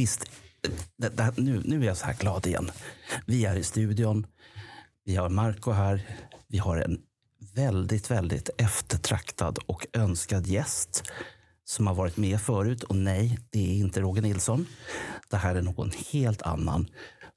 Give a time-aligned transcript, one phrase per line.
[0.00, 0.30] Visst.
[0.96, 2.70] Det, det, nu, nu är jag så här glad igen.
[3.26, 4.26] Vi är i studion.
[5.04, 6.06] Vi har Marco här.
[6.48, 6.98] Vi har en
[7.54, 11.04] väldigt, väldigt eftertraktad och önskad gäst
[11.64, 12.82] som har varit med förut.
[12.82, 14.66] Och nej, det är inte Roger Nilsson.
[15.30, 16.86] Det här är någon helt annan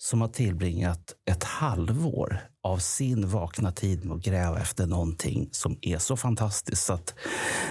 [0.04, 5.78] som har tillbringat ett halvår av sin vakna tid med att gräva efter någonting som
[5.82, 7.14] är så fantastiskt så att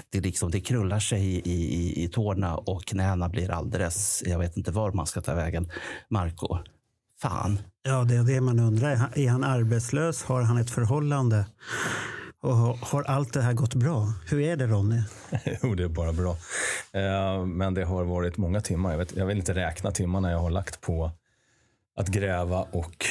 [0.09, 4.23] det, liksom, det krullar sig i, i, i tårna och knäna blir alldeles...
[4.25, 5.71] Jag vet inte var man ska ta vägen.
[6.09, 6.57] Marco,
[7.21, 7.59] fan.
[7.83, 8.91] Ja, det är det man undrar.
[9.15, 10.23] Är han- arbetslös?
[10.23, 11.45] Har han ett förhållande?
[12.41, 14.13] Och har- har allt det här gått bra?
[14.29, 15.01] Hur är det Ronny?
[15.63, 16.31] Jo, det är bara bra.
[16.93, 18.91] Eh, Men det har varit många timmar.
[18.91, 21.11] Jag, vet, jag vill inte räkna timmarna jag har lagt på
[21.95, 23.05] att gräva och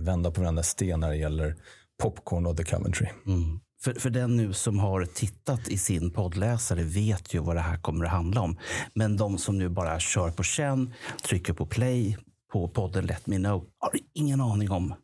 [0.00, 1.56] vända på varenda sten när det gäller
[2.02, 3.08] Popcorn och The Coventry.
[3.26, 3.60] Mm.
[3.80, 7.78] För, för den nu som har tittat i sin poddläsare vet ju vad det här
[7.78, 8.58] kommer att handla om.
[8.94, 10.94] Men de som nu bara kör på känn,
[11.28, 12.18] trycker på play
[12.52, 14.94] på podden Let Me Know har ingen aning om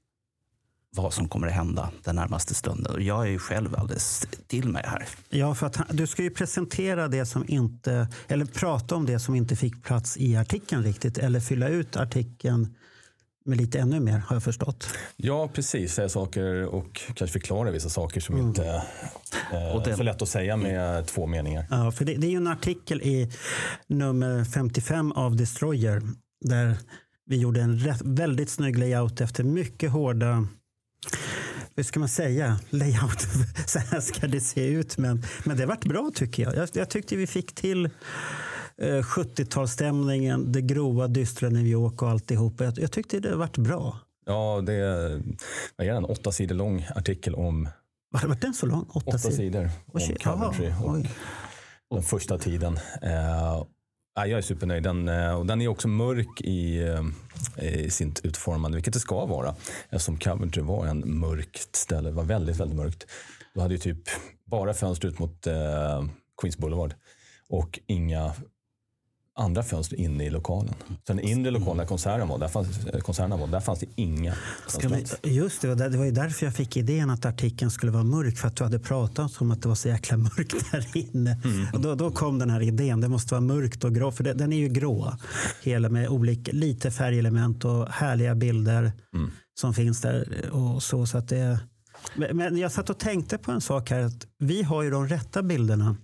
[0.97, 2.95] vad som kommer att hända den närmaste stunden.
[2.95, 5.09] Och jag är ju själv alldeles till mig här.
[5.29, 9.19] Ja, för att han, du ska ju presentera det som inte, eller prata om det
[9.19, 12.75] som inte fick plats i artikeln riktigt, eller fylla ut artikeln
[13.45, 14.89] med lite ännu mer, har jag förstått.
[15.17, 15.95] Ja, precis.
[15.95, 18.83] Säga saker och kanske förklara vissa saker som inte
[19.53, 21.67] eh, Och är så lätt att säga med två meningar.
[21.71, 23.31] Ja, för det, det är ju en artikel i
[23.87, 26.03] nummer 55 av Destroyer
[26.45, 26.77] där
[27.27, 30.47] vi gjorde en rätt, väldigt snygg layout efter mycket hårda
[31.77, 32.59] hur ska man säga?
[32.71, 33.27] Layout.
[33.67, 34.99] Så här ska det se ut.
[34.99, 36.57] Men, men det vart bra tycker jag.
[36.57, 37.91] Jag, jag tyckte vi fick till
[38.81, 42.61] 70-talsstämningen, det grova, dystra New York och alltihop.
[42.61, 43.99] Jag, jag tyckte det vart bra.
[44.27, 45.23] Ja, det är,
[45.77, 47.69] det, en åtta sidor lång artikel om
[48.11, 48.87] Var, var den så lång?
[48.89, 49.37] Åtta, åtta sidor?
[49.37, 51.11] sidor om shit, Coventry och oj.
[51.91, 52.79] den första tiden.
[53.03, 53.13] Eh,
[54.15, 54.83] ja, jag är supernöjd.
[54.83, 56.83] Den, eh, och den är också mörk i,
[57.59, 59.55] eh, i sitt utformande, vilket det ska vara.
[59.91, 62.09] Eftersom Coventry var en mörkt ställe.
[62.09, 63.07] Det var väldigt, väldigt mörkt.
[63.55, 64.09] Du hade ju typ
[64.45, 66.05] bara fönster ut mot eh,
[66.41, 66.95] Queens Boulevard
[67.49, 68.33] och inga
[69.37, 70.75] andra fönster inne i lokalen.
[71.07, 73.87] Så den inre lokalen där konserten var, där fanns, eh, konserterna var, där fanns det
[73.95, 74.35] inga
[74.69, 75.29] fönster.
[75.29, 78.39] Just det, det var ju därför jag fick idén att artikeln skulle vara mörk.
[78.39, 81.41] För att du hade pratat om att det var så jäkla mörkt där inne.
[81.73, 83.01] Och då, då kom den här idén.
[83.01, 84.13] Det måste vara mörkt och grå.
[84.13, 85.13] För det, den är ju grå.
[85.63, 88.93] Hela med olika, lite färgelement och härliga bilder
[89.61, 90.51] som finns där.
[90.53, 91.59] Och så, så att det,
[92.15, 94.01] men jag satt och tänkte på en sak här.
[94.01, 95.97] Att vi har ju de rätta bilderna.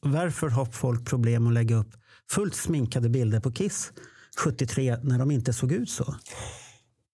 [0.00, 1.94] Varför har folk problem att lägga upp
[2.34, 3.92] fullt sminkade bilder på Kiss
[4.36, 6.14] 73 när de inte såg ut så?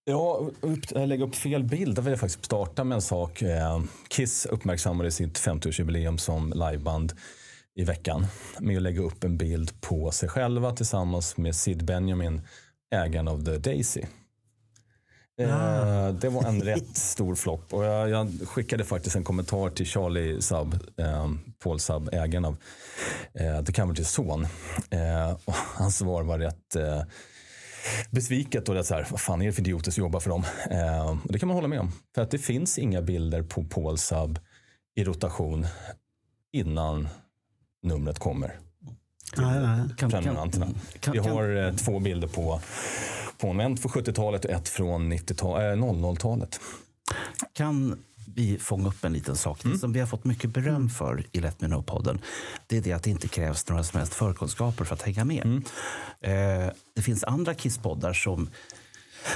[0.03, 1.95] Ja, upp, lägga upp fel bild.
[1.95, 3.41] Där vill jag faktiskt starta med en sak.
[3.41, 7.13] Eh, Kiss uppmärksammade sitt 50-årsjubileum som liveband
[7.75, 8.25] i veckan
[8.59, 12.41] med att lägga upp en bild på sig själva tillsammans med Sid Benjamin,
[12.95, 14.01] ägaren av The Daisy.
[15.39, 17.73] Eh, Det var en rätt stor flopp.
[17.73, 21.31] Och jag, jag skickade faktiskt en kommentar till Charlie Sub, eh,
[21.63, 22.57] Paul Sub, ägaren av
[23.33, 24.47] eh, The Coventry's son.
[24.89, 27.01] Eh, och hans svar var rätt eh,
[28.11, 30.43] besviket och är så här, vad fan är det för idioter som jobbar för dem?
[30.71, 31.91] Eh, och det kan man hålla med om.
[32.15, 34.39] För att det finns inga bilder på Paul Sub
[34.95, 35.67] i rotation
[36.51, 37.07] innan
[37.83, 38.59] numret kommer.
[39.33, 40.67] Kan, Prenumeranterna.
[40.99, 42.61] kan, Vi kan, har eh, två bilder på,
[43.37, 46.59] på en en från 70-talet och ett från 90-tal, eh, 00-talet.
[47.53, 47.99] kan
[48.35, 51.39] vi fånga upp en liten sak Det som vi har fått mycket beröm för i
[51.39, 52.19] Let Me Know-podden.
[52.67, 55.45] Det är det att det inte krävs några som helst förkunskaper för att hänga med.
[56.21, 58.49] Eh, det finns andra Kisspoddar som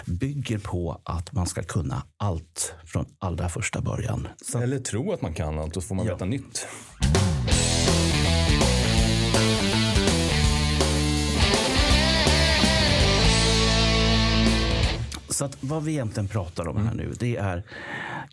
[0.05, 4.27] bygger på att man ska kunna allt från allra första början.
[4.45, 6.13] Så Eller tro att man kan allt och så får man Ja.
[6.13, 6.67] veta nytt.
[15.33, 17.63] Så att vad vi egentligen pratar om här nu, det är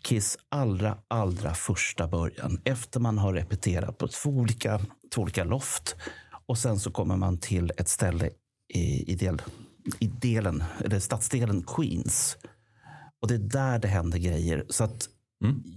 [0.01, 2.61] Kiss allra, allra första början.
[2.63, 4.79] Efter man har repeterat på två olika,
[5.13, 5.95] två olika loft.
[6.45, 8.29] Och sen så kommer man till ett ställe
[8.73, 9.41] i, i, del,
[9.99, 12.37] i delen, eller stadsdelen Queens.
[13.21, 14.65] Och det är där det händer grejer.
[14.69, 15.09] Så att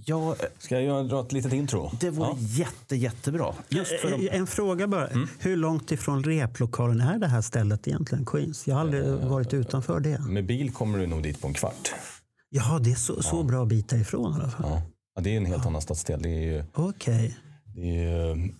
[0.04, 1.90] Ja, Ska jag dra ett litet intro?
[2.00, 2.36] det vore Ja.
[2.38, 3.54] jätte, jättebra.
[3.68, 5.08] Just för de, Eh, En fråga bara.
[5.38, 8.66] Hur långt ifrån replokalen är det här stället egentligen, Queens?
[8.66, 10.18] Jag har aldrig varit utanför det.
[10.28, 11.92] Med bil kommer du nog dit på en kvart.
[12.50, 14.66] Jaha, det är så, så bra bit därifrån i alla fall.
[14.70, 14.82] Ja.
[15.16, 16.22] Ja, det är en helt annan stadsdel.
[16.22, 17.36] Det är ju, Okej.
[17.74, 18.52] det är ju,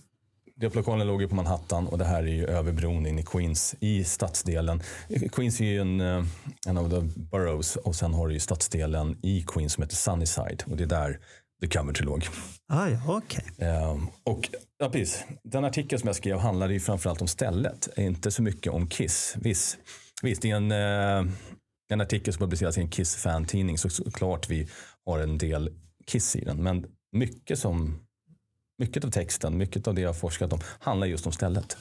[0.61, 3.75] replokalen låg ju på Manhattan och det här är ju över bron in i Queens,
[3.81, 4.83] i stadsdelen.
[5.33, 6.25] Queens är ju en, eh,
[6.67, 10.65] en av the boroughs och sen har du ju stadsdelen i Queens som heter Sunnyside
[10.67, 11.19] och det är där
[11.61, 12.27] The Coventry låg.
[12.69, 13.45] Ah, ja, okej.
[13.59, 15.25] Ehm, och ja, precis.
[15.43, 19.37] Den artikel som jag skrev handlade ju framförallt om stället, inte så mycket om Kiss.
[19.41, 19.79] Visst,
[20.23, 21.33] visst det är en, eh,
[21.93, 24.69] en artikel som publiceras i en Kiss-fan-tidning så såklart vi
[25.07, 25.71] har en del
[26.07, 26.63] Kiss i den.
[26.63, 28.04] Men mycket, som,
[28.79, 31.77] mycket av texten, mycket av det jag har forskat om handlar just om stället.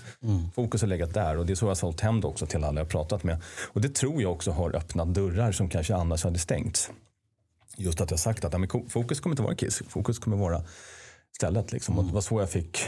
[0.56, 2.64] Fokus har legat där och det är så jag har sålt hem det också till
[2.64, 3.42] alla jag pratat med.
[3.74, 6.92] Och det tror jag också har öppnat dörrar som kanske annars hade stängts.
[7.78, 10.64] Just att jag sagt att ja, men fokus kommer inte vara Kiss, fokus kommer vara
[11.36, 11.72] stället.
[11.72, 12.00] Liksom.
[12.00, 12.88] Och det var så jag fick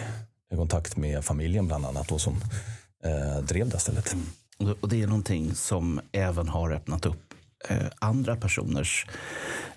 [0.55, 2.41] kontakt med familjen bland annat och som
[3.03, 4.15] eh, drev det stället.
[4.81, 7.33] och det är någonting som även har öppnat upp
[7.69, 9.07] eh, andra personers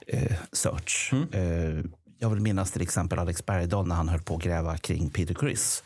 [0.06, 1.12] eh, search.
[1.34, 1.84] Eh,
[2.18, 5.34] jag vill minnas till exempel Alex Bergdahl när han höll på att gräva kring Peter
[5.34, 5.82] Criss.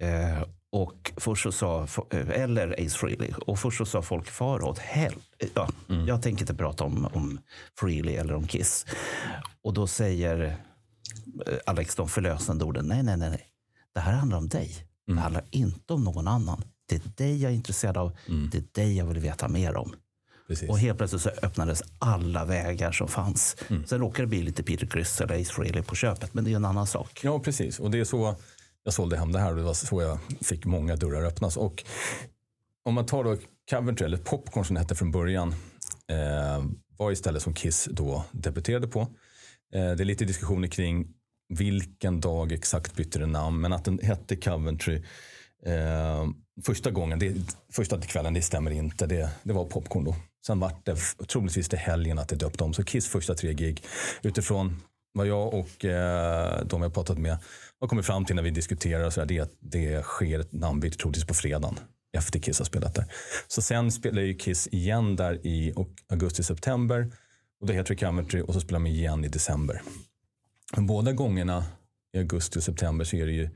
[0.00, 0.42] Eh,
[0.72, 3.32] och först så sa, eh, eller Ace Frehley.
[3.46, 5.14] Och först så sa folk far åt hell.
[5.54, 5.68] Ja,
[6.06, 7.40] Jag tänker inte prata om, om
[7.78, 8.86] Frehley eller om Kiss.
[9.62, 10.44] Och då säger
[11.46, 12.84] eh, Alex de förlösande orden.
[12.86, 13.30] Nej, nej, nej.
[13.30, 13.46] nej.
[13.94, 14.70] Det här handlar om dig.
[15.06, 16.62] Det handlar inte om någon annan.
[16.88, 18.16] Det är dig jag är intresserad av.
[18.52, 19.94] Det är dig jag vill veta mer om.
[20.48, 20.68] Precis.
[20.68, 23.56] Och helt plötsligt så öppnades alla vägar som fanns.
[23.86, 26.34] Sen råkade det bli lite Peter Criss eller Ace Frehley på köpet.
[26.34, 27.20] Men det är en annan sak.
[27.24, 27.80] Ja, precis.
[27.80, 28.36] Och det är så
[28.84, 31.56] jag sålde hem det här och det var så jag fick många dörrar öppnas.
[31.56, 31.84] Och
[32.84, 33.36] om man tar då
[33.70, 35.54] Coventry, eller Popcorn som det hette från början,
[36.08, 36.64] eh,
[36.96, 39.00] var istället som Kiss då debuterade på.
[39.74, 41.08] Eh, det är lite diskussioner kring
[41.48, 45.02] vilken dag exakt bytte den namn, men att den hette Coventry
[45.66, 46.26] eh,
[46.66, 47.34] första gången, det,
[47.72, 49.06] första kvällen, det stämmer inte.
[49.06, 50.16] Det, det var Popcorn då.
[50.46, 50.96] Sen vart det
[51.28, 52.74] troligtvis till helgen att det döpte om.
[52.74, 53.84] Så Kiss första tre gig
[54.22, 57.38] utifrån vad jag och eh, de jag pratat med
[57.80, 60.40] har kommit fram till när vi diskuterar och så där, det är att det sker
[60.40, 61.78] ett namnbyte troligtvis på fredagen
[62.16, 63.04] efter Kiss har spelat där.
[63.48, 65.74] Så sen spelar ju Kiss igen där i
[66.08, 67.12] augusti-september
[67.60, 69.82] och då heter det Coventry och så spelar de igen i december.
[70.76, 71.64] Men båda gångerna
[72.12, 73.50] i augusti och september så är det ju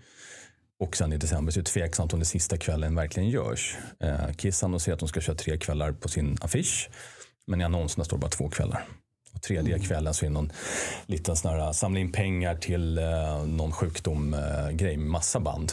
[0.79, 3.77] och sen i december så är det tveksamt om det sista kvällen verkligen görs.
[4.01, 6.91] Eh, Kiss annonserar att de ska köra tre kvällar på sin affisch.
[7.47, 8.89] Men i annonserna står det bara två kvällar.
[9.35, 10.53] Och tredje kvällen så är det någon
[11.07, 15.73] liten sån här samla in pengar till eh, någon sjukdom-grej med massa band.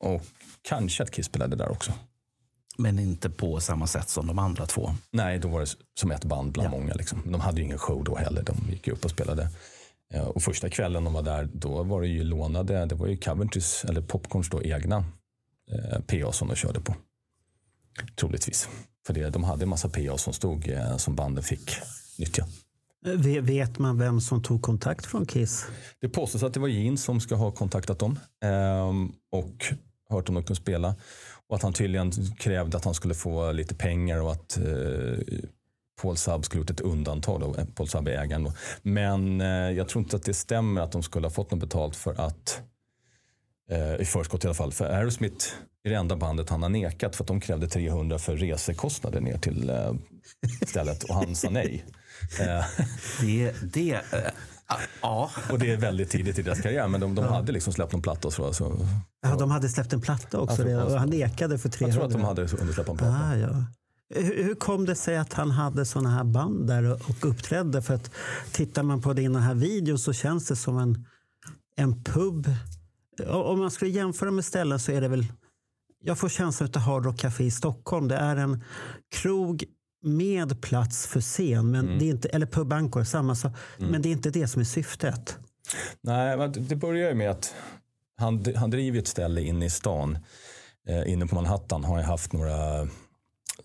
[0.00, 0.22] Och
[0.62, 1.92] kanske att Kiss spelade där också.
[2.78, 4.94] Men inte på samma sätt som de andra två.
[5.10, 5.66] Nej, då var det
[6.00, 6.94] som ett band bland många.
[6.94, 7.22] Liksom.
[7.24, 8.42] De hade ju ingen show då heller.
[8.42, 9.48] De gick upp och spelade.
[10.12, 13.16] Eh, Och första kvällen de var där, då var det ju lånade, det var ju
[13.16, 15.04] Coventrys, eller Popcorns då egna
[15.72, 16.94] eh, PA som de körde på.
[18.16, 18.68] Troligtvis.
[19.06, 21.70] För det, de hade en massa PA som stod, eh, som banden fick
[22.18, 22.46] nyttja.
[23.42, 25.66] Vet man vem som tog kontakt från Kiss?
[26.00, 29.64] Det påstås att det var Gene som ska ha kontaktat dem ehm, och
[30.10, 30.94] hört om de kunde spela.
[31.48, 35.18] Och att han tydligen krävde att han skulle få lite pengar och att eh,
[36.02, 37.40] Paul Saab skulle gjort ett undantag.
[37.40, 37.54] Då.
[37.58, 38.44] Eh, Paul Saab är ägaren.
[38.44, 38.52] Då.
[38.82, 41.96] Men eh, jag tror inte att det stämmer att de skulle ha fått något betalt
[41.96, 42.60] för att
[43.70, 44.72] eh, i förskott i alla fall.
[44.72, 45.46] För Aerosmith
[45.84, 49.38] är det enda bandet han har nekat för att de krävde 300 för resekostnader ner
[49.38, 49.94] till eh,
[50.66, 51.84] stället och han sa nej.
[52.40, 52.64] Eh,
[53.20, 54.00] Det, det, eh,
[55.02, 55.30] ja.
[55.50, 58.02] och det är väldigt tidigt i deras karriär, men de, de hade liksom släppt någon
[58.02, 58.52] platta så.
[58.52, 58.86] så
[59.22, 61.86] Ja, de hade släppt en platta också redan, och han nekade för 300.
[61.86, 63.12] jag tror att de hade undersläppt en platta.
[63.12, 63.64] Ah, ja.
[64.14, 67.82] Hur, kom det sig att han hade såna här band där och, uppträdde?
[67.82, 68.10] För att
[68.52, 71.06] tittar man på dina här videos så känns det som en,
[71.76, 72.46] en pub.
[73.26, 75.26] Om man skulle jämföra med ställen så är det väl...
[76.04, 78.08] Jag får känslan av Hard Rock Café i Stockholm.
[78.08, 78.64] Det är en
[79.14, 79.64] krog
[80.04, 81.98] med plats för scen, men Mm.
[81.98, 83.52] det är inte, eller pub Angkor, samma sak.
[83.78, 85.38] Men det är inte det som är syftet.
[86.00, 87.54] Nej, det börjar ju med att
[88.16, 90.18] han, han driver ett ställe inne i stan.
[90.88, 92.88] Eh, inne på Manhattan har jag haft några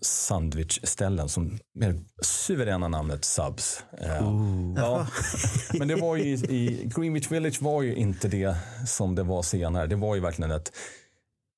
[0.00, 3.84] sandwichställen som med suveräna namnet Subs.
[3.98, 4.32] Eh,
[4.76, 5.06] ja.
[5.78, 9.86] Men det var ju i, Greenwich Village var ju inte det som det var senare.
[9.86, 10.72] Det var ju verkligen ett,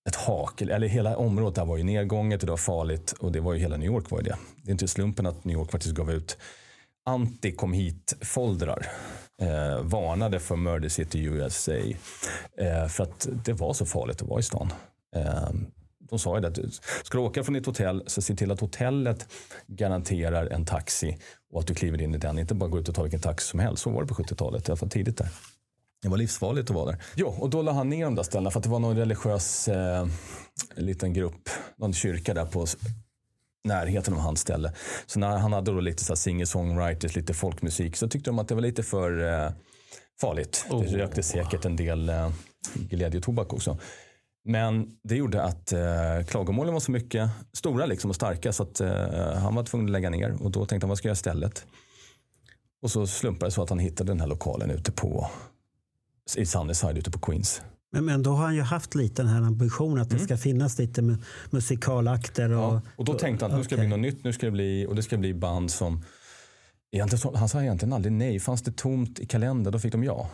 [0.09, 0.61] ett hak.
[0.61, 3.13] Eller hela området där var ju nedgånget och det var farligt.
[3.13, 4.37] Och det var ju hela New York var ju det.
[4.63, 6.37] Det är inte slumpen att New York faktiskt gav ut
[7.05, 8.87] anti-kom hit-foldrar.
[9.43, 11.73] Eh, varnade för Murder City USA.
[12.57, 14.73] Eh, för att det var så farligt att vara i stan.
[15.17, 15.51] Eh,
[16.11, 16.75] de sa ju det, att
[17.07, 19.29] ska du åka från ditt hotell så se till att hotellet
[19.67, 21.19] garanterar en taxi
[21.52, 22.38] och att du kliver in i den.
[22.38, 23.83] Inte bara gå ut och ta vilken taxi som helst.
[23.83, 25.29] Så var det på 70-talet, i alla fall tidigt där.
[26.02, 27.02] Det var livsfarligt att vara där.
[27.14, 29.69] Jo, och då la han ner de där ställena för att det var någon religiös
[29.69, 30.07] eh,
[30.76, 32.67] liten grupp, någon kyrka där på
[33.64, 34.73] närheten av hans ställe.
[35.07, 38.62] Så när han hade då lite singer-songwriters, lite folkmusik så tyckte de att det var
[38.62, 39.50] lite för eh,
[40.21, 40.67] farligt.
[40.71, 42.31] Det rökte säkert en del eh,
[42.75, 43.79] glädjetobak också.
[44.45, 45.81] Men det gjorde att eh,
[46.29, 49.93] klagomålen var så mycket stora liksom och starka så att eh, han var tvungen att
[49.93, 50.43] lägga ner.
[50.43, 51.67] Och då tänkte han, vad ska jag göra istället?
[52.83, 55.31] Och så slumpade det så att han hittade den här lokalen ute på
[56.37, 57.63] i Sunnyside ute på Queens.
[57.93, 60.79] Men, men då har han ju haft lite den här ambitionen att det ska finnas
[60.79, 62.51] lite mu- musikalakter.
[62.53, 62.75] Och, Mm.
[62.75, 64.25] Ja, och då tänkte han att nu ska det bli något nytt.
[64.25, 66.05] Nu ska det bli, och det ska bli band som...
[66.93, 68.41] Egentligen, han sa egentligen aldrig nej.
[68.41, 70.31] Fanns det tomt i kalendern, då fick de ja.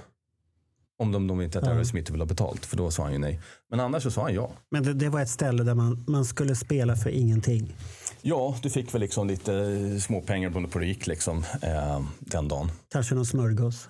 [0.99, 1.71] Om de, de inte att Ja.
[1.73, 3.41] Aerosmith ville ha betalt, för då sa han ju nej.
[3.71, 4.50] Men annars så sa han ja.
[4.71, 7.76] Men det, det var ett ställe där man, man skulle spela för ingenting.
[8.23, 12.05] Ja, du fick väl liksom lite eh, småpengar beroende på hur det gick liksom, eh,
[12.19, 12.71] den dagen.
[12.93, 13.88] Kanske någon smörgås,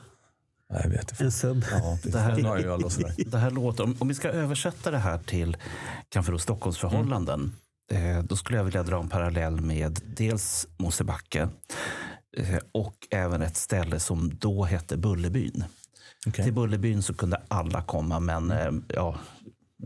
[0.68, 1.24] Jag vet inte.
[1.24, 1.64] en sub.
[1.70, 3.24] Ja, Det här-.
[3.30, 5.56] Det här låter, om, om vi ska översätta det här till
[6.08, 7.52] kanske då Stockholmsförhållanden.
[7.92, 11.48] Eh, då skulle jag vilja dra en parallell med dels Mosebacke
[12.36, 15.64] eh, och även ett ställe som då hette Bullerbyn.
[16.26, 16.44] Okej.
[16.44, 19.18] Till Bullerbyn så kunde alla komma, men eh, ja,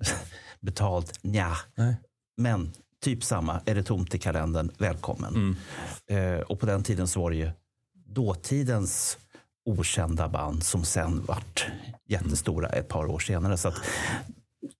[0.60, 1.56] betalt nja.
[1.74, 1.96] Nej.
[2.36, 5.34] Men typ samma, är det tomt i kalendern, välkommen.
[6.06, 6.36] Mm.
[6.36, 7.50] Eh, och på den tiden så var det ju
[8.06, 9.18] dåtidens
[9.64, 11.66] okända band som sen vart
[12.08, 13.56] jättestora ett par år senare.
[13.56, 13.74] Så att,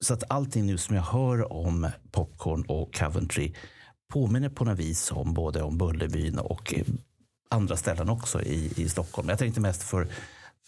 [0.01, 3.55] så att allting nu som jag hör om Popcorn och Coventry
[4.13, 6.75] påminner på något vis om både om Bullerbyn och
[7.51, 9.29] andra ställen också i, i Stockholm.
[9.29, 10.09] Jag tänkte mest för,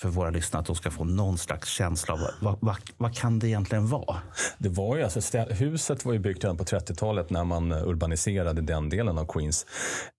[0.01, 3.39] för våra lyssnare att de ska få någon slags känsla av vad, vad, vad, kan
[3.39, 4.17] det egentligen vara?
[4.59, 8.61] Det var ju alltså, huset var ju byggt redan på 30-talet när man eh, urbaniserade
[8.61, 9.67] den delen av Queens.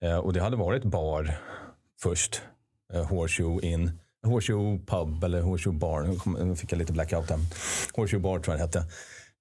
[0.03, 1.35] Eh, och det hade varit bar
[2.01, 2.41] först.
[2.93, 3.91] Eh, Horseshoe Inn.
[4.25, 6.29] Horseshoe Pub eller Horseshoe Bar.
[6.45, 7.39] Nu fick jag lite blackout där.
[7.93, 8.91] Horseshoe Bar tror jag det hette.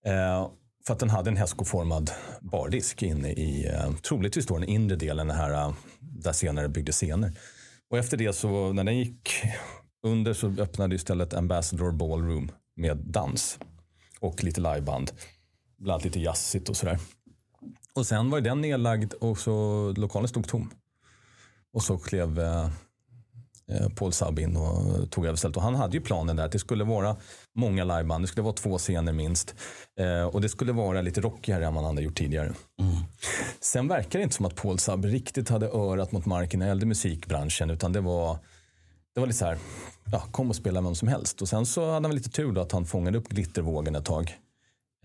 [0.06, 0.48] Eh,
[0.86, 2.10] för att den hade en hästskoformad
[2.40, 7.32] bardisk inne i, eh, troligtvis då den inre delen, här, eh, där senare byggdes scener.
[7.90, 9.30] Och efter det så, när den gick
[10.02, 13.58] under så öppnade istället Ambassador Ballroom med dans
[14.20, 15.10] och lite liveband.
[15.78, 16.98] Bland annat lite jazzigt och sådär.
[17.94, 20.70] Och sen var den nedlagd och så lokalen stod tom.
[21.72, 22.64] Och så klev eh,
[23.68, 25.56] eh, Paul Sabb in och tog över stället.
[25.56, 27.16] Och han hade ju planen där att det skulle vara
[27.54, 28.24] många liveband.
[28.24, 29.54] Det skulle vara två scener minst.
[30.00, 32.54] Eh, och det skulle vara lite rockigare än man hade gjort tidigare.
[33.60, 36.70] Sen verkar det inte som att Paul Sabb riktigt hade örat mot marken när det
[36.70, 37.70] gällde musikbranschen.
[37.70, 38.38] Utan det var,
[39.14, 39.58] det var lite så här,
[40.12, 41.42] ja, kom och spela med vem som helst.
[41.42, 44.04] Och sen så hade han väl lite tur då att han fångade upp glittervågen ett
[44.04, 44.36] tag.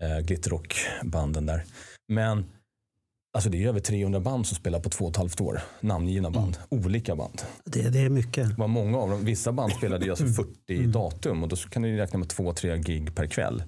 [0.02, 1.64] Eh, glitterrockbanden där.
[2.08, 2.44] Men
[3.32, 5.60] alltså det är över 300 band som spelar på två och ett halvt år.
[5.80, 6.58] Namngivna band.
[6.68, 7.42] Olika band.
[7.64, 8.48] Det, det är mycket.
[8.48, 9.24] Det var många av dem.
[9.24, 12.78] Vissa band spelade ju alltså 40 datum och då kan du räkna med två, tre
[12.78, 13.62] gig per kväll.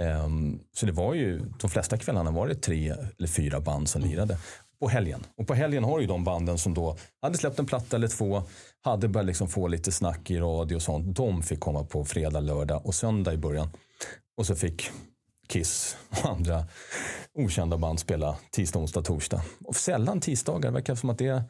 [0.00, 4.02] Ehm, så det var ju, de flesta kvällarna var det tre eller fyra band som
[4.02, 4.38] lirade.
[4.80, 5.26] På helgen.
[5.36, 8.42] Och på helgen har ju de banden som då hade släppt en platta eller två,
[8.80, 11.16] hade börjat liksom få lite snack i radio och sånt.
[11.16, 13.68] De fick komma på fredag, lördag och söndag i början.
[14.36, 14.90] Och så fick
[15.48, 16.66] Kiss och andra
[17.34, 19.42] okända band spela tisdag, onsdag, torsdag.
[19.64, 20.70] Och sällan tisdagar.
[20.70, 21.42] Det verkar som att det är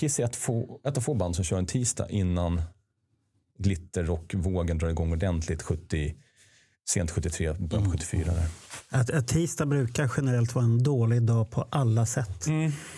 [0.00, 2.62] Kiss är ett, få, ett av få band som kör en tisdag innan
[3.58, 6.14] glitterrockvågen drar igång ordentligt 70,
[6.90, 8.32] sent 73, början på 74.
[8.32, 8.46] Där.
[8.88, 12.46] Att, att tisdag brukar generellt vara en dålig dag på alla sätt.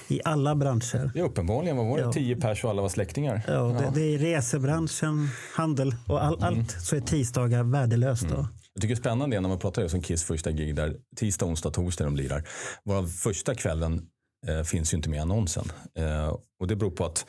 [0.09, 1.11] I alla branscher.
[1.15, 2.03] Ja, uppenbarligen vad var det?
[2.03, 2.13] Ja.
[2.13, 3.43] 10 pers och alla var släktingar.
[3.47, 8.29] Ja, det, det är resebranschen, handel och all, allt så är tisdagar värdelöst.
[8.29, 8.49] Då.
[8.75, 11.71] Jag tycker det är spännande när man pratar om Kiss första gig där tisdag, onsdag,
[11.71, 12.49] torsdag de lirar.
[12.85, 14.07] Varav första kvällen
[14.47, 15.73] eh, finns ju inte med i annonsen.
[15.99, 17.27] Eh, och det beror på att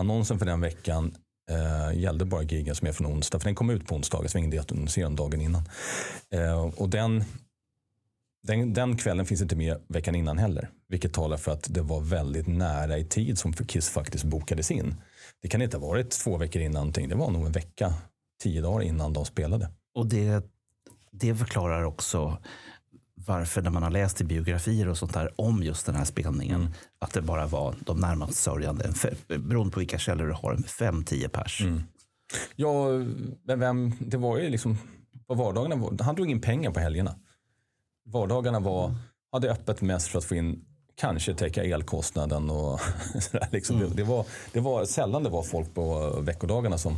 [0.00, 1.14] annonsen för den veckan
[1.52, 3.38] eh, gällde bara gigen som är från onsdag.
[3.38, 5.40] För den kom ut på onsdagar så det var ingen idé att annonsera den dagen
[5.40, 5.62] innan.
[6.30, 7.24] Eh, och den,
[8.42, 10.70] den, den kvällen finns inte med veckan innan heller.
[10.88, 14.94] Vilket talar för att det var väldigt nära i tid som Kiss faktiskt bokades in.
[15.42, 17.08] Det kan inte ha varit två veckor innan någonting.
[17.08, 17.94] Det var nog en vecka,
[18.42, 19.70] tio dagar innan de spelade.
[19.94, 20.44] Och det,
[21.10, 22.38] det förklarar också
[23.26, 26.60] varför när man har läst i biografier och sånt där om just den här spelningen,
[26.60, 26.72] Mm.
[26.98, 28.92] att det bara var de närmast sörjande,
[29.28, 31.60] beroende på vilka källor du har, fem, tio pers.
[31.60, 31.82] Mm.
[32.56, 32.84] Ja,
[33.46, 34.78] men vem, det var ju liksom
[35.26, 35.76] på vardagarna.
[35.76, 37.14] var- Han drog in pengar på helgerna.
[38.04, 38.94] Vardagarna var,
[39.32, 40.64] hade öppet mest för att få in,
[40.94, 42.80] kanske täcka elkostnaden och
[43.20, 43.48] sådär.
[43.52, 43.78] Liksom.
[43.78, 46.96] Det, det, var, det var sällan det var folk på veckodagarna som,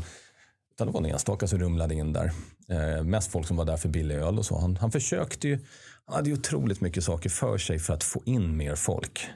[0.74, 2.32] utan det var en enstaka som rumlade in där.
[2.68, 4.58] Eh, mest folk som var där för billig öl och så.
[4.58, 5.58] Han, han försökte ju,
[6.06, 9.26] han hade ju otroligt mycket saker för sig för att få in mer folk.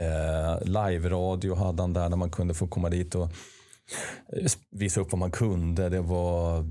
[0.00, 3.24] Eh, Live-radio hade han där när man kunde få komma dit och
[4.32, 5.88] eh, visa upp vad man kunde.
[5.88, 6.64] Det var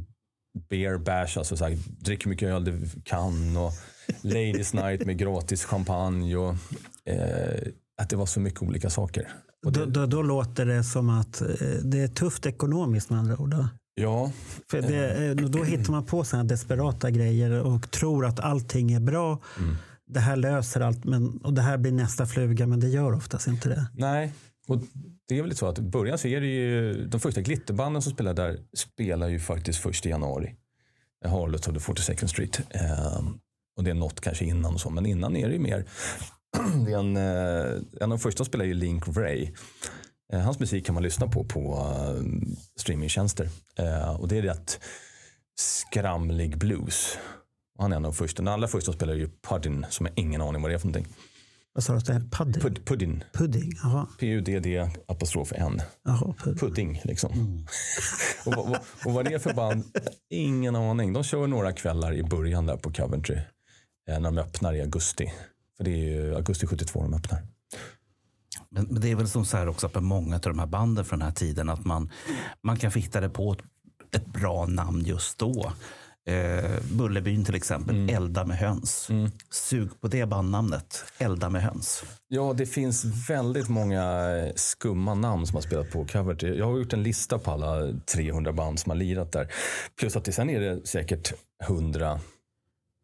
[0.69, 3.71] beer bash, alltså så här, drick hur mycket öl du kan och
[4.21, 6.55] ladies night med gratis champagne och
[7.05, 7.67] eh,
[8.01, 9.27] att det var så mycket olika saker.
[9.65, 11.47] Och Då, det, då, då låter det som att eh,
[11.83, 13.49] det är tufft ekonomiskt med andra ord.
[13.49, 13.67] Då.
[13.95, 14.31] Ja,
[14.71, 18.99] För det, eh, då hittar man på sådana desperata grejer och tror att allting är
[18.99, 19.39] bra.
[19.59, 19.75] Mm.
[20.05, 23.47] Det här löser allt men, och det här blir nästa fluga, men det gör oftast
[23.47, 23.87] inte det.
[23.93, 24.33] nej.
[24.67, 24.81] Och
[25.27, 28.11] det är väl så att i början så är det ju, de första glitterbanden som
[28.11, 30.55] spelar där spelar ju faktiskt först i januari.
[31.25, 32.61] Harlots of the 42nd Street.
[32.69, 33.21] Eh,
[33.77, 35.85] och det är något kanske innan och så, men innan är det ju mer
[36.85, 39.51] det är en, eh, en av de första spelar ju Link Ray.
[40.31, 42.23] Eh, hans musik kan man lyssna på på uh,
[42.75, 43.49] streamingtjänster.
[43.79, 44.79] Eh, och det är rätt
[45.59, 47.17] skramlig blues.
[47.77, 48.41] Och han är en av de första.
[48.43, 51.13] Den allra första spelar ju Puddin som jag ingen aning vad det är för någonting.
[51.73, 51.97] Vad sa du?
[51.99, 52.19] att det är?
[52.31, 52.61] Pudding?
[52.61, 53.23] Pud, puddin.
[53.33, 53.71] Pudding?
[53.83, 54.07] Jaha.
[54.19, 55.81] P-U-D-D apostrof N.
[56.05, 57.31] Jaha, pud- Pudding liksom.
[58.45, 59.83] och, vad- vad- och vad det är för band?
[60.29, 61.13] Ingen aning.
[61.13, 63.35] De kör några kvällar i början där på Coventry.
[64.09, 65.33] Eh, när de öppnar i augusti.
[65.77, 67.41] För det är ju augusti 72 de öppnar.
[68.71, 71.05] Men, men det är väl som så här också på många av de här banden
[71.05, 72.09] från den här tiden att man,
[72.61, 73.59] man hitta det på ett,
[74.15, 75.71] ett bra namn just då.
[76.25, 79.09] Eh, Bullerbyn till exempel, Elda med höns.
[79.49, 82.03] Sug på det bandnamnet, Elda med höns.
[82.27, 84.03] Ja, det finns väldigt många
[84.37, 86.57] eh, skumma namn som har spelat på Coventry.
[86.57, 89.53] Jag har gjort en lista på alla 300 band som har lirat där.
[89.99, 92.19] Plus att det, sen är det säkert 100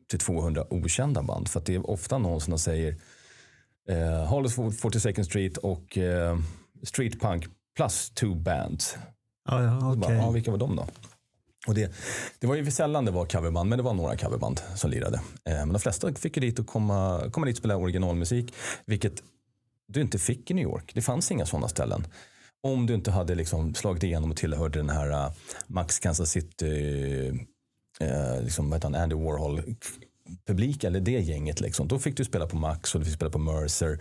[0.10, 1.48] till 200 okända band.
[1.48, 2.96] För att det är ofta någon som säger
[3.88, 6.38] eh, Hollis 42nd Street och eh,
[6.84, 8.98] Street Punk plus two bands.
[9.50, 10.00] Ja, ja, okej.
[10.00, 10.88] Bara, ja, vilka var de då?
[11.68, 11.92] Och det,
[12.40, 15.18] det var ju sällan det var coverband, men det var några coverband som lirade.
[15.18, 18.54] Eh, men de flesta fick ju dit och komma, komma dit och spela originalmusik,
[18.86, 19.24] vilket
[19.88, 20.92] du inte fick i New York.
[20.94, 22.08] Det fanns inga sådana ställen.
[22.62, 25.32] Om du inte hade liksom slagit igenom och tillhörde den här uh,
[25.68, 26.66] Max Kansas City,
[28.02, 29.62] uh, liksom, vad heter han, Andy Warhol
[30.48, 31.62] publik eller det gänget.
[31.62, 31.88] Liksom.
[31.88, 34.00] Då fick du spela på Max och du fick spela på Mercer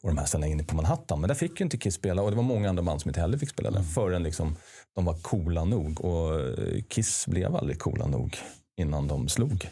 [0.00, 1.20] och de här ställena inne på Manhattan.
[1.20, 3.20] Men där fick ju inte Kiss spela och det var många andra band som inte
[3.20, 4.56] heller fick spela där förrän liksom,
[4.94, 6.04] de var coola nog.
[6.04, 8.36] Och eh, Kiss blev aldrig coola nog
[8.80, 9.68] innan de slog.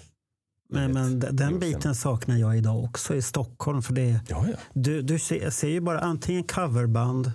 [0.71, 3.83] Men, men den biten saknar jag idag också i Stockholm.
[3.83, 4.57] För det, Ja, ja.
[4.75, 7.33] du du ser, ser ju bara antingen coverband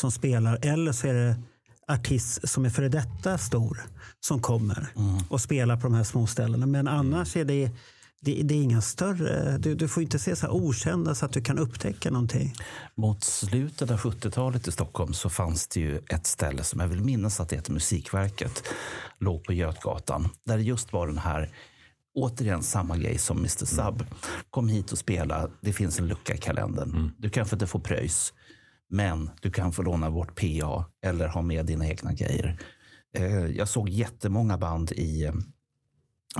[0.00, 1.36] som spelar eller så är det
[1.88, 3.80] artist som är före detta stor
[4.20, 4.88] som kommer
[5.28, 6.66] och spelar på de här små ställena.
[6.66, 7.70] Men annars är det,
[8.20, 9.58] det, det är inga större...
[9.58, 12.54] Du, du får inte se så här okända så att du kan upptäcka någonting.
[12.94, 17.00] Mot slutet av 70-talet i Stockholm så fanns det ju ett ställe som jag vill
[17.00, 18.62] minnas att det heter Musikverket.
[19.18, 20.28] Låg på Götgatan.
[20.44, 21.50] Där det just var den här,
[22.14, 24.04] återigen samma grej som Mr Sub.
[24.50, 27.12] Kom hit och spela, det finns en lucka i kalendern.
[27.18, 28.32] Du kanske inte får pröjs,
[28.94, 32.58] men du kan få låna vårt PA eller ha med dina egna grejer.
[33.16, 35.32] Eh, Jag såg jättemånga band i eh,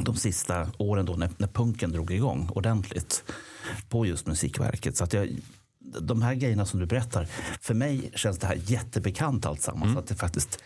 [0.00, 3.24] de sista åren då när, när punken drog igång ordentligt
[3.88, 4.96] på just Musikverket.
[4.96, 5.28] Så att jag,
[6.00, 7.24] de här grejerna som du berättar,
[7.60, 9.96] för mig känns det här jättebekant alltsammans.
[9.98, 10.58] Att det faktiskt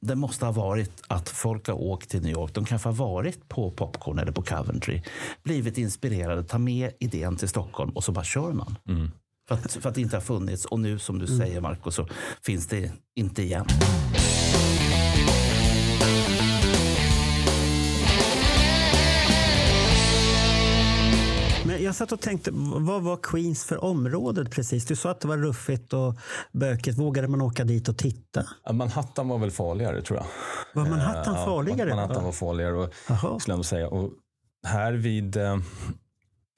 [0.00, 2.54] det måste ha varit att folk har åkt till New York.
[2.54, 5.02] De kanske har varit på Popcorn eller på Coventry.
[5.42, 8.76] Blivit inspirerade, tar med idén till Stockholm och så bara kör man.
[9.48, 10.64] För, att, för att det inte har funnits.
[10.64, 12.08] Och nu som du säger Marco så
[12.42, 13.66] finns det inte igen.
[21.66, 24.84] Men jag satt och tänkte, vad var Queens för området precis?
[24.86, 26.14] Du sa att det var ruffigt och
[26.52, 26.98] bökigt.
[26.98, 28.44] Vågade man åka dit och titta?
[28.64, 30.26] Ja, Manhattan var väl farligare tror jag.
[30.82, 31.88] Var Manhattan Eh, farligare?
[31.90, 32.72] Ja, Manhattan var farligare.
[32.74, 33.88] Och, skulle jag säga.
[33.88, 34.10] Och
[34.66, 35.36] här vid...
[35.36, 35.56] eh,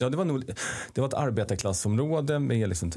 [0.01, 0.45] Ja, det var, nog,
[0.93, 2.93] det var ett arbetarklassområde med liksom,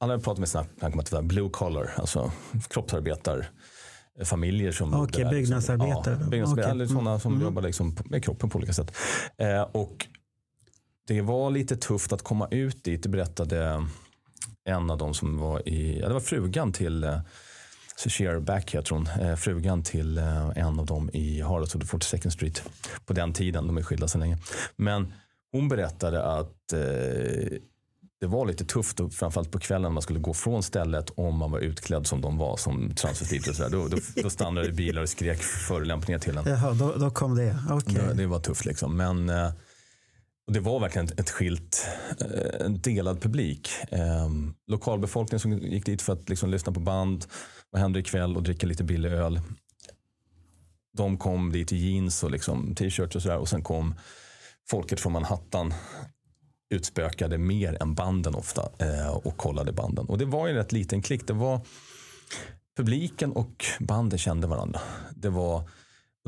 [0.00, 2.32] alla jag pratade med såna, här, blue collar, alltså
[2.70, 5.30] kroppsarbetarfamiljer som där, liksom.
[5.30, 6.18] byggnadsarbetare.
[6.20, 6.70] Ja, byggnadsarbetare, Okej.
[6.70, 7.44] eller sådana som Mm.
[7.44, 8.96] jobbar liksom med kroppen på olika sätt.
[9.38, 10.06] Eh, och
[11.06, 13.86] det var lite tufft att komma ut dit, det berättade
[14.64, 17.18] en av dem som var i, ja, det var frugan till eh,
[18.08, 21.86] Share Back heter hon, eh, frugan till eh, en av dem i Harlots of the
[21.96, 22.62] 42nd Street
[23.06, 24.38] på den tiden, de är skilda så länge.
[24.76, 25.12] Men
[25.52, 27.58] hon berättade att eh,
[28.20, 31.38] det var lite tufft, och framförallt på kvällen när man skulle gå från stället om
[31.38, 33.70] man var utklädd som de var, som transvestiter och sådär.
[33.70, 36.44] Då, då, då stannade bilar och skrek förolämpningar till en.
[36.46, 37.58] Jaha, då, då kom det.
[37.70, 37.94] Okej.
[37.94, 38.96] Det, det var tufft liksom.
[38.96, 39.50] Men eh,
[40.46, 41.86] och det var verkligen ett, ett skilt,
[42.20, 43.68] eh, en delad publik.
[43.88, 44.28] Eh,
[44.66, 47.26] lokalbefolkningen som gick dit för att liksom lyssna på band,
[47.70, 49.40] vad händer ikväll och dricka lite billig öl.
[50.96, 53.94] De kom dit i jeans och liksom t-shirts och sådär och sen kom
[54.70, 55.74] folket från Manhattan
[56.74, 60.06] utspökade mer än banden ofta eh, och kollade banden.
[60.06, 61.26] Och det var ju en rätt liten klick.
[61.26, 61.60] Det var
[62.76, 64.80] publiken och banden kände varandra.
[65.10, 65.68] Det var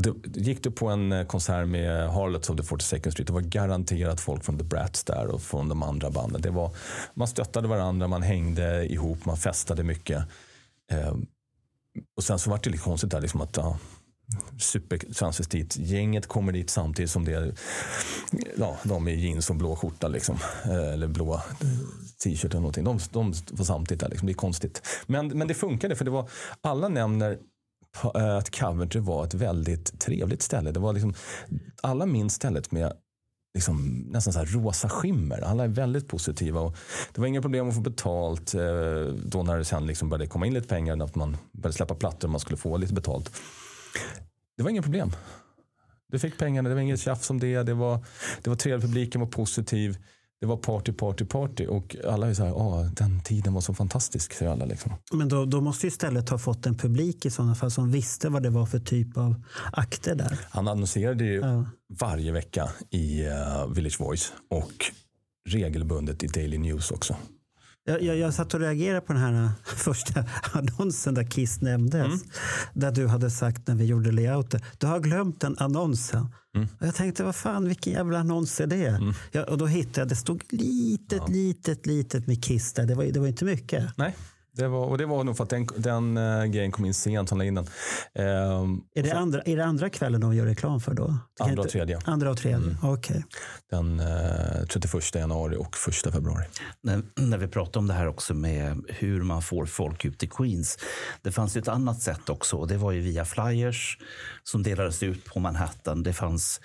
[0.03, 3.41] det, gick du på en eh, konsert med Harlots of the 42nd Street, det var
[3.41, 6.43] garanterat folk från The Brats där och från de andra banden.
[6.43, 6.77] Det var,
[7.15, 10.25] man stöttade varandra, man hängde ihop, man festade mycket.
[10.93, 11.15] Eh,
[12.17, 13.79] och sen så var det lite konstigt där, liksom att ja,
[14.59, 17.55] supertransvestit-gänget kommer dit samtidigt som det är
[18.57, 20.09] ja, de i jeans och blå skjorta.
[20.09, 21.41] Liksom, eh, eller blå eh,
[22.25, 22.85] t-shirt eller någonting.
[22.85, 24.09] De, de var samtidigt där.
[24.09, 24.27] Liksom.
[24.27, 24.83] Det är konstigt.
[25.07, 26.29] Men, men det funkade för det var,
[26.61, 27.39] alla nämner
[28.15, 30.71] eh, att Coventry var ett väldigt trevligt ställe.
[30.71, 31.15] Det var liksom,
[31.83, 32.93] alla minns stället med
[33.55, 35.41] liksom, nästan så här rosa skimmer.
[35.41, 36.61] Alla är väldigt positiva.
[36.61, 36.77] Och
[37.13, 38.61] det var inga problem att få betalt eh,
[39.25, 41.03] då när det sen liksom började komma in lite pengar.
[41.05, 43.31] Att man började släppa plattor och man skulle få lite betalt.
[44.57, 45.13] Det var inga problem.
[46.09, 47.63] Du fick pengarna, det var inget tjafs om det.
[47.63, 48.05] Det var,
[48.43, 49.97] det var trevligt, publiken var positiv.
[50.41, 51.67] Det var party, party, party.
[51.67, 54.65] Och alla är så här, ah, den tiden var så fantastisk, säger alla.
[54.65, 54.93] Liksom.
[55.13, 58.29] Men då, då måste ju stället ha fått en publik i sådana fall som visste
[58.29, 59.35] vad det var för typ av
[59.73, 60.39] akter där.
[60.51, 61.65] Han annonserade ju Ja.
[62.01, 64.85] varje vecka i uh, Village Voice och
[65.49, 67.17] regelbundet i Daily News också.
[67.85, 72.23] Jag, jag, jag satt och reagerade på den här första annonsen där Kiss nämndes.
[72.75, 76.27] Där du hade sagt när vi gjorde layouten, du har glömt den annonsen.
[76.81, 79.15] Och jag tänkte, vad fan, vilken jävla annons är det?
[79.33, 82.87] Ja, och då hittade jag, det stod litet, litet, litet med Kiss där.
[82.87, 83.91] Det var, det var inte mycket.
[83.97, 84.17] Nej,
[84.55, 87.31] det var, och det var nog för att den, den uh, grejen kom in sent,
[87.31, 87.67] han la in den.
[88.15, 91.19] Ehm, Är det, andra, är det andra kvällen de gör reklam för då?
[91.39, 91.99] Det Andra och tredje.
[92.05, 93.25] Andra och tredje, okej.
[93.71, 96.45] den uh, 31 januari och 1 februari.
[96.83, 100.27] När, när vi pratar om det här också med hur man får folk ut i
[100.27, 100.79] Queens.
[101.23, 103.99] Det fanns ju ett annat sätt också och det var ju via flyers
[104.43, 106.03] som delades ut på Manhattan.
[106.03, 106.61] Det fanns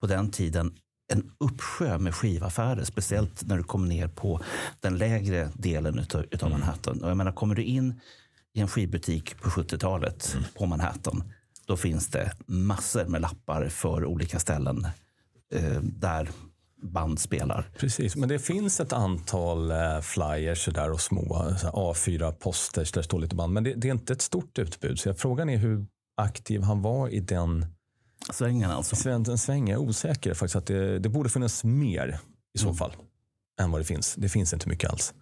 [0.00, 0.72] på den tiden
[1.12, 4.40] en uppsjö med skivaffärer, speciellt när du kom ner på
[4.80, 7.02] den lägre delen utav, utav Manhattan.
[7.02, 8.00] Och jag menar, kommer du in
[8.54, 11.24] i en skivbutik på 70-talet på Manhattan,
[11.66, 14.86] då finns det massor med lappar för olika ställen
[15.54, 16.28] eh, där
[16.82, 17.70] band spelar.
[17.78, 23.00] Precis, men det finns ett antal eh, flyers där och små så här A4-posters där
[23.00, 23.52] det står lite band.
[23.52, 24.98] Men det, det är inte ett stort utbud.
[24.98, 27.66] Så frågan är hur aktiv han var i den
[28.30, 28.96] Svängen alltså.
[28.96, 29.68] Sven, sväng.
[29.68, 30.56] Jag är osäker faktiskt.
[30.56, 32.18] Att det, det borde finnas mer
[32.54, 32.92] i så fall
[33.60, 34.14] än vad det finns.
[34.14, 35.14] Det finns inte mycket alls.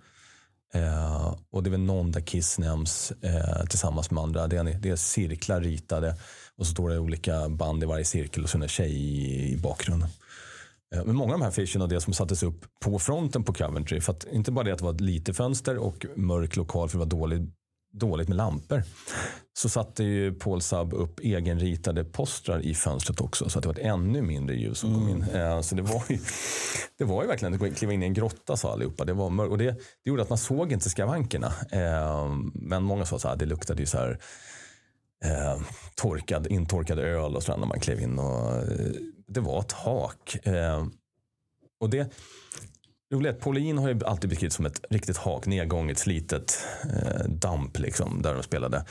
[0.74, 4.46] Eh, och det är väl någon där Kiss nämns eh, tillsammans med andra.
[4.46, 6.16] Det är, det är cirklar ritade
[6.56, 9.56] och så står det olika band i varje cirkel och så en tjej i, i
[9.56, 10.08] bakgrunden.
[10.94, 13.52] Eh, Men många av de här affischerna och det som sattes upp på fronten på
[13.52, 16.88] Coventry, för att inte bara det att det var ett litet fönster och mörk lokal
[16.88, 17.42] för det var dåligt,
[17.92, 18.82] dåligt med lampor,
[19.52, 23.74] så satte ju Paul Sub upp egenritade postrar i fönstret också så att det var
[23.74, 25.22] ett ännu mindre ljus som kom in.
[25.22, 26.18] Eh, Så det var ju,
[26.98, 29.04] det var ju verkligen att kliva in i en grotta sa allihopa.
[29.04, 31.52] Det, var och det, det gjorde att man såg inte skavankerna.
[31.72, 34.18] Eh, Men många sa att det luktade ju så här
[35.24, 35.60] eh,
[35.94, 38.18] torkad, intorkad öl och sådär när man klev in.
[38.18, 38.52] Och,
[39.28, 40.36] det var ett hak.
[41.80, 42.12] Och det
[43.28, 48.22] att Pauline har ju alltid beskrivits som ett riktigt hak, nedgånget, slitet eh, damp liksom,
[48.22, 48.84] där de spelade.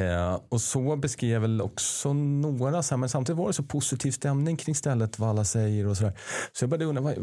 [0.00, 4.10] Eh, och så beskrev väl också några, så här, men samtidigt var det så positiv
[4.10, 6.12] stämning kring stället, vad alla säger och sådär.
[6.52, 7.14] Så jag började undra, vad,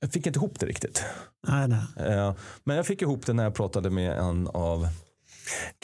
[0.00, 1.04] jag fick inte ihop det riktigt.
[1.48, 2.08] Nej, nej.
[2.08, 4.88] Eh, Men jag fick ihop det när jag pratade med en av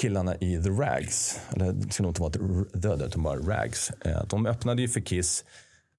[0.00, 1.40] killarna i The Rags.
[1.52, 2.32] Eller det ska nog inte vara
[2.98, 3.90] The, utan bara Rags.
[3.90, 5.44] Eh, De öppnade ju för Kiss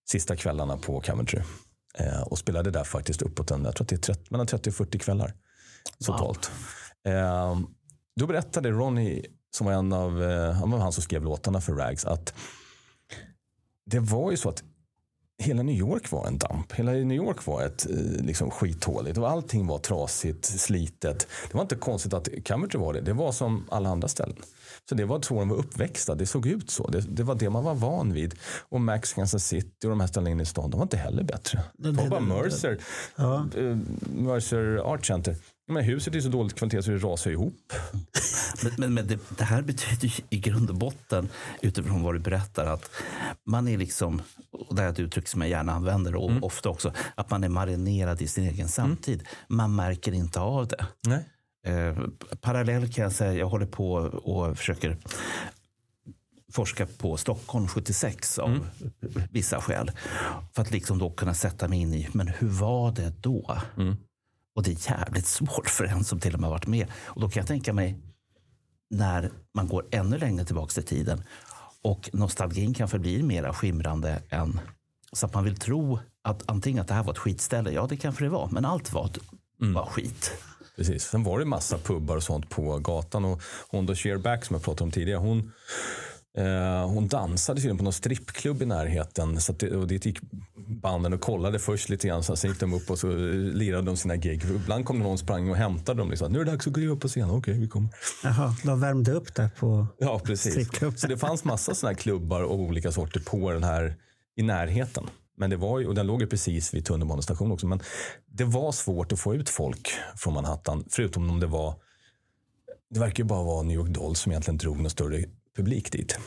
[0.10, 1.42] sista kvällarna på Coventry.
[1.98, 4.70] Eh, Och spelade där faktiskt uppåt en, jag tror att det är 30, mellan 30
[4.70, 5.34] och 40 kvällar.
[6.06, 6.52] Totalt.
[7.08, 7.60] Eh,
[8.16, 9.26] Då berättade Ronny,
[9.56, 12.34] som var en av, eh, han var han som skrev låtarna för Rags, att
[13.86, 14.64] det var ju så att
[15.42, 16.72] hela New York var en damp.
[16.74, 19.18] Hela New York var ett eh, liksom, skithåligt.
[19.18, 21.28] Och allting var trasigt, slitet.
[21.52, 23.02] Det var inte konstigt att Coventry var det.
[23.02, 24.36] Det var som alla andra ställen.
[24.90, 26.16] Så det var så de var uppväxta.
[26.16, 26.88] Det såg ut så.
[26.88, 28.36] Det, det var det man var van vid.
[28.70, 31.24] Och Max Kansas City och de här ställena inne i stan, de var inte heller
[31.24, 31.64] bättre.
[31.78, 32.80] det- Ta bara Mercer.
[33.16, 33.46] Ja.
[33.58, 33.78] eh,
[34.16, 35.36] Mercer Art Center.
[35.72, 37.74] Men huset är så dåligt kvalitet så det rasar ihop.
[38.64, 41.30] Men, men, men det, det här betyder i grund och botten,
[41.62, 42.90] utifrån vad du berättar, att
[43.46, 46.94] man är liksom, och det är ett uttryck som jag gärna använder och ofta också,
[47.16, 49.24] att man är marinerad i sin egen samtid.
[49.48, 50.86] Man märker inte av det.
[51.08, 51.26] Nej.
[51.66, 51.98] Eh,
[52.42, 54.98] parallell kan jag säga, jag håller på och försöker
[56.52, 58.60] forska på Stockholm 76 av
[59.32, 59.92] vissa skäl.
[60.56, 63.58] För att liksom då kunna sätta mig in i, men hur var det då?
[64.56, 66.88] Och det är jävligt svårt för en som till och med varit med.
[67.06, 67.98] Och då kan jag tänka mig
[68.90, 71.24] när man går ännu längre tillbaka i tiden
[71.84, 74.60] och nostalgin kanske blir mera skimrande än
[75.12, 77.98] så att man vill tro att antingen att det här var ett skitställe, ja det
[77.98, 79.10] kanske det var, men allt var,
[79.58, 80.32] var skit.
[80.76, 81.04] Precis.
[81.04, 83.26] Sen var det massa pubbar och sånt på gatan.
[83.26, 85.52] Och hon då Shearback som jag pratade om tidigare, hon,
[86.88, 89.41] hon dansade tydligen på någon strippklubb i närheten.
[89.41, 90.17] Så det, och dit gick
[90.67, 92.24] banden och kollade först lite grann.
[92.24, 93.08] Sen gick de upp och så
[93.54, 94.44] lirade de sina gig.
[94.44, 96.10] Ibland kom någon sprang och hämtade dem.
[96.10, 96.32] Liksom.
[96.32, 97.30] Nu är det dags att gå upp på scen.
[97.30, 97.89] Okej, vi kommer.
[98.24, 100.52] Jaha, de värmde upp där på Ja, precis.
[100.54, 101.00] strippklubb.
[101.00, 103.96] Så det fanns massa sådana klubbar och olika sorter på den här
[104.36, 105.04] i närheten.
[105.38, 107.67] Men det var ju, och den låg ju precis vid tunnelbanestationen också.
[107.67, 107.80] Men
[108.26, 110.86] det var svårt att få ut folk från Manhattan.
[110.89, 111.76] Förutom om det var,
[112.94, 115.24] det verkar ju bara vara New York Dolls som egentligen drog någon större
[115.56, 116.18] publik dit.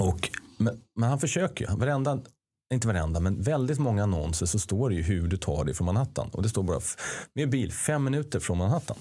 [0.00, 1.76] Och, men, men han försöker ju.
[1.76, 2.20] Varenda,
[2.74, 5.86] inte varenda, men väldigt många annonser så står det ju hur du tar dig från
[5.86, 6.28] Manhattan.
[6.32, 6.80] Och det står bara
[7.34, 8.96] med bil fem minuter från Manhattan.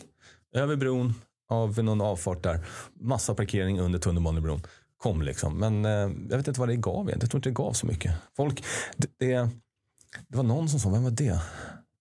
[0.56, 1.14] Över bron,
[1.52, 2.66] av någon avfart där.
[2.94, 4.62] Massa parkering under tunnelbanebron.
[4.98, 5.58] Kom liksom.
[5.58, 5.92] Men eh,
[6.30, 7.10] jag vet inte vad det gav.
[7.10, 8.14] Jag tror inte det gav så mycket.
[8.38, 8.64] Folk,
[8.98, 9.50] det, det,
[10.28, 11.40] det var någon som sa, vem var det?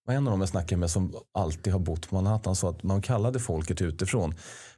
[0.06, 2.56] Var en av dem jag snackade med som alltid har bott på Manhattan.
[2.56, 4.34] Så att man kallade folket utifrån.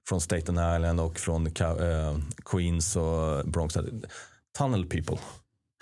[0.09, 3.77] Från Staten Island och från eh, Queens och Bronx.
[4.59, 5.19] Tunnel people.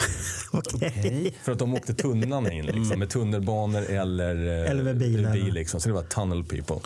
[0.52, 1.34] Okej.
[1.42, 4.98] För att de åkte tunnlarna in liksom, med tunnelbanor eller, eh, Eller med
[5.32, 5.54] bil.
[5.54, 5.80] Liksom.
[5.80, 6.76] Så det var tunnel people.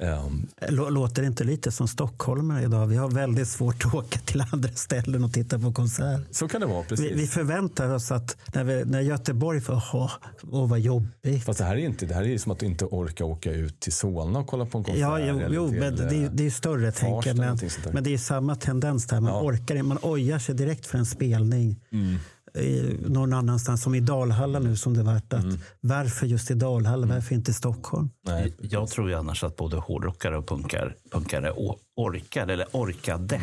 [0.00, 2.86] Ehm, Lå- Låter det inte lite som stockholmare idag?
[2.86, 6.20] Vi har väldigt svårt att åka till andra ställen och titta på konsert.
[6.30, 7.10] så kan det vara, precis.
[7.10, 10.10] Vi, vi förväntar oss att när, vi, när Göteborg får, åh,
[10.50, 11.44] åh vad jobbigt.
[11.44, 13.80] Fast det här är inte, det här är som att du inte orkar åka ut
[13.80, 15.00] till Solna och kolla på en konsert.
[15.00, 17.58] Ja, jo, jo men det, är- det är större tänker Men,
[17.92, 19.20] men det är samma tendens där.
[19.20, 19.42] Man Ja.
[19.42, 19.82] orkar inte.
[19.88, 21.80] Man ojar sig direkt för en spelning.
[21.92, 22.16] Mm.
[22.56, 25.32] I- Någon annanstans, som i Dalhalla nu som det varit.
[25.32, 25.56] Att Mm.
[25.80, 27.06] Varför just i Dalhalla?
[27.06, 28.10] Varför inte i Stockholm?
[28.26, 33.40] Nej, Jag tror ju annars att både hårdrockare och punkar, punkare å- orkar, eller orkade,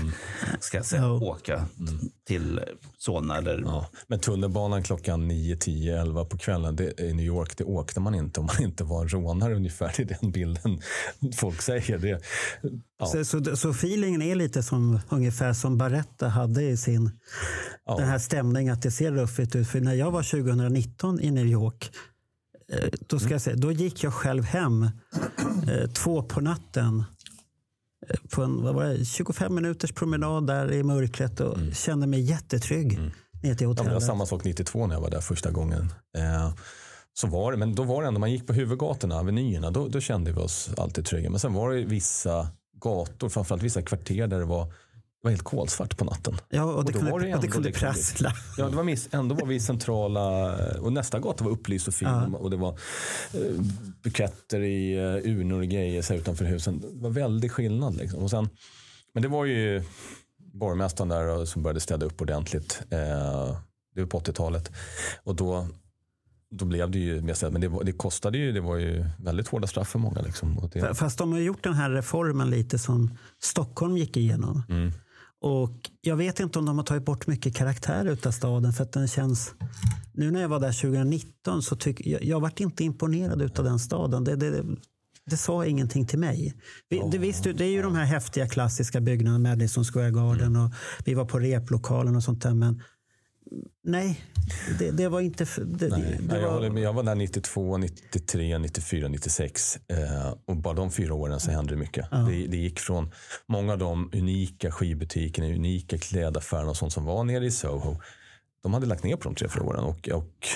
[0.59, 1.11] ska jag säga, Ja.
[1.13, 1.65] åka
[2.27, 2.59] till
[2.97, 3.89] Solna eller Ja.
[4.07, 8.15] Men tunnelbanan klockan 9, 10, 11 på kvällen det, i New York, det åkte man
[8.15, 9.93] inte om man inte var en rånare ungefär.
[9.97, 10.81] Det är den bilden
[11.35, 11.97] folk säger.
[11.97, 12.21] Det,
[12.99, 17.11] ja, Så, så, så feelingen är lite som ungefär som Barretta hade i sin
[17.85, 17.97] Ja.
[17.97, 19.67] den här stämningen att det ser ruffigt ut.
[19.67, 21.91] För när jag var 2019 i New York
[22.73, 27.03] eh, då, ska jag säga, då gick jag själv hem eh, två på natten
[28.29, 32.99] på en vad var det, 25 minuters promenad där i mörkret och kände mig jättetrygg
[32.99, 33.11] ner till
[33.43, 34.03] Ja, men det var hotellet.
[34.03, 35.93] samma sak 92 när jag var där första gången.
[36.17, 36.53] Eh,
[37.13, 39.99] så var det, men då var det ändå, man gick på huvudgatorna, avenyerna, då, då
[39.99, 41.29] kände vi oss alltid trygga.
[41.29, 42.47] Men sen var det vissa
[42.81, 44.73] gator, framförallt vissa kvarter där det var,
[45.23, 46.37] det var helt kolsvart på natten.
[46.49, 48.33] Ja, och det då kunde, var det och det kunde liksom- prassla.
[48.57, 52.07] Ja, det var miss, ändå var vi centrala och nästa gata var upplyst och fin
[52.07, 52.69] och det var
[53.33, 53.61] eh,
[54.03, 56.79] buketter i eh, urnor och grejer så utanför husen.
[56.79, 57.95] Det var väldig skillnad.
[57.95, 58.23] Liksom.
[58.23, 58.49] Och sen,
[59.13, 59.83] men det var ju
[60.53, 62.81] borgmästaren där och som började städa upp ordentligt.
[62.89, 63.57] Eh,
[63.95, 64.71] det var på 80-talet.
[65.23, 65.67] Och då,
[66.51, 67.53] då blev det ju mer städat.
[67.53, 70.21] Men det, var, det kostade ju, det var ju väldigt hårda straff för många.
[70.21, 70.57] Liksom.
[70.57, 74.63] Och det, Fast de har gjort den här reformen lite som Stockholm gick igenom.
[74.69, 74.91] Mm.
[75.43, 78.73] Och Jag vet inte om de har tagit bort mycket karaktär utav staden.
[78.73, 79.53] För att den känns...
[80.13, 83.79] Nu när jag var där 2019 så tycker jag, jag vart inte imponerad utav den
[83.79, 84.23] staden.
[84.23, 84.63] Det, det,
[85.25, 86.53] det sa ingenting till mig.
[86.89, 90.71] Vi, det, visst, det är ju de här häftiga klassiska byggnaderna, Madison Square Garden och
[91.05, 92.53] vi var på replokalen och sånt där.
[92.53, 92.81] Men
[93.83, 94.25] nej,
[94.79, 95.45] det, det var inte...
[95.65, 96.83] Det, Nej, det, nej, jag, var, håller med.
[96.83, 99.79] jag var där 92, 93, 94, 96.
[99.87, 102.11] Eh, och bara de fyra åren så hände det mycket.
[102.11, 103.11] Det, det gick från
[103.47, 107.95] många av de unika skivbutikerna, unika klädaffärerna och sånt som var nere i Soho.
[108.63, 109.83] De hade lagt ner på de tre, fyra åren.
[109.83, 110.47] Och, och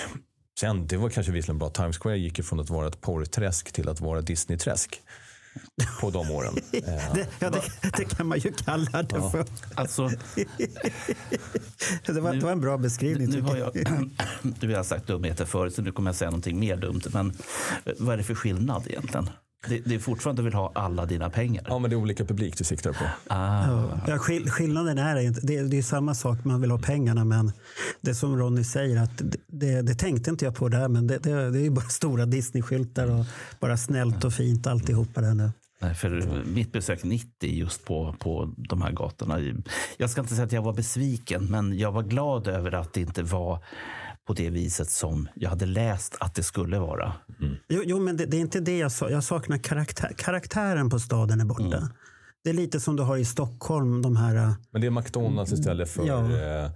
[0.60, 1.70] sen, det var kanske visserligen bra.
[1.70, 5.00] Times Square gick från att vara ett porrträsk till att vara Disney-träsk.
[6.00, 6.54] På de åren.
[6.72, 7.62] Eh, det, ja, det,
[7.96, 9.44] det kan man ju kalla det för.
[9.74, 10.10] Alltså,
[12.06, 13.30] Det var, det var en bra beskrivning.
[13.30, 13.76] nu har jag.
[13.76, 14.10] jag,
[14.60, 17.02] du har sagt dumheter förut, så nu kommer jag säga någonting mer dumt.
[17.12, 17.32] Men
[17.84, 19.30] eh, vad är det för skillnad egentligen?
[19.68, 21.64] Det, det är fortfarande vill ha alla dina pengar.
[21.68, 23.04] ja, men det är olika publik du siktar på.
[23.26, 27.24] Ah, Ja, skill skillnaden är inte, det, det är samma sak, man vill ha pengarna
[27.24, 27.52] men
[28.00, 31.18] det som Ronny säger, att det, det, det tänkte inte jag på där men det,
[31.18, 33.24] det, det är ju bara stora Disney-skyltar och
[33.60, 35.50] bara snällt och fint alltihopa där nu.
[35.80, 39.38] Nej, för mitt besök 90 just på, på de här gatorna.
[39.96, 43.00] Jag ska inte säga att jag var besviken, men jag var glad över att det
[43.00, 43.58] inte var
[44.28, 47.12] på det viset som jag hade läst att det skulle vara.
[47.68, 50.98] Jo, jo men det, det är inte det jag sa, jag saknar karaktär, karaktären på
[50.98, 51.90] staden är borta.
[52.44, 55.52] Det är lite som du har i Stockholm, de här äh, Men det är McDonalds
[55.52, 56.20] istället för Ja.
[56.64, 56.70] eh,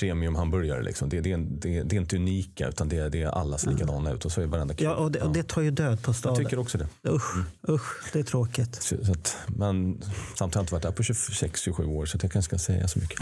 [0.00, 0.82] premiumhamburgare.
[0.82, 1.08] Liksom.
[1.08, 3.70] Det, det, är, det, det är inte unika utan det, är- det är alla ser
[3.70, 6.08] likadana ut och så är varenda Ja, och det, och det tar ju död på
[6.08, 6.44] Jag staden.
[6.44, 6.88] tycker också det.
[7.10, 7.36] Usch,
[7.68, 8.74] usch, det är tråkigt.
[8.82, 10.00] Så, så att, men
[10.38, 12.98] samtidigt har jag inte varit där på 26-27 år så jag kanske ska säga så
[12.98, 13.18] mycket.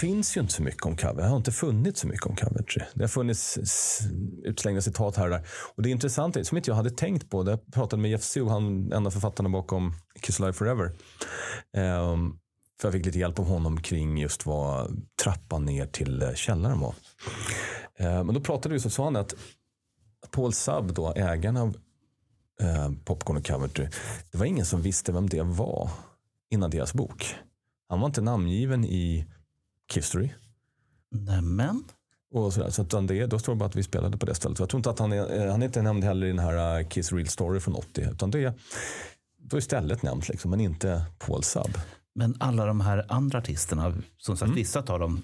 [0.00, 1.22] Finns ju inte så mycket om Coventry.
[1.22, 2.82] Det har inte funnits så mycket om Coventry.
[2.94, 3.58] Det har funnits
[4.44, 5.46] utslängda citat här och där.
[5.74, 8.48] Och det är intressant, som inte jag hade tänkt på, jag pratade med Jeff Sue,
[8.48, 10.92] han en av författarna bakom Kiss Alive Forever.
[11.76, 12.38] Um,
[12.80, 16.80] för jag fick lite hjälp av honom kring just vad trappan ner till eh, källaren
[16.80, 16.94] var.
[17.98, 19.34] Ehm, men då pratade vi så sa han att
[20.30, 21.76] Paul Sub, då, ägaren av
[22.60, 23.88] eh, Popcorn och Coventry,
[24.30, 25.90] det var ingen som visste vem det var
[26.50, 27.34] innan deras bok.
[27.88, 29.26] Han var inte namngiven i
[29.94, 30.30] History.
[31.10, 31.84] Nämen.
[32.34, 32.70] Och sådär.
[32.70, 34.58] Så att det, då står det bara att vi spelade på det stället.
[34.58, 36.80] Jag tror inte att han är, eh, han är inte nämnd heller i den här
[36.80, 38.08] eh, Kiss Real Story från 80.
[38.12, 38.54] Utan det,
[39.42, 41.78] då är stället nämnt, liksom, men inte Paul Sub.
[42.14, 44.56] Men alla de här andra artisterna, som sagt Mm.
[44.56, 45.22] vissa av dem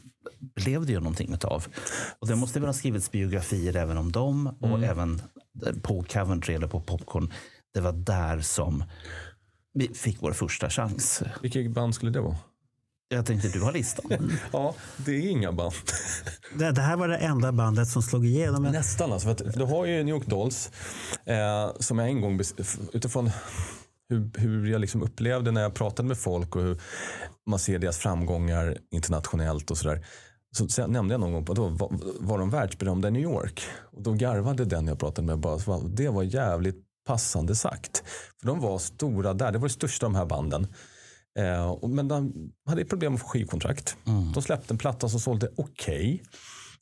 [0.55, 1.67] blev det ju någonting utav.
[2.19, 4.85] Och det måste väl ha skrivits biografier även om dem och Mm.
[4.85, 5.23] även
[5.83, 7.33] på Coventry eller på Popcorn.
[7.75, 8.85] Det var där som
[9.75, 11.23] vi fick vår första chans.
[11.43, 12.37] Vilket band skulle det vara?
[13.15, 14.33] Jag tänkte, du har listan.
[14.53, 15.75] Ja, det är inga band.
[16.59, 18.63] Det, det här var det enda bandet som slog igenom.
[18.63, 19.13] Men Nästan.
[19.13, 20.71] Alltså, för du har ju New York Dolls
[21.27, 22.41] eh, som jag en gång
[22.93, 23.31] utifrån
[24.09, 26.81] hur, hur jag liksom upplevde när jag pratade med folk och hur
[27.47, 30.07] man ser deras framgångar internationellt och sådär.
[30.57, 33.63] Så, jag nämnde jag någon gång på då var, var de världsberömda i New York.
[33.93, 38.03] Och då garvade den jag pratade med bara, det var jävligt passande sagt.
[38.41, 40.67] För de var stora där, det var det största av de här banden.
[41.39, 42.33] Eh, men de
[42.67, 43.97] hade problem att få skivkontrakt.
[44.35, 46.23] De släppte en platta som sålde okej.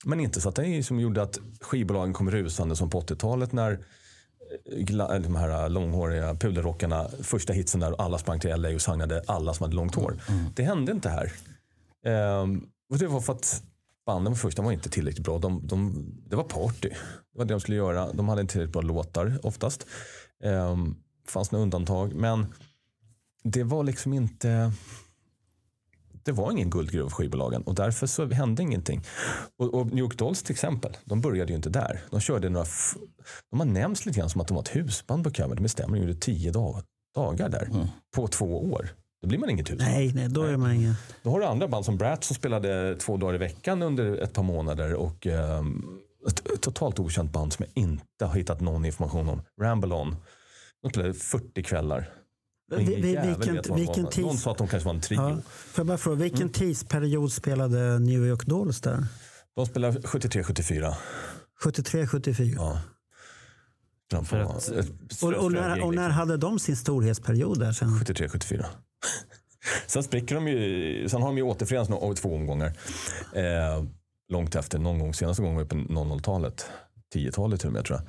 [0.04, 3.72] men inte så att det som gjorde att skivbolagen kom rusande som på 80-talet när
[3.72, 9.22] eh, gla- de här långhåriga pudelrockarna, första hitsen där alla sprang till LA och signade
[9.26, 10.16] alla som hade långt hår.
[10.54, 11.32] Det hände inte här.
[12.06, 13.62] Ehm, och det var för att
[14.06, 15.38] banden först, de var inte tillräckligt bra.
[15.38, 16.88] De, de, det var party.
[16.88, 18.12] Det var det de skulle göra.
[18.12, 19.86] De hade inte tillräckligt bra låtar oftast.
[20.44, 20.96] Um,
[21.28, 22.14] fanns några undantag.
[22.14, 22.46] Men
[23.42, 24.72] det var liksom inte...
[26.24, 29.02] Det var ingen guldgruva för skivbolagen och därför så hände ingenting.
[29.58, 32.00] Och, och New York Dolls till exempel, de började ju inte där.
[32.10, 32.66] De körde några...
[33.50, 35.56] De har nämnts lite grann som att de var ett husband på cover.
[35.56, 36.82] Det stämmer, de gjorde tio dag,
[37.14, 38.90] dagar där på två år.
[39.22, 39.90] Då blir man inget husband.
[39.90, 40.94] nej, nej, då är man ingen...
[41.22, 44.32] Då har du andra band som Brat som spelade två dagar i veckan under ett
[44.32, 45.84] par månader och ehm,
[46.28, 49.42] ett, ett totalt okänt band som jag inte har hittat någon information om.
[49.60, 50.16] Ramble On.
[50.82, 52.10] De spelade 40 kvällar.
[52.80, 53.00] Ingen vi-
[53.36, 55.20] vilken- vet vad vilken tids- Någon sa att de kanske var en trio.
[55.20, 55.36] Ja.
[55.46, 59.06] Får jag bara fråga, vilken tidsperiod spelade New York Dolls där?
[59.56, 60.94] De spelade 73-74.
[61.64, 62.54] 73, 74?
[62.56, 62.80] Ja.
[64.10, 66.10] De För på- att- ett Och, och, när, och när liksom.
[66.10, 67.88] hade de sin storhetsperiod där sen?
[67.88, 68.64] 73-74.
[69.86, 72.72] sen spricker de ju, sen har de ju återförenats nå- två omgångar.
[73.34, 73.84] Eh,
[74.32, 76.66] långt efter, någon gång, senaste gången var på 00-talet.
[77.14, 78.08] 10-talet till och med tror jag.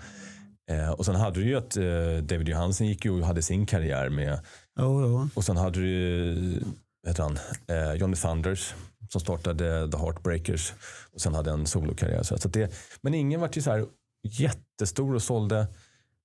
[0.71, 3.65] Eh, och sen hade du ju att eh, David Johansen gick ju och hade sin
[3.65, 4.39] karriär med.
[4.79, 5.29] Jo, jo.
[5.35, 6.59] Och sen hade du ju,
[7.07, 8.73] heter han, eh, Johnny Thunders
[9.09, 10.73] som startade The Heartbreakers.
[11.13, 12.23] Och sen hade en solokarriär.
[12.23, 13.85] Så att det, men ingen var ju så här
[14.23, 15.67] jättestor och sålde.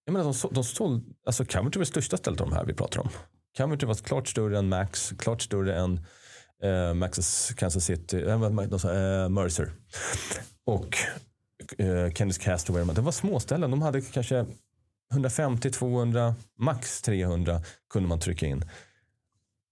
[0.05, 2.65] Jag menar, de, så- de sålde, alltså Coventry var det största stället av de här
[2.65, 3.09] vi pratar om.
[3.57, 5.97] Coventry var klart större än Max, klart större än
[6.63, 8.25] eh, Max's Kansas City,
[8.79, 9.73] sa, eh, Mercer.
[10.67, 10.97] Och
[11.79, 12.85] eh, Kenneth Castaway.
[12.85, 13.71] Det var småställen.
[13.71, 14.47] De hade kanske
[15.13, 18.65] 150, 200, max 300 kunde man trycka in.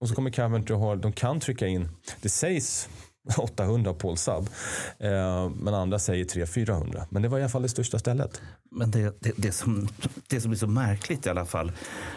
[0.01, 1.89] Och så kommer Coventry och har, de kan trycka in,
[2.21, 2.89] det sägs
[3.37, 4.49] 800 Paul Sub,
[4.99, 7.05] eh, men andra säger 300-400.
[7.09, 8.41] Men det var i alla fall det största stället.
[8.71, 9.87] Men det, det, det, som,
[10.29, 11.71] det som är så märkligt i alla fall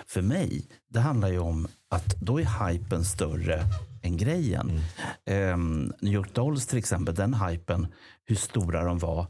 [0.07, 3.64] för mig, det handlar ju om att då är hypen större
[4.03, 4.81] än grejen.
[5.27, 7.87] Ehm, New York Dolls till exempel, den hypen,
[8.25, 9.27] hur stora de var,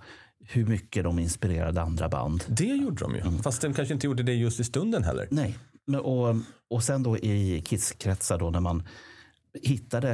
[0.53, 2.45] hur mycket de inspirerade andra band.
[2.49, 3.43] Det gjorde de ju.
[3.43, 5.29] Fast de kanske inte gjorde det just i stunden heller.
[5.31, 5.59] Nej,
[6.03, 6.37] och,
[6.71, 8.83] och sen då i Kids-kretsar då när man
[9.63, 10.11] hittade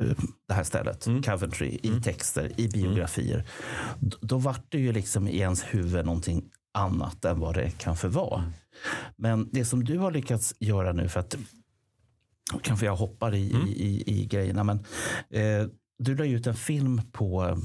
[0.00, 0.16] eh,
[0.48, 3.44] det här stället, Coventry, i texter, i biografier.
[4.00, 8.08] Då, då vart det ju liksom i ens huvud någonting annat än vad det kanske
[8.08, 8.42] var.
[9.16, 11.36] Men det som du har lyckats göra nu, för att
[12.62, 14.78] kanske jag hoppar i, i, i, i grejerna, men
[15.30, 15.66] eh,
[15.98, 17.56] du la ut en film på eh,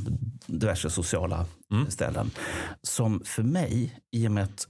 [0.46, 1.46] diverse sociala
[1.90, 2.32] ställen
[2.82, 4.68] som för mig, i och med att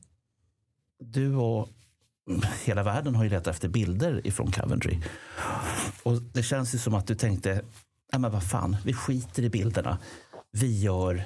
[1.00, 1.70] du och
[2.66, 5.00] hela världen har ju letat efter bilder ifrån Coventry.
[6.04, 7.54] Och det känns ju som att du tänkte,
[8.12, 9.98] nej men vad fan, vi skiter i bilderna.
[10.52, 11.24] Vi, gör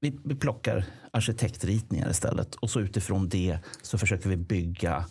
[0.00, 2.54] vi, vi plockar arkitektritningar istället.
[2.54, 5.04] Och så utifrån det så försöker vi bygga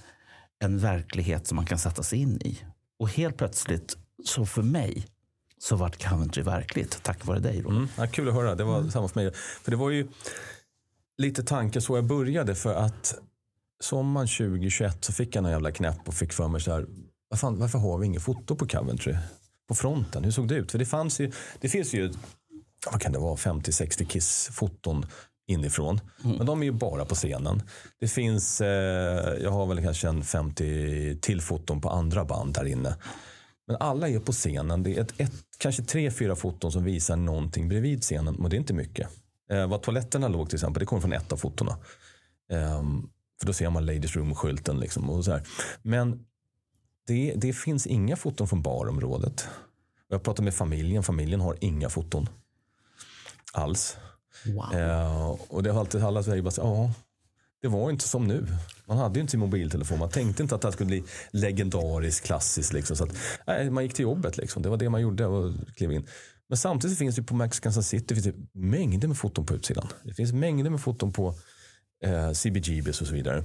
[0.59, 2.59] en verklighet som man kan sätta sig in i.
[2.99, 5.05] Och helt plötsligt, så för mig,
[5.63, 7.59] så vart Coventry verkligt tack vare dig.
[7.59, 7.87] Mm.
[7.97, 8.55] Ja, kul att höra.
[8.55, 9.33] Det var samma för mig.
[9.33, 10.07] För det var ju
[11.17, 12.55] lite tanken så jag började.
[12.55, 13.15] För att
[13.83, 16.85] sommaren 2021 så fick jag en jävla knäpp och fick för mig så här.
[17.35, 19.15] Fan, varför har vi inget foto på Coventry?
[19.67, 20.23] på fronten.
[20.23, 20.71] Hur såg det ut?
[20.71, 22.13] För det, fanns ju, det finns ju
[22.91, 25.05] vad kan det vara, 50-60 Kiss-foton
[25.47, 25.99] inifrån.
[26.37, 27.61] Men de är ju bara på scenen.
[27.99, 32.65] Det finns, eh, jag har väl kanske en 50 till foton på andra band där
[32.65, 32.95] inne.
[33.67, 34.83] Men alla är på scenen.
[34.83, 38.35] Det är ett, ett, kanske tre, fyra foton som visar någonting bredvid scenen.
[38.39, 39.09] Men det är inte mycket.
[39.49, 41.77] Eh, var toaletterna låg till exempel, det kommer från ett av fotona.
[42.51, 43.09] Ehm,
[43.39, 44.79] för då ser man Ladies Room-skylten.
[44.79, 45.43] Liksom och så här.
[45.81, 46.25] Men
[47.07, 49.47] det, det finns inga foton från barområdet.
[50.07, 52.29] Jag pratade med familjen, familjen har inga foton
[53.53, 53.97] alls.
[54.45, 54.73] Wow.
[54.73, 56.91] Eh, och det har alltid alla säger bara ja,
[57.63, 58.47] det var inte som nu.
[58.85, 59.99] Man hade ju inte sin mobiltelefon.
[59.99, 62.73] Man tänkte inte att det här skulle bli legendariskt, klassiskt.
[62.73, 62.95] Liksom.
[62.95, 63.15] Så att,
[63.47, 64.37] nej, man gick till jobbet.
[64.37, 64.61] Liksom.
[64.61, 66.07] Det var det man gjorde och klev in.
[66.49, 69.87] Men samtidigt finns det på Max Kansas City finns det mängder med foton på utsidan.
[70.03, 71.35] Det finns mängder med foton på
[72.03, 73.43] eh, CBGBs och så vidare.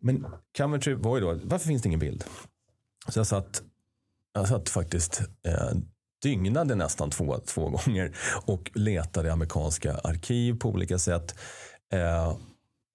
[0.00, 2.24] Men Coventry var ju då, varför finns det ingen bild?
[3.08, 3.62] Så jag satt,
[4.34, 5.70] jag satt faktiskt eh,
[6.22, 8.16] dygnade nästan två, två gånger
[8.46, 11.34] och letade i amerikanska arkiv på olika sätt.
[11.92, 12.36] Eh,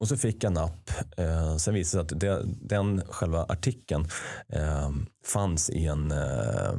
[0.04, 0.92] och så fick jag en app.
[1.18, 4.08] Eh, sen visade det sig att det, den själva artikeln
[4.50, 4.92] eh,
[5.26, 6.74] fanns i en eh,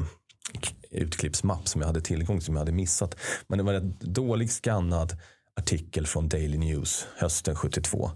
[0.91, 3.17] utklippsmapp som jag hade tillgång till, som jag hade missat.
[3.47, 5.17] Men det var en dålig skannad
[5.57, 8.11] artikel från Daily News hösten 72.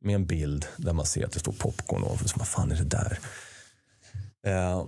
[0.00, 2.28] Med en bild där man ser att det står popcorn ovanför.
[2.28, 3.18] Så vad fan är det där?
[4.46, 4.86] Eh,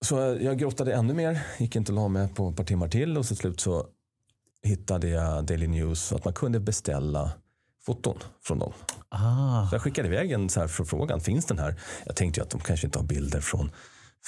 [0.00, 3.18] så jag grottade ännu mer, gick inte och la mig på ett par timmar till
[3.18, 3.86] och så till slut så
[4.62, 7.32] hittade jag Daily News att man kunde beställa
[7.88, 8.72] foton från dem.
[9.08, 11.80] Ah, Så jag skickade iväg en så här förfrågan, finns den här?
[12.06, 13.70] Jag tänkte att de kanske inte har bilder från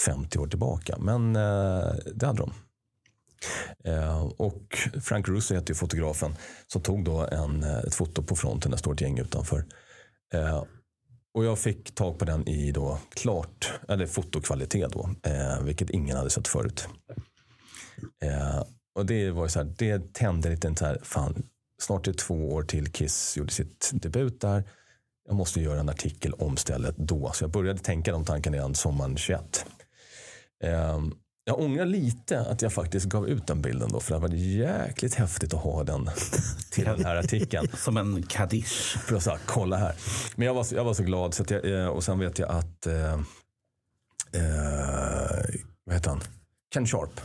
[0.04, 2.52] 50 år tillbaka, men eh, det hade de.
[3.84, 6.36] Eh, och Frank Russo heter fotografen
[6.66, 9.64] som tog då en, eh, ett foto på fronten, där står ett gäng utanför.
[10.34, 10.64] Eh,
[11.34, 16.16] och jag fick tag på den i då klart, eller fotokvalitet då, eh, vilket ingen
[16.16, 16.88] hade sett förut.
[18.24, 21.42] Eh, och det var ju så här, det tände lite så här, fan,
[21.80, 24.64] snart är det två år till Kiss gjorde sitt debut där.
[25.28, 27.32] Jag måste göra en artikel om stället då.
[27.34, 29.64] Så jag började tänka de tankarna redan sommaren 21.
[30.64, 30.98] Eh,
[31.44, 35.14] jag ångrar lite att jag faktiskt gav ut den bilden då, för det varit jäkligt
[35.14, 36.10] häftigt att ha den
[36.70, 37.68] till den här artikeln.
[37.76, 38.98] som en kaddish.
[38.98, 39.94] För att här, kolla här.
[40.36, 41.34] Men jag var, så- jag var så glad.
[41.34, 43.12] Så jag, eh, och sen vet jag att, eh,
[44.32, 45.44] eh,
[45.84, 46.20] vad heter han?
[46.74, 47.20] Ken Sharp.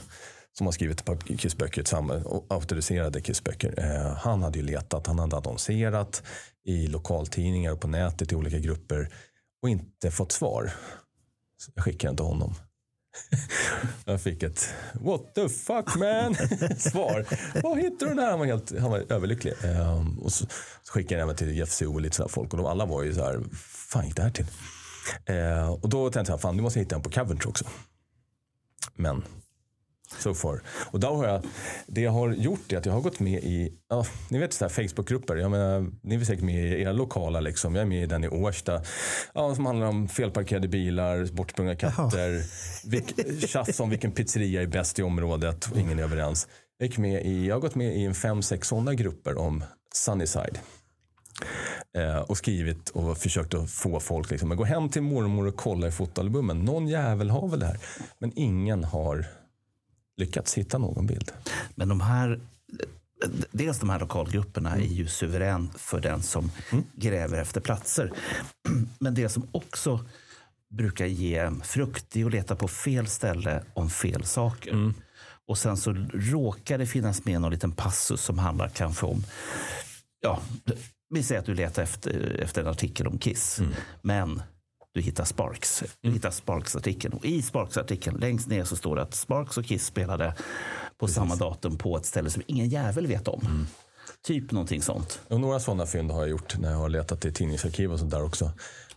[0.58, 3.74] Som har skrivit ett par Kissböcker, och auktoriserade Kissböcker.
[3.78, 6.24] Eh, han hade ju letat, han hade annonserat
[6.66, 9.14] i lokaltidningar och på nätet i olika grupper.
[9.62, 10.72] Och inte fått svar.
[11.58, 12.56] Så jag skickade den till honom.
[14.06, 16.36] Jag fick ett what the fuck man
[16.78, 17.26] svar.
[17.64, 18.30] Var hittade du den här?
[18.30, 19.54] Han var, helt, han var överlycklig.
[19.64, 20.46] Ehm, och så,
[20.84, 22.54] så skickade jag även till Jeff och lite sådär folk.
[22.54, 24.46] Och de alla var ju så här, fan gick det här till?
[25.26, 27.66] Ehm, och då tänkte jag, fan nu måste jag hitta en på Coventry också.
[28.96, 29.24] Men
[30.20, 30.62] so far.
[30.92, 31.42] Och då har jag,
[31.88, 34.66] det jag har gjort är att jag har gått med i, ja, ni vet så
[34.66, 35.36] här Facebookgrupper.
[35.36, 37.76] Jag menar, ni är säkert med i era lokala liksom.
[37.76, 38.82] Jag är med i den i Årsta.
[39.34, 42.44] Ja, som handlar om felparkerade bilar, bortsprungna katter.
[42.90, 43.14] Vilk,
[43.48, 46.48] tjafs om vilken pizzeria är bäst i området ingen är överens.
[46.78, 49.64] Jag, gick med i, jag har gått med i en fem, sex sådana grupper om
[49.94, 50.60] Sunnyside.
[51.98, 55.56] Eh, och skrivit och försökt att få folk liksom, att gå hem till mormor och
[55.56, 56.60] kolla i fotoalbumen.
[56.60, 57.80] Någon jävel har väl det här.
[58.20, 59.26] Men ingen har
[60.18, 61.32] lyckats hitta någon bild.
[61.76, 62.40] Men de här,
[63.52, 66.52] dels de här lokalgrupperna är ju suverän för den som
[66.96, 68.12] gräver efter platser.
[69.00, 70.06] Men det som också
[70.70, 74.94] brukar ge frukt är att leta på fel ställe om fel saker.
[75.48, 79.24] Och sen så råkar det finnas med någon liten passus som handlar kanske om
[80.22, 80.40] ja,
[81.10, 83.62] vi säger att du letar efter, efter en artikel om Kiss.
[84.02, 84.42] Men
[84.96, 85.84] du hittar Sparks.
[86.02, 87.14] Du hittar Sparks-artikeln.
[87.14, 90.36] Och i Sparks-artikeln längst ner så står det att Sparks och Kiss spelade
[90.98, 93.68] på samma datum på ett ställe som ingen jävel vet om.
[94.24, 95.20] Typ någonting sånt.
[95.28, 98.12] Och några sådana fynd har jag gjort när jag har letat i tidningsarkiv och sånt
[98.12, 98.52] där också.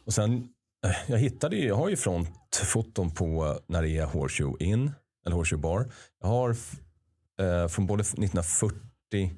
[0.04, 0.48] Och sen,
[0.84, 4.92] eh, jag hittade ju, jag har ju frontfoton på när det är Horseshoe In,
[5.26, 5.92] eller Horseshoe Bar.
[6.20, 6.50] Jag har
[7.40, 9.30] eh, från både 1940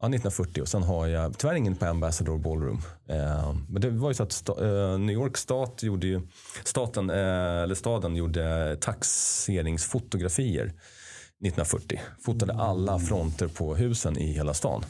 [0.00, 2.82] Ja, 1940 och sen har jag tyvärr ingen på Ambassador Ballroom.
[3.08, 6.20] Eh, men det var ju så att sta, eh, New York stat gjorde ju,
[6.64, 10.64] staten, eh, eller staden gjorde taxeringsfotografier
[11.40, 12.00] 1940.
[12.20, 14.84] Fotade alla fronter på husen i hela stan.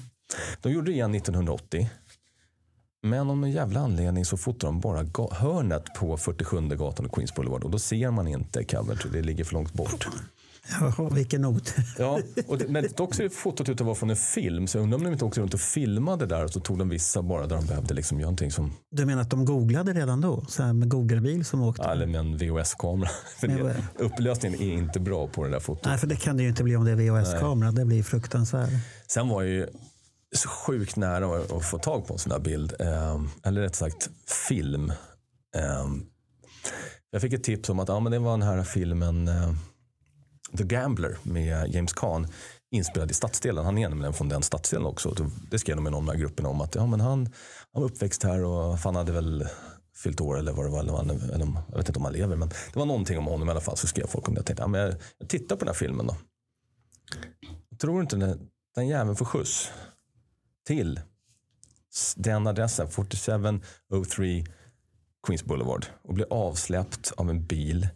[0.62, 1.90] De gjorde det igen 1980.
[3.02, 7.34] Men om en jävla anledning så fotar de bara hörnet på 47 gatan och Queens
[7.34, 10.08] Boulevard och då ser man inte Coventry, det ligger för långt bort.
[10.80, 11.74] Jaha, vilken not.
[11.98, 14.66] Ja, och det, men dock ser fotot ut att vara från en film.
[14.66, 16.88] Så jag undrar om de inte åkte runt och filmade där och så tog de
[16.88, 20.20] vissa bara där de behövde liksom göra någonting som, Du menar att de googlade redan
[20.20, 20.44] då?
[20.48, 21.82] Så här med Google-bil som åkte?
[21.82, 23.10] ja, eller med en VHS-kamera.
[23.98, 25.84] Upplösningen är inte bra på det där fotot.
[25.84, 27.70] Nej, för det kan det ju inte bli om det är VHS-kamera.
[27.72, 28.70] Det blir fruktansvärt.
[29.08, 29.66] Sen var ju
[30.36, 32.72] så sjukt nära att- få tag på en sån där bild.
[32.80, 34.10] Eh, eller rätt sagt
[34.48, 34.90] film.
[35.56, 35.86] Eh,
[37.10, 39.52] jag fick ett tips om att ja, men det var den här filmen eh,
[40.58, 42.26] The Gambler med James Caan
[42.70, 43.64] inspelad i stadsdelen.
[43.64, 45.14] Han är nämligen från den stadsdelen också.
[45.50, 47.18] Det skrev de i någon av de här grupperna om att ja, men han,
[47.72, 49.48] han var uppväxt här och han hade väl
[49.96, 50.80] fyllt år eller vad det var.
[50.80, 53.48] Eller, han- eller, jag vet inte om han lever men det var någonting om honom
[53.48, 53.76] i alla fall.
[53.76, 54.38] Så skrev folk om det.
[54.38, 56.16] Jag tänkte ja, men jag, jag tittar på den här filmen då.
[57.70, 59.70] Jag tror inte den, den jäveln får skjuts
[60.66, 61.00] till
[62.16, 64.44] den adressen, 4703
[65.26, 67.88] Queens Boulevard och blir avsläppt av en bil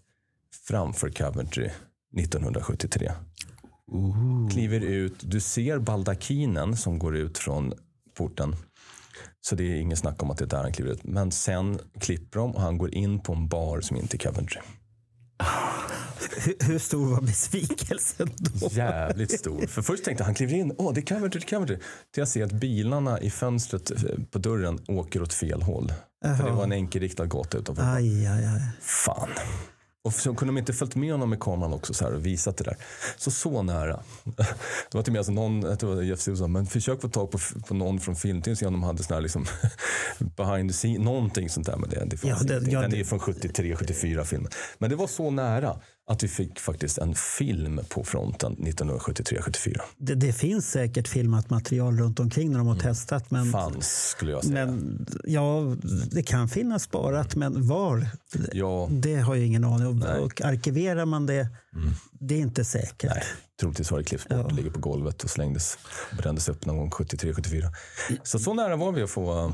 [0.69, 1.71] framför Coventry
[2.19, 3.13] 1973.
[4.53, 7.73] Kliver ut, du ser baldakinen som går ut från
[8.17, 8.57] porten.
[9.41, 11.05] Så det är ingen snack om att det är där han kliver ut.
[11.05, 14.61] Men sen klipper de och han går in på en bar som inte är Coventry.
[16.61, 18.69] Hur, stor var besvikelsen då?
[18.71, 19.67] Jävligt stor.
[19.67, 21.77] För först tänkte jag han kliver in, åh det är Coventry, det är Coventry.
[21.77, 23.97] Till jag ser att bilarna i fönstret eh,
[24.31, 25.93] på dörren åker åt fel håll.
[26.39, 27.83] För det var en enkelriktad gata utanför.
[27.83, 28.63] Aj, aj, aj.
[28.81, 29.29] Fan.
[30.05, 32.57] Och så kunde de inte följt med honom med kameran också så här och visat
[32.57, 32.77] det där.
[33.17, 34.01] Så så nära.
[34.25, 37.31] Det var till och med alltså någon, jag tror Jeff Susan, men försök få tag
[37.31, 37.39] på,
[37.69, 39.47] på någon från filmteam se om de hade sån här liksom
[40.37, 41.77] behind the scene, någonting sånt där.
[41.77, 44.51] Men det, det fanns Ja, det- ja, Den det- är från 73, 74 filmen.
[44.79, 45.77] Men det var så nära
[46.11, 49.83] att vi fick faktiskt en film på fronten 1973, 74.
[49.97, 53.31] Det, det finns säkert filmat material runt omkring när de har testat.
[53.31, 54.67] Men, Fanns skulle jag säga.
[54.67, 55.77] men ja,
[56.11, 58.07] det kan finnas sparat, men var?
[58.53, 60.03] ja, Det har jag ingen aning om.
[60.03, 61.49] Och arkiverar man det,
[62.13, 63.11] det är inte säkert.
[63.15, 63.25] Nej,
[63.61, 65.79] troligtvis var det klipps bort, ligger på golvet och slängdes,
[66.19, 67.69] brändes upp någon gång 73, 74.
[68.23, 69.53] Så så nära var vi att få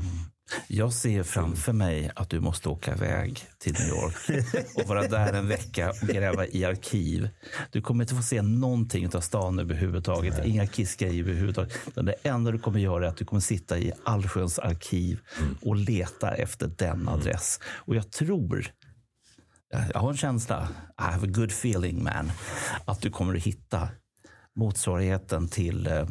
[0.67, 4.45] Jag ser framför mig att du måste åka iväg till New York
[4.75, 7.29] och vara där en vecka och gräva i arkiv.
[7.71, 10.45] Du kommer inte få se någonting av stan överhuvudtaget.
[10.45, 11.73] Inga Kiss-grejer överhuvudtaget.
[11.95, 15.19] Det enda du kommer göra är att du kommer sitta i allsköns arkiv
[15.61, 17.59] och leta efter den adress.
[17.65, 18.71] Och jag tror,
[19.93, 20.67] jag har en känsla,
[20.99, 22.31] I have a good feeling man,
[22.85, 23.89] att du kommer att hitta
[24.57, 26.07] motsvarigheten till eh,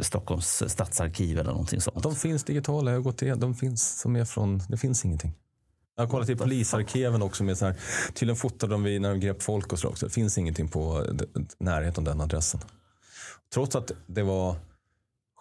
[0.00, 2.02] Stockholms stadsarkiv eller någonting sånt.
[2.02, 3.40] De finns digitala, jag har gått igenom.
[3.40, 5.32] De finns som är från, det finns ingenting.
[5.96, 7.44] Jag har kollat i polisarkiven också.
[7.44, 7.76] Med så här,
[8.14, 10.06] tydligen fotade de vid när de grep folk och så också.
[10.06, 11.24] Det finns ingenting på d-
[11.58, 12.60] närheten av den adressen.
[13.54, 14.56] Trots att det var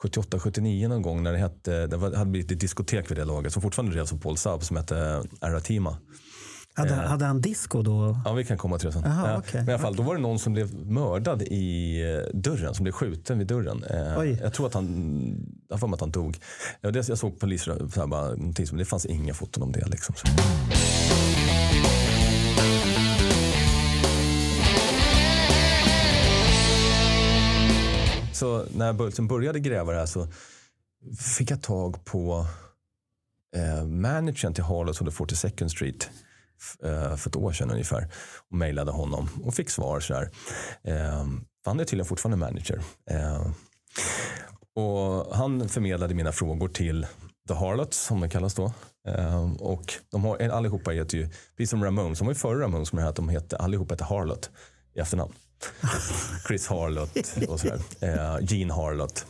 [0.04, 3.62] 78-79 någon gång när det, hette, det hade blivit ett diskotek vid det laget som
[3.62, 5.98] fortfarande drevs av Paul Saab som hette Aratima.
[6.74, 8.20] Hade, hade han disco då?
[8.26, 9.02] Ja, vi kan komma till det sen.
[9.06, 9.60] Jaha, Eh, okej.
[9.62, 12.84] Men i alla fall, då var det någon som blev mördad i eh, dörren, som
[12.84, 13.84] blev skjuten vid dörren.
[13.84, 14.24] Eh.
[14.42, 16.38] Jag tror att han, jag för mig att han dog.
[16.82, 19.72] Ja, det, jag såg poliser, så här, bara, någonting, som- det fanns inga foton om
[19.72, 19.86] det.
[19.90, 20.16] Liksom.
[20.16, 20.28] Så.
[28.34, 30.28] Så när Bulten började gräva det här så
[31.38, 32.46] fick jag tag på
[33.56, 36.10] eh, managern till Harlots on the 42nd Street eh,
[37.18, 38.08] för ett år sedan ungefär
[38.50, 40.30] och mejlade honom och fick svar så här.
[40.84, 41.26] Eh,
[41.66, 42.82] han är tydligen fortfarande manager.
[43.12, 43.48] Eh,
[44.76, 47.08] och han förmedlade mina frågor till
[47.48, 48.74] The Harlots som de kallas då.
[49.08, 52.92] Eh, och de har, allihopa heter ju, precis som Ramones, de var ju före Ramones
[52.92, 54.50] det här att de hette, allihopa hette Harlot
[54.96, 55.34] i efternamn.
[56.48, 57.80] Chris Harlot och sådär.
[58.00, 59.26] Eh, Gene Harlot.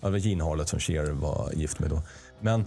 [0.00, 2.02] Ja, det var Gene Harlot som Cher var gift med då.
[2.40, 2.64] Men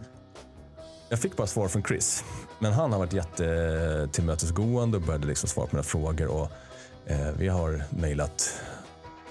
[1.09, 2.23] jag fick bara svar från Chris.
[2.59, 6.27] Men han har varit jättetillmötesgående och började liksom svara på mina frågor.
[6.27, 6.51] Och,
[7.05, 8.61] eh, vi har mejlat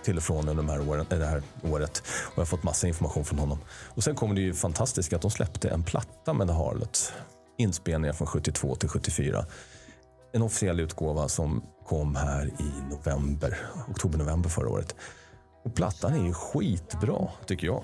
[0.02, 2.62] till och från under de här åren, eh, det här året och jag har fått
[2.62, 3.58] massa information från honom.
[3.68, 7.12] Och sen kom det ju fantastiskt att de släppte en platta med The Harlots.
[7.58, 9.46] Inspelningar från 72 till 74.
[10.32, 13.58] En officiell utgåva som kom här i november,
[13.88, 14.94] oktober-november förra året.
[15.64, 17.82] Och plattan är ju skitbra tycker jag.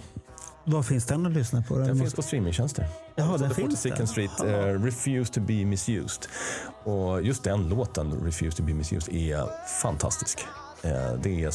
[0.65, 1.79] Vad finns den att lyssna på?
[1.79, 2.87] Den finns på streamingtjänster.
[3.15, 4.07] Jaha, den finns 42nd där.
[4.07, 6.27] Street, uh, Refuse to be misused.
[6.85, 9.47] Och just den låten, Refuse to be misused, är
[9.83, 10.39] fantastisk.
[10.83, 10.91] Eh,
[11.23, 11.53] det är,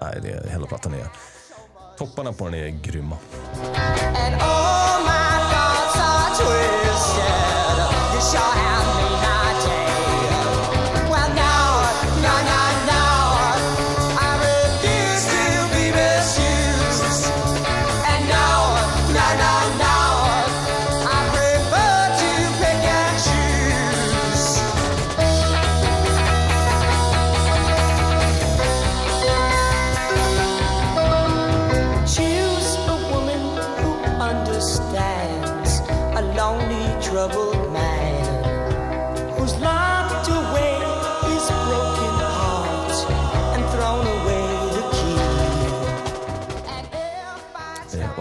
[0.00, 1.06] nej, det är, hela plattan är...
[1.98, 3.16] Topparna på den är grymma.
[3.16, 7.78] And all my thoughts are twisted.
[8.14, 9.35] You sure have me naughty.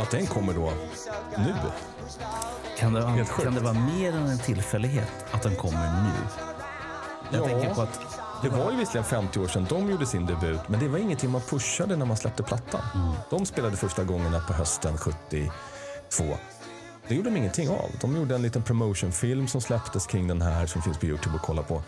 [0.06, 0.74] Att den kommer då
[1.38, 1.54] nu.
[2.78, 3.44] Kan det, sjukt.
[3.44, 6.10] kan det vara mer än en tillfällighet att den kommer nu?
[7.32, 7.48] Jag Ja.
[7.48, 8.00] tänker på att
[8.42, 11.30] Det var ju visserligen 50 år sedan de gjorde sin debut, men det var ingenting
[11.32, 12.82] man pushade när man släppte plattan.
[13.30, 16.38] De spelade första gångerna på hösten 72.
[17.08, 17.90] Det gjorde de ingenting av.
[18.02, 21.42] De gjorde en liten promotionfilm som släpptes kring den här som finns på Youtube att
[21.42, 21.84] kolla på.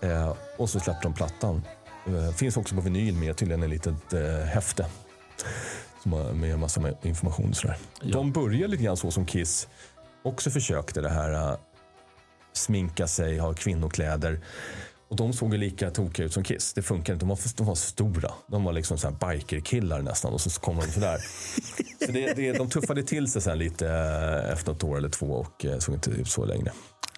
[0.00, 1.62] Eh, och så släppte de plattan.
[2.06, 4.86] Eh, finns också på vinyl med tydligen en litet eh, häfte.
[6.04, 7.76] Med en massa information sådär.
[8.02, 9.68] De började lite grann så som Kiss
[10.22, 11.58] också försökte det här eh,
[12.52, 14.40] sminka sig, ha kvinnokläder.
[15.08, 16.72] Och de såg ju lika tokiga ut som Kiss.
[16.72, 17.26] Det funkar inte.
[17.26, 18.30] De var, de var stora.
[18.46, 21.18] De var liksom så här bikerkillar nästan och så kom de sådär.
[22.06, 25.26] så det, det, de tuffade till sig sen lite eh, efter ett år eller två
[25.26, 26.72] och eh, såg inte ut så längre.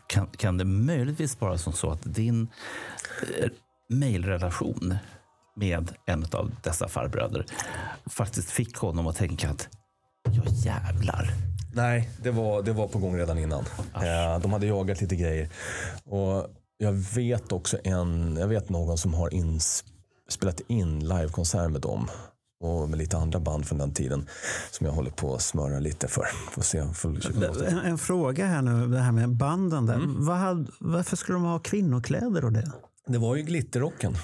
[0.06, 2.48] kan, kan det möjligtvis vara som så att din
[3.88, 4.96] mejlrelation
[5.56, 7.46] med en av dessa farbröder
[8.06, 9.68] faktiskt fick honom att tänka att
[10.30, 11.32] ja jävlar.
[11.74, 13.64] Nej, det var, det var på gång redan innan.
[13.94, 15.48] Eh, de hade jagat lite grejer.
[16.04, 16.46] Och
[16.78, 19.84] jag vet också en, jag vet någon som har ins,
[20.28, 22.08] spelat in livekonsert med dem.
[22.60, 24.28] Och med lite andra band från den tiden.
[24.70, 26.26] Som jag håller på att smöra lite för.
[26.50, 27.64] Får se, får.
[27.66, 29.86] En, en fråga här nu, det här med banden.
[29.86, 30.00] Där.
[30.06, 32.72] Vad hade, varför skulle de ha kvinnokläder och det?
[33.06, 34.16] Det var ju glitterrocken.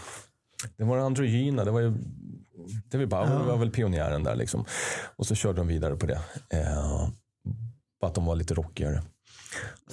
[0.77, 1.65] Det var androgyna.
[1.65, 1.95] Det var ju
[2.91, 4.65] David Bowie var väl pionjären där liksom.
[5.17, 6.21] Och så körde de vidare på det.
[6.51, 7.09] Eh,
[8.01, 9.03] bara att de var lite rockigare.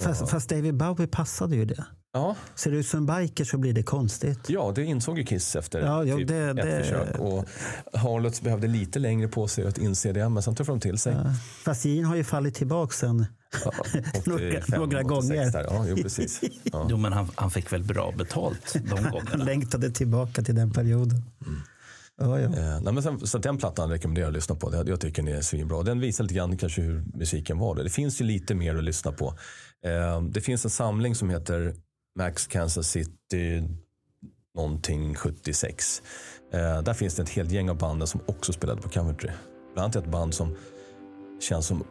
[0.00, 1.84] Fast, fast David Bowie passade ju det.
[2.12, 4.40] Ja, Ser du ut som en biker så blir det konstigt.
[4.50, 7.18] ja, det insåg ju Kiss efter Ja, jo, typ det- ett det- försök.
[7.18, 7.44] Och
[7.92, 11.16] Harlots behövde lite längre på sig att inse det, men sen tuffade de till sig.
[11.64, 13.26] Fast Gene har ju fallit tillbaka sen.
[13.64, 13.72] Ja,
[14.26, 15.52] Några- 85, några 86 gånger.
[15.52, 15.64] Där.
[15.70, 16.40] Ja, jo, precis.
[16.64, 16.86] Ja.
[16.90, 19.44] Jo, men han, han fick väl bra betalt de Han gångerna.
[19.44, 21.22] längtade tillbaka till den perioden.
[22.18, 22.46] Ja, ja.
[22.56, 24.74] Eh, nej, men sen, så den plattan rekommenderar jag att lyssna på.
[24.74, 25.82] Jag, jag tycker den är svinbra.
[25.82, 27.74] Den visar lite grann kanske hur musiken var.
[27.74, 27.82] då.
[27.82, 29.34] Det finns ju lite mer att lyssna på.
[29.86, 31.74] Eh, det finns en samling som heter
[32.18, 33.62] Max Kansas City
[34.54, 36.02] någonting 76.
[36.52, 39.30] Eh, där finns det ett helt gäng av banden som också spelade på Coventry.
[39.74, 40.56] Bland annat ett band som
[41.40, 41.84] känns som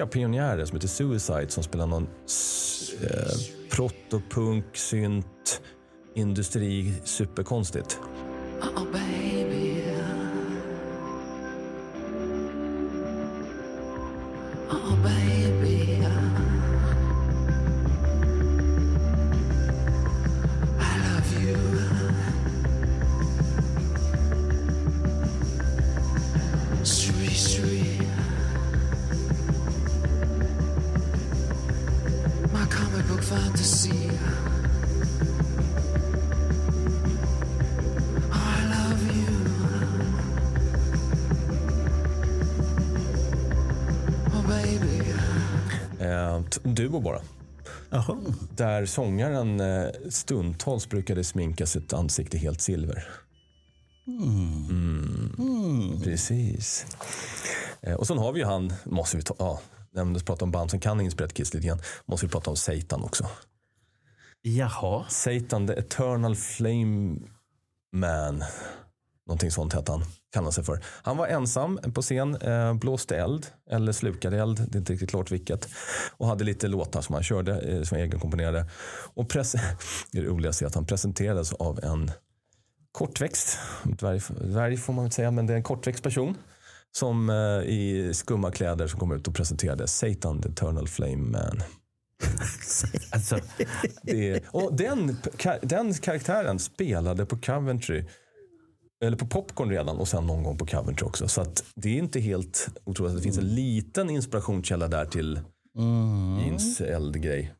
[0.00, 2.08] sjuka pionjärer som heter Suicide som spelar någon
[3.02, 3.32] eh,
[3.70, 5.60] protopunk, synt,
[6.14, 7.98] industri, superkonstigt.
[8.62, 9.56] Oh, baby.
[9.56, 9.59] Oh,
[48.60, 53.04] Där sångaren eh, stundtals brukade sminka sitt ansikte helt silver.
[54.06, 56.00] Mm.
[56.04, 56.86] Precis.
[57.80, 59.60] Eh, och sen har vi ju han, måste vi ta, ja,
[59.92, 62.56] när vi pratar om band som kan inspirerat Kiss lite grann, måste vi prata om
[62.56, 63.26] Satan också.
[64.42, 67.16] Jaha, Satan, the eternal flame
[67.92, 68.44] man.
[69.26, 70.80] Någonting sånt hette han, kallade han sig för.
[71.02, 75.10] Han var ensam på scen, eh, blåste eld eller slukade eld, det är inte riktigt
[75.10, 75.68] klart vilket.
[76.16, 78.66] Och hade lite låtar som han körde, eh, som han egenkomponerade.
[79.14, 79.56] Och press-
[80.12, 82.10] det roligaste är att han presenterades av en
[82.92, 86.36] kortväxt, dvärg, dvärg får man väl säga, men det är en kortväxt person.
[86.92, 87.36] Som eh,
[87.70, 91.62] i skumma kläder som kom ut och presenterade Satan, the eternal flame man.
[93.10, 93.38] alltså,
[94.02, 95.16] Det och den,
[95.62, 98.04] den karaktären spelade på Coventry,
[99.04, 101.28] eller på Popcorn redan och sen någon gång på Coventry också.
[101.28, 105.40] Så det är inte helt otroligt att det finns en liten inspirationskälla där till
[106.44, 107.52] Jeans eldgrej.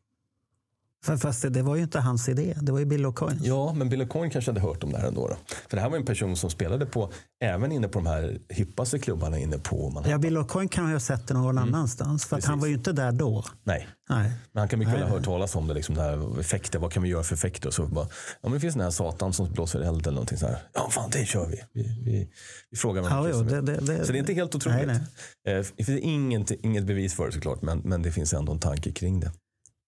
[1.05, 2.55] Fa- Fast det, det var ju inte hans idé.
[2.61, 3.39] Det var ju Bill O'Coin.
[3.43, 5.27] Ja, men Bill Coyne kanske hade hört om det här ändå.
[5.27, 5.35] Då.
[5.69, 7.11] För det här var en person som spelade på,
[7.43, 10.11] även inne på de här hippaste klubbarna inne på Manhattan.
[10.11, 12.25] Ja, Bill O'Coin kan ha sett det någon annanstans.
[12.25, 13.45] För han var ju inte där då.
[13.63, 14.31] Nej, Nej.
[14.51, 15.73] Men han kan mycket väl ha hört talas om det.
[15.73, 17.67] Liksom det här effekter, vad kan vi göra för effekter?
[17.67, 20.37] Och så bara, ja, men det finns den här satan som blåser eld eller någonting
[20.37, 20.57] så här.
[20.73, 21.61] Ja, fan det kör vi.
[21.73, 22.29] Vi, vi,
[22.71, 24.87] vi frågar Ja, jo, det, det, det, så det är inte helt otroligt.
[24.87, 24.99] Nej,
[25.45, 25.55] nej.
[25.57, 28.59] Eh, Det finns inget, inget bevis för det såklart, men, men det finns ändå en
[28.59, 29.31] tanke kring det.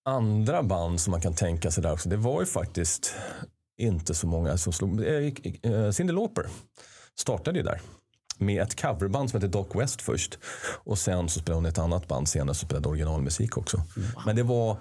[0.05, 3.15] Andra band som man kan tänka sig där också, det var ju faktiskt
[3.81, 5.01] inte så många som slog.
[5.05, 6.45] Eh, Cyndi Lauper
[7.19, 7.81] startade ju där
[8.37, 10.37] med ett coverband som hette Doc West först.
[10.83, 13.81] Och sen så spelade hon ett annat band senare som spelade originalmusik också.
[14.25, 14.77] Men det var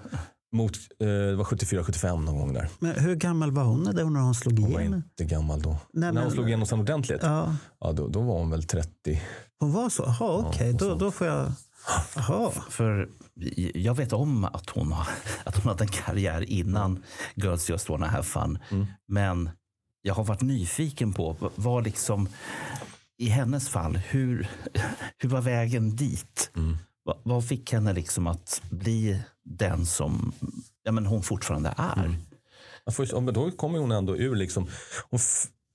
[0.55, 2.69] Mot, eh, det var 74-75 någon gång där.
[2.79, 4.97] Men hur gammal var hon när hon- när hon slog Hon var igenom?
[5.19, 5.77] inte gammal då.
[5.93, 7.55] när men- hon slog igenom sen ordentligt, ja.
[7.79, 9.21] Ja, då, då var hon väl 30.
[9.59, 10.03] hon var så?
[10.19, 10.73] Jaha, okej.
[10.73, 11.51] då, då får jag...
[12.15, 12.51] Jaha.
[12.69, 13.09] För
[13.73, 15.07] jag vet om att hon, har,
[15.43, 17.03] att hon hade en karriär innan
[17.35, 18.59] Girls Just Wanna Have Fun.
[19.07, 19.49] Men
[20.01, 22.29] jag har varit nyfiken på vad liksom,
[23.17, 24.47] i hennes fall, hur,
[25.17, 26.51] hur var vägen dit?
[27.03, 30.33] Vad, vad fick henne liksom att bli den som
[30.83, 32.15] ja, men hon fortfarande är?
[32.85, 34.67] Ja, först, då kommer hon ändå ur liksom.
[35.09, 35.19] Hon,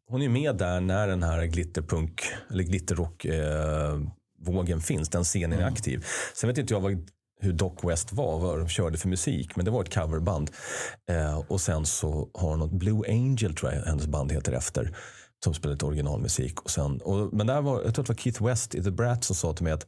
[0.09, 4.01] hon är med där när den här glitterpunk eller glitterrock eh,
[4.39, 5.09] vågen finns.
[5.09, 6.05] Den scenen är aktiv.
[6.35, 7.09] Sen vet inte jag vad,
[7.41, 9.57] hur Doc West var, vad de körde för musik.
[9.57, 10.51] Men det var ett coverband.
[11.11, 14.97] Eh, och sen så har något Blue Angel tror jag hennes band heter efter.
[15.45, 16.61] Som spelar lite originalmusik.
[16.61, 18.91] Och sen, och, men där var, jag tror att det var Keith West i The
[18.91, 19.87] Brat som sa till mig att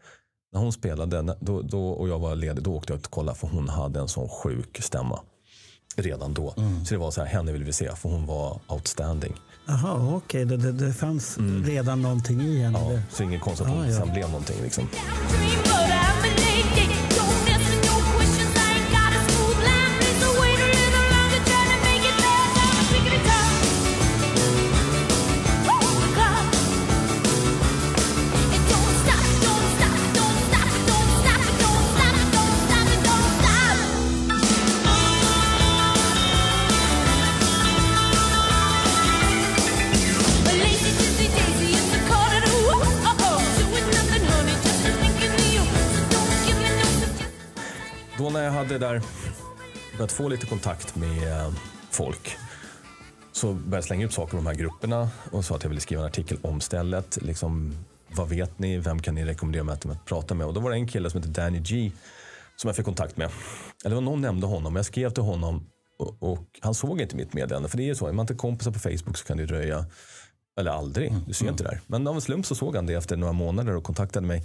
[0.52, 3.38] när hon spelade då, då, och jag var ledig, då åkte jag ut och kollade
[3.38, 5.20] för hon hade en sån sjuk stämma
[5.96, 6.54] redan då.
[6.86, 9.34] Så det var så här, henne vill vi se för hon var outstanding.
[9.70, 10.44] Jaha, okej.
[10.44, 12.78] Det, det, det fanns redan någonting i henne.
[12.78, 13.98] Ja, så ingen konstigt att hon Ah, ja.
[14.00, 14.56] sen blev någonting.
[14.62, 14.88] Liksom.
[48.80, 49.06] Jag hade där
[49.96, 51.52] börjat få lite kontakt med
[51.90, 52.36] folk
[53.32, 55.80] så började jag slänga ut saker om de här grupperna och sa att jag ville
[55.80, 57.18] skriva en artikel om stället.
[57.22, 57.74] Liksom,
[58.08, 58.78] vad vet ni?
[58.78, 60.46] Vem kan ni rekommendera mig att, prata med?
[60.46, 61.92] Och då var det en kille som heter Danny G
[62.56, 63.30] som jag fick kontakt med.
[63.84, 64.76] Eller var någon nämnde honom.
[64.76, 65.66] Jag skrev till honom
[65.98, 67.68] och, och han såg inte mitt meddelande.
[67.68, 69.84] För det är ju så, är man inte kompisar på Facebook så kan det dröja
[70.60, 71.80] eller aldrig, du ser inte det där.
[71.86, 74.44] Men av en slump så såg han det efter några månader och kontaktade mig.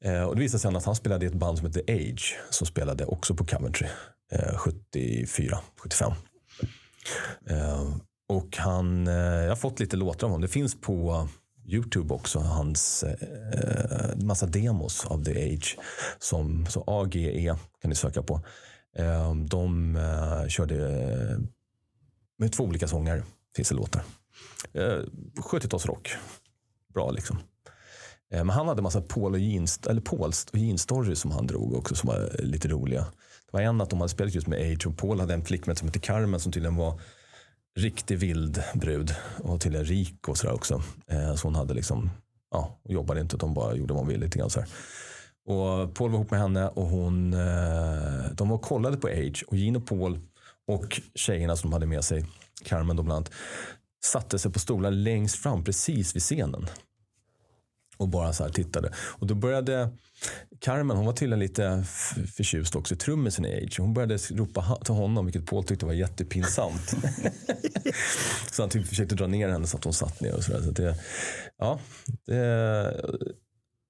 [0.00, 2.66] Eh, och det visade sig att han spelade i ett band som heter Age som
[2.66, 3.86] spelade också på Coventry
[4.32, 6.12] eh, 74, 75.
[7.50, 7.94] Eh,
[8.28, 10.40] och han, eh, jag har fått lite låtar av honom.
[10.40, 11.28] Det finns på
[11.66, 15.78] Youtube också, hans eh, massa demos av The Age.
[16.18, 18.40] Som, så AGE kan ni söka på.
[18.96, 19.98] Eh, de
[20.48, 20.76] körde
[22.38, 23.22] med två olika sånger,
[23.56, 24.02] finns det låtar.
[24.72, 25.00] Eh,
[25.36, 26.08] 70-talsrock.
[26.94, 27.38] Bra liksom.
[28.32, 31.74] Eh, men han hade massa Paul och jeans, eller Pauls och jeans-stories som han drog
[31.74, 33.00] också som var eh, lite roliga.
[33.00, 35.76] Det var en att de hade spelat just med Age och Paul hade en flickvän
[35.76, 37.00] som hette Carmen som tydligen var
[37.76, 40.82] riktig vild brud och tydligen rik och sådär också.
[41.06, 42.10] Eh, så hon hade liksom,
[42.50, 44.68] ja, jobbade inte, utan bara gjorde vad hon ville lite grann så här.
[45.44, 49.44] Och Paul var ihop med henne och hon, eh, de var och kollade på Age
[49.46, 50.20] och Gene och Paul
[50.66, 52.26] och tjejerna som de hade med sig,
[52.64, 53.32] Carmen då bland annat,
[54.04, 56.66] satte sig på stolar längst fram precis vid scenen.
[57.96, 58.92] Och bara så här tittade.
[58.96, 59.90] Och då började
[60.58, 61.84] Carmen, hon var tydligen lite
[62.36, 63.80] förtjust också i trummisen i Age.
[63.80, 66.94] Hon började ropa till honom, vilket Paul tyckte var jättepinsamt.
[68.52, 70.62] så han typ försökte dra ner henne så att hon satt ner och sådär.
[70.62, 70.96] Så det,
[71.58, 71.80] ja,
[72.26, 72.36] det,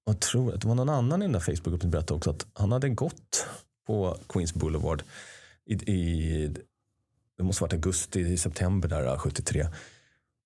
[0.05, 2.47] jag tror att det var någon annan i den där Facebookgruppen som berättade också att
[2.53, 3.47] han hade gått
[3.87, 5.03] på Queens Boulevard
[5.67, 6.55] i, i
[7.37, 9.67] det måste ha varit augusti, september där, 73.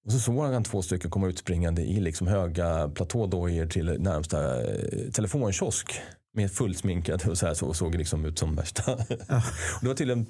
[0.06, 4.62] Och så såg han två stycken komma ut springande i liksom höga platådojor till närmsta
[4.62, 6.00] eh, telefonkiosk.
[6.34, 8.92] Med fullsminkade och så här så såg liksom ut som värsta.
[8.94, 10.26] och det var tydligen,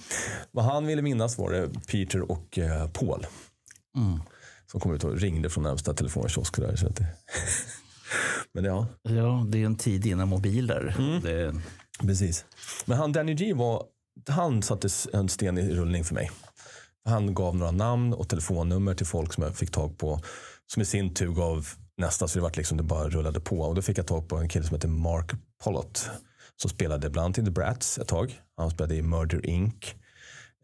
[0.51, 3.27] vad han ville minnas var det Peter och eh, Paul.
[4.71, 6.57] Som kom ut och ringde från närmsta telefonkiosk.
[6.57, 7.07] Där, så att det...
[8.53, 10.97] Men ja, Ja, det är en tid innan mobiler.
[11.23, 11.55] Det,
[12.01, 12.45] Precis.
[12.85, 13.83] Men han Danny G var,
[14.29, 16.31] han satte en sten i rullning för mig.
[17.07, 20.21] Han gav några namn och telefonnummer till folk som jag fick tag på.
[20.67, 23.61] Som i sin tur gav nästa, så det vart liksom det bara rullade på.
[23.61, 25.31] Och då fick jag tag på en kille som heter Mark
[25.65, 26.11] Pollott.
[26.57, 28.41] Som spelade bland annat i The Brats ett tag.
[28.57, 29.95] Han spelade i Murder Inc.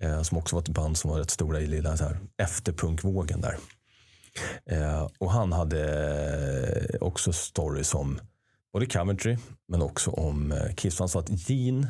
[0.01, 3.41] Eh, som också var ett band som var rätt stora i lilla så här, efterpunkvågen
[3.41, 3.59] där.
[4.67, 5.81] Eh, och han hade
[6.93, 8.21] eh, också stories om
[8.73, 9.37] både Coventry
[9.69, 10.99] men också om eh, Kiss.
[10.99, 11.89] Han sa att Gene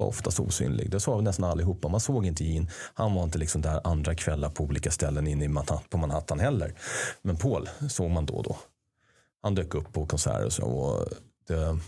[0.00, 0.90] var oftast osynlig.
[0.90, 1.88] Det sa nästan allihopa.
[1.88, 2.66] Man såg inte Gene.
[2.94, 6.40] Han var inte liksom där andra kvällar på olika ställen inne i Manhattan, på Manhattan
[6.40, 6.74] heller.
[7.22, 8.56] Men Paul såg man då och då.
[9.42, 10.64] Han dök upp på konserter och så.
[10.64, 11.08] Och
[11.48, 11.78] det,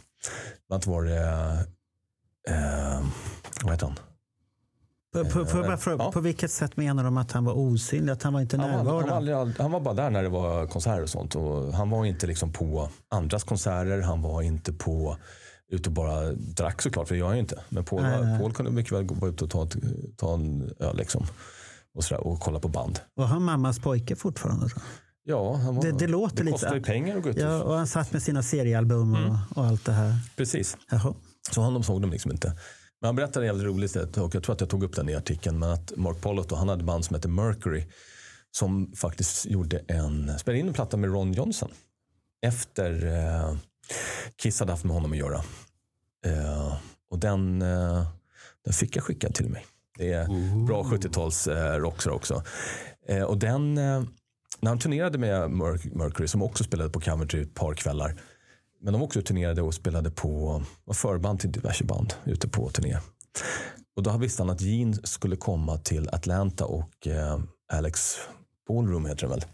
[0.69, 1.21] bland var det,
[2.49, 3.01] eh,
[3.63, 3.97] vad heter han?
[5.13, 6.13] På, på, på, bara fråga, Ja.
[6.13, 8.13] på vilket sätt menar de att han var osynlig?
[8.13, 9.37] Att han var inte Han var, han, var närvarande?
[9.37, 11.35] aldrig, han var bara där när det var konserter och sånt.
[11.35, 14.01] Och han var inte liksom på andras konserter.
[14.01, 15.17] Han var inte på
[15.73, 17.61] ute och bara drack såklart, för det gör jag ju inte.
[17.69, 18.39] Men Paul, Nej, nej.
[18.41, 19.69] Paul kunde mycket väl gå- ute och ta,
[20.17, 21.27] ta en öl liksom.
[21.95, 23.01] Och, sådär, och kolla på band.
[23.15, 24.67] Var han mammas pojke fortfarande?
[24.75, 24.81] Då?
[25.25, 27.37] Ja, han var, Det- det låter det lite- kostar ju pengar att gå ut.
[27.37, 30.15] och- Ja, och han satt med sina seriealbum och, och allt det här.
[30.37, 30.77] Precis.
[30.91, 31.15] Jaha.
[31.51, 32.49] Så honom såg de liksom inte.
[33.01, 35.59] Men han berättade jävligt roligt, och jag tror att jag tog upp den i artikeln,
[35.59, 37.85] men att Mark Pollitt då, han hade band som hette Mercury
[38.51, 41.71] som faktiskt gjorde en, spelade in en platta med Ron Johnson
[42.47, 43.57] efter eh,
[44.37, 45.43] Kiss hade haft med honom att göra.
[46.27, 46.77] Eh,
[47.11, 48.07] och den, eh,
[48.65, 49.67] den fick jag skickad till mig.
[49.99, 50.27] Det är
[50.67, 52.43] bra 70-tals eh, rock också.
[53.09, 54.03] Eh, och den, eh,
[54.61, 58.21] när han turnerade med Merc- Mercury, som också spelade på Coventry ett par kvällar,
[58.81, 62.99] men de också turnerade och spelade på, var förband till diverse band ute på turné.
[63.97, 67.39] Och då visste han att Gene skulle komma till Atlanta och eh,
[67.73, 68.17] Alex
[68.69, 69.45] Ballroom heter det väl.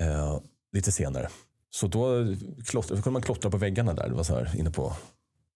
[0.00, 0.38] Eh,
[0.72, 1.28] lite senare.
[1.70, 4.08] Så då, klotter, då kunde man klottra på väggarna där.
[4.08, 4.92] Det var så här inne på.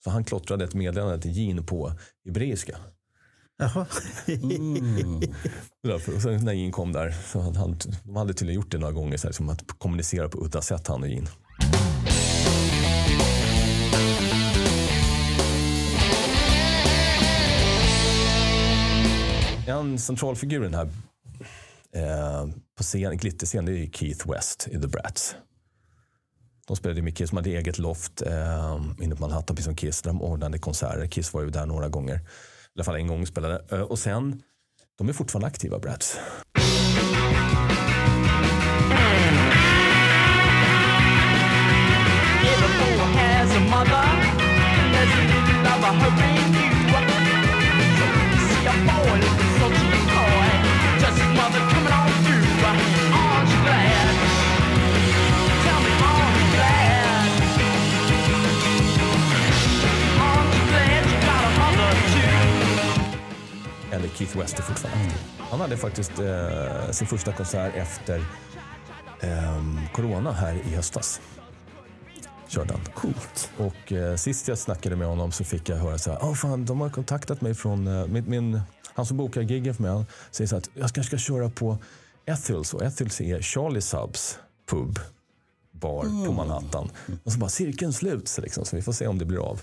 [0.04, 1.92] Så han klottrade ett meddelande till Gene på
[2.24, 2.76] hebreiska.
[3.58, 3.86] Jaha.
[6.16, 8.92] Och sen när Gene kom där, så hade han, de hade tydligen gjort det några
[8.92, 11.28] gånger, så här, som att kommunicera på udda sätt han och Gene.
[19.66, 20.88] En central figur i den här
[21.92, 25.36] eh, på scen, glitterscen, det är Keith West i The Brats.
[26.66, 30.02] De spelade med Kiss, de hade eget loft eh, inne på Manhattan, precis som Kiss.
[30.02, 31.06] där De ordnade konserter.
[31.06, 32.14] Kiss var ju där några gånger.
[32.14, 32.20] I
[32.76, 33.64] alla fall en gång spelade.
[33.70, 34.42] Eh, och sen,
[34.98, 36.18] de är fortfarande aktiva, Brats.
[49.04, 49.43] Mm.
[65.38, 68.24] Han hade faktiskt eh, sin första konsert efter
[69.20, 71.20] ehm, corona här i höstas.
[72.48, 72.82] Körde han.
[72.94, 73.50] Coolt.
[73.56, 76.64] Och eh, sist jag snackade med honom så fick jag höra så här, oh, fan,
[76.64, 78.60] de har kontaktat mig från, eh, min, min,
[78.94, 81.50] han som bokar giggen för mig, han säger så här att jag kanske ska köra
[81.50, 81.78] på
[82.26, 84.38] Ethels och Ethels är Charlie Subs
[84.70, 84.98] pub,
[85.72, 86.90] bar på Manhattan.
[87.24, 89.60] Och så bara cirkeln sluts liksom, så vi får se om det blir av.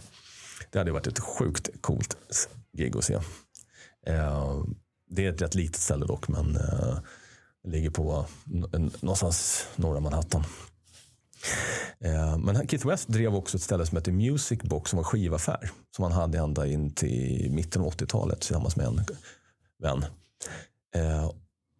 [0.72, 2.18] Det hade varit ett sjukt coolt
[2.78, 3.14] gig att se.
[4.08, 4.64] Eh,
[5.12, 6.98] det är ett rätt litet ställe dock, men eh,
[7.68, 8.26] ligger på
[9.02, 10.44] någonstans norra Manhattan.
[12.00, 15.72] Eh, men Keith West drev också ett ställe som heter Music Box som var skivaffär.
[15.96, 19.06] Som han hade ända in till mitten av 80-talet tillsammans med en
[19.80, 20.06] vän.
[20.96, 21.32] Eh,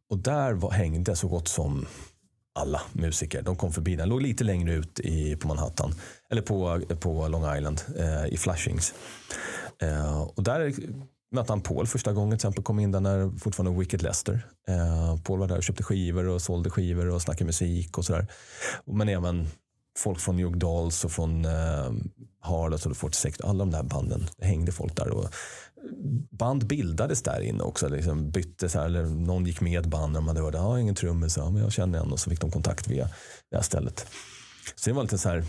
[0.10, 1.86] och där var, hängde så gott som
[2.54, 3.42] alla musiker.
[3.42, 4.10] De kom förbi den.
[4.10, 5.94] låg lite längre ut i, på Manhattan.
[6.30, 8.94] Eller på, på Long Island eh, i Flushings.
[9.82, 10.74] Eh, och där
[11.32, 12.30] mötte han Paul första gången.
[12.30, 14.48] Till exempel kom in där när fortfarande Wicked Lester.
[14.68, 18.28] Eh, Paul var där och köpte skivor och sålde skivor och snackade musik och sådär.
[18.86, 19.48] Men även
[20.00, 21.92] folk från New York Dolls och från eh,
[22.40, 23.42] Harlots och 46.
[23.42, 24.28] Alla de där banden.
[24.42, 25.10] Hängde folk där.
[25.10, 25.34] Och
[26.32, 27.90] band bildades där inne också.
[27.90, 30.80] Liksom bytte så här, eller någon gick med band när de hade hört att ah,
[30.80, 33.10] ingen trummis, ja, men jag känner en och så fick de kontakt via
[33.50, 34.08] det här stället.
[34.76, 35.44] Så det var lite så här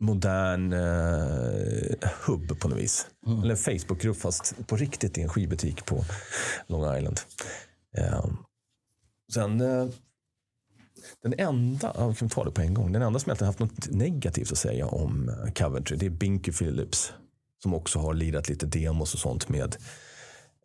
[0.00, 3.06] modern eh, hubb på något vis.
[3.26, 6.04] Eller en Facebookgrupp fast på riktigt i en skivbutik på
[6.66, 7.20] Long Island.
[7.96, 8.24] Eh,
[9.32, 9.86] sen eh,
[11.22, 13.58] den enda, ja, vi kan ta det på en gång, den enda som egentligen haft
[13.58, 17.12] något negativt att säga om eh, Coventry, det är Binky Phillips.
[17.62, 19.76] Som också har lirat lite demos och sånt med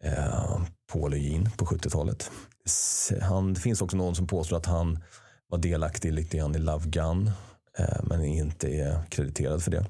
[0.03, 0.61] eh,
[0.93, 2.32] Paul och Gene på 70-talet.
[2.65, 4.99] S- Han, det finns också någon som påstår att han
[5.47, 7.32] var delaktig lite grann i Love Gun.
[7.78, 9.86] Eh, men inte är krediterad för det.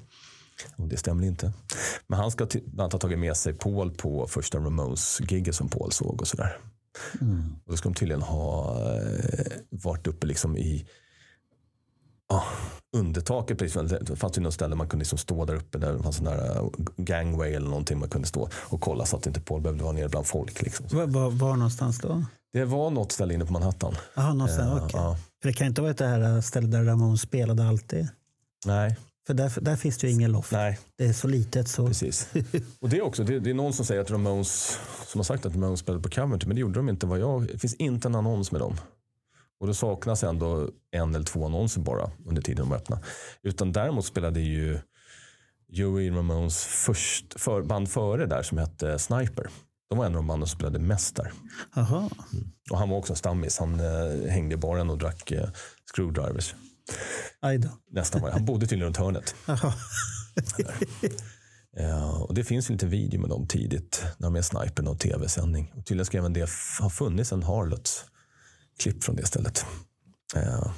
[0.76, 1.54] Och det stämmer inte.
[2.08, 5.92] Men han ska bland annat ha tagit med sig Paul på första Ramones-giget som Paul
[5.92, 6.58] såg och sådär.
[7.66, 10.86] Och då ska de tydligen ha eh, varit uppe liksom i
[12.30, 12.44] ja,
[12.98, 13.58] undertaket.
[13.58, 15.78] Precis, det fanns ju något ställe man kunde liksom stå där uppe.
[15.78, 19.18] Där det fanns en där eh, gangway eller någonting man kunde stå och kolla så
[19.18, 20.62] att inte Paul behövde vara nere bland folk.
[20.62, 20.86] Liksom.
[20.92, 22.26] Var, var, var någonstans då?
[22.54, 23.96] Det var något ställe inne på Manhattan.
[24.16, 24.80] Jaha, någonstans.
[24.80, 24.92] Eh, okej.
[24.94, 25.18] ja.
[25.42, 28.08] Det kan inte vara det här stället där Ramon spelade alltid.
[28.66, 30.52] Nej, För där, där finns det ju ingen loft.
[30.52, 31.88] nej, Det är så litet så.
[31.88, 32.30] precis.
[32.80, 35.46] Och det är också, det, det är någon som säger att Ramones, som har sagt
[35.46, 37.06] att Ramones spelade på Coventry, men det gjorde de inte.
[37.06, 38.76] Vad jag, det finns inte en annons med dem.
[39.60, 43.00] Och det saknas ändå en eller två annonser bara under tiden de öppna.
[43.44, 44.80] Utan däremot spelade ju
[45.68, 49.48] Joey Ramones först, för, band före där som hette Sniper.
[49.92, 51.32] De var en av de banden som spelade mest där.
[51.76, 52.10] Jaha.
[52.72, 53.58] Och han var också en stammis.
[53.58, 55.50] Han eh, hängde i baren och drack eh,
[55.94, 56.56] screwdrivers.
[57.40, 57.62] Aj.
[57.92, 58.34] Nästan varje.
[58.34, 59.36] Han bodde tydligen runt hörnet.
[61.78, 65.00] Eh, och det finns ju lite video med dem tidigt när de är snipern och
[65.00, 65.72] tv-sändning.
[65.76, 66.50] Och tydligen ska även det
[66.82, 68.06] ha funnits en Harlots
[68.80, 69.66] klipp från det stället.
[70.36, 70.74] Eh, ja,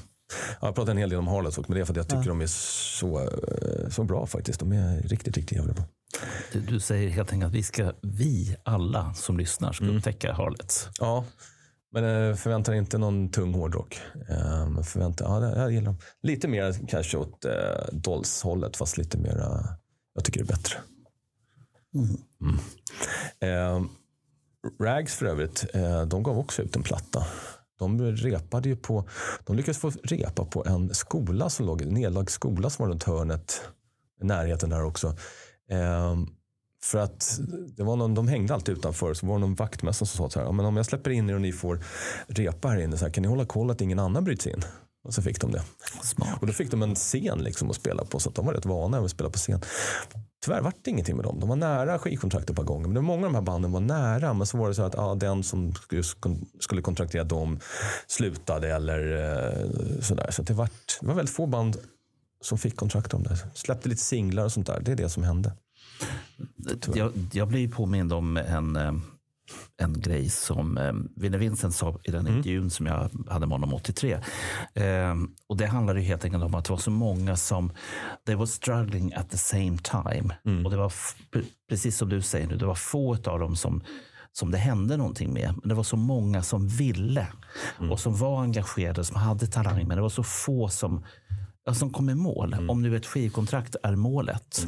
[0.61, 2.41] jag pratar en hel del om Harlots men det är för att jag tycker de
[2.41, 4.59] är så, eh, så bra faktiskt.
[4.59, 5.85] De är riktigt, riktigt jävla bra.
[6.59, 10.89] Du, säger helt enkelt att vi, ska, vi alla som lyssnar ska upptäcka Harlots.
[10.99, 11.25] Ja,
[11.91, 14.01] men eh, förväntar inte någon tung hårdrock.
[14.29, 15.97] Eh, förväntar, ja, det- jag gillar dem.
[16.23, 17.51] Lite mer kanske åt eh,
[17.91, 19.37] Dolls-hållet, fast lite mer,
[20.15, 20.75] jag tycker det är bättre.
[22.41, 22.59] Mm.
[23.39, 23.85] Eh,
[24.81, 25.65] Rags för övrigt,
[26.07, 27.27] de gav också ut en platta.
[27.79, 29.07] De repade ju på,
[29.45, 33.03] de lyckades få repa på en skola som låg, en nedlagd skola som var runt
[33.03, 33.61] hörnet,
[34.21, 35.07] i närheten där också.
[35.69, 36.15] Eh,
[36.83, 37.39] för att
[37.77, 40.39] det var någon, de hängde alltid utanför, så var det någon vaktmästare som sa så
[40.39, 41.83] här, men om jag släpper in er och ni får
[42.27, 44.63] repa här inne, så här, kan ni hålla koll att ingen annan bryts in?
[45.03, 45.61] Och så fick de det.
[46.03, 46.37] Smart.
[46.41, 48.65] Och då fick de en scen liksom att spela på, så att de var rätt
[48.65, 49.61] vana att spela på scen.
[50.45, 51.39] Tyvärr vart det ingenting med dem.
[51.39, 52.87] De var nära skivkontrakt ett par gånger.
[52.87, 54.33] Men var många av de här banden var nära.
[54.33, 55.73] Men så var det så att ja, den som
[56.59, 57.59] skulle, kontraktera dem
[58.07, 60.31] slutade eller eh, sådär.
[60.31, 61.77] Så det, vart, det var väldigt få band
[62.41, 63.37] som fick kontrakt om det.
[63.53, 64.81] Släppte lite singlar och sånt där.
[64.85, 65.51] Det är det som hände.
[66.95, 68.93] Jag, jag blir påmind om en, eh,
[69.77, 73.73] en grej som eh, Vinnie Vincent sa i den intervjun som jag hade med honom
[73.73, 74.19] 83.
[74.73, 75.15] Eh,
[75.47, 77.71] och det handlade ju helt enkelt om att det var så många som
[78.25, 80.35] they were struggling at the same time.
[80.65, 80.93] Och det var
[81.69, 83.83] precis som du säger nu, det var få av dem som
[84.35, 85.53] som det hände någonting med.
[85.61, 87.27] Men det var så många som ville
[87.91, 89.87] och som var engagerade, som hade talang.
[89.87, 91.05] Men det var så få som,
[91.73, 92.55] som kom i mål.
[92.69, 94.67] Om nu ett skivkontrakt är målet.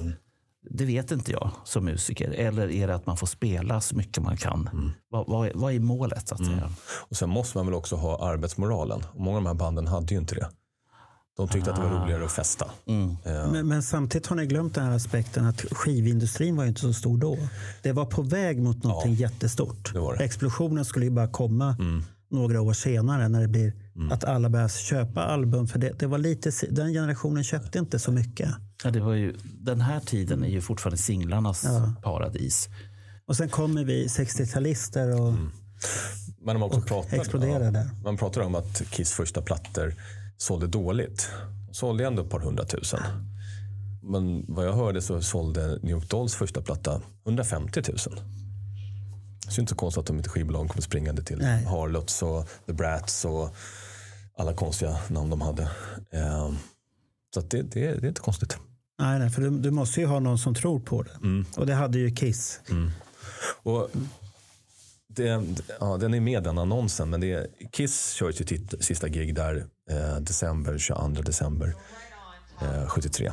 [0.69, 2.29] Det vet inte jag som musiker.
[2.31, 4.69] Eller är det att man får spela så mycket man kan?
[5.09, 6.27] Vad, vad, är- vad är målet?
[6.27, 6.69] Så att säga?
[7.09, 9.03] Och sen måste man väl också ha arbetsmoralen.
[9.13, 10.49] Och många av de här banden hade ju inte det.
[11.37, 12.65] De tyckte att det var roligare att festa.
[12.85, 16.93] Eh, Men, men samtidigt har ni glömt den här aspekten att skivindustrin var inte så
[16.93, 17.37] stor då.
[17.83, 19.93] Det var på väg mot någonting jättestort.
[19.93, 20.15] det var det.
[20.17, 20.25] Mm.
[20.25, 21.75] Explosionen skulle ju bara komma
[22.31, 23.73] några år senare när det blir
[24.11, 25.67] att alla börjar köpa album.
[25.67, 28.49] För det, det var lite, den generationen köpte inte så mycket.
[28.85, 31.65] Ja, det var ju, den här tiden är ju fortfarande singlarnas
[32.03, 32.69] paradis.
[33.27, 35.33] Och sen kommer vi 60-talister och
[36.41, 37.89] Men man också pratar, exploderar där.
[38.03, 39.93] Man pratar om att Kiss första plattor
[40.37, 41.29] sålde dåligt.
[41.71, 42.99] Sålde ändå ett par hundratusen.
[44.03, 47.99] Men vad jag hörde så sålde New York Dolls första platta 150 000.
[47.99, 51.65] Så det är inte så konstigt att de inte skivbolagen kommer springande till Nej.
[51.65, 53.55] Harlots och The Brats och
[54.37, 55.63] alla konstiga namn de hade.
[56.11, 56.51] Eh,
[57.33, 58.57] Så att det, det, det är inte konstigt.
[58.99, 61.11] Nej, nej, för du, du måste ju ha någon som tror på det.
[61.23, 61.45] Mm.
[61.57, 62.59] Och det hade ju Kiss.
[63.63, 63.89] Och
[65.07, 65.43] det,
[65.79, 69.65] ja, den är med den annonsen, men det är, Kiss kör sitt sista gig där
[69.91, 71.75] eh, december, 22 december
[72.61, 73.31] eh, 73.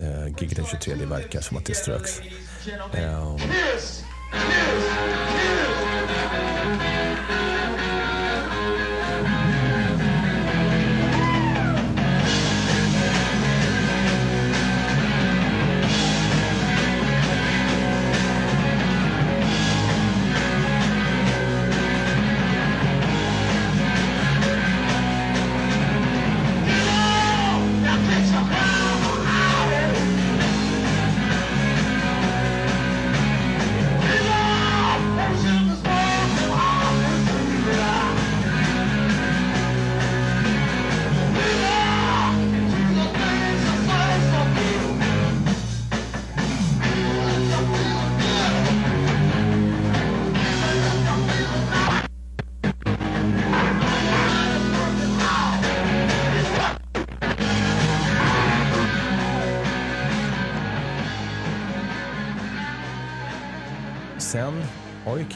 [0.00, 2.20] Eh, gig den 23 det verkar som att det ströks.
[2.92, 3.48] Eh, sen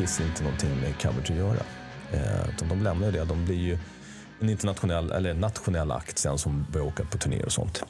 [0.02, 1.62] Kiss inte någonting med coverage att göra.
[2.12, 3.24] Eh, utan de lämnar ju det.
[3.24, 3.78] De blir ju
[4.40, 7.84] en internationell eller nationell akt sen som börjar åka på turnéer och sånt.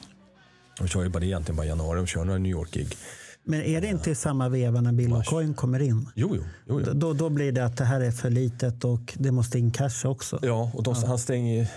[0.79, 1.97] De kör ju bara, egentligen bara i januari.
[1.97, 2.97] De kör några New York-gig.
[3.45, 6.09] Men är det inte i samma veva när Bill O'Coin kommer in?
[6.15, 6.43] Jo, jo.
[6.67, 6.93] jo, jo.
[6.93, 10.05] Då, då blir det att det här är för litet och det måste in cash
[10.05, 10.39] också.
[10.41, 11.67] Ja, och de, han stänger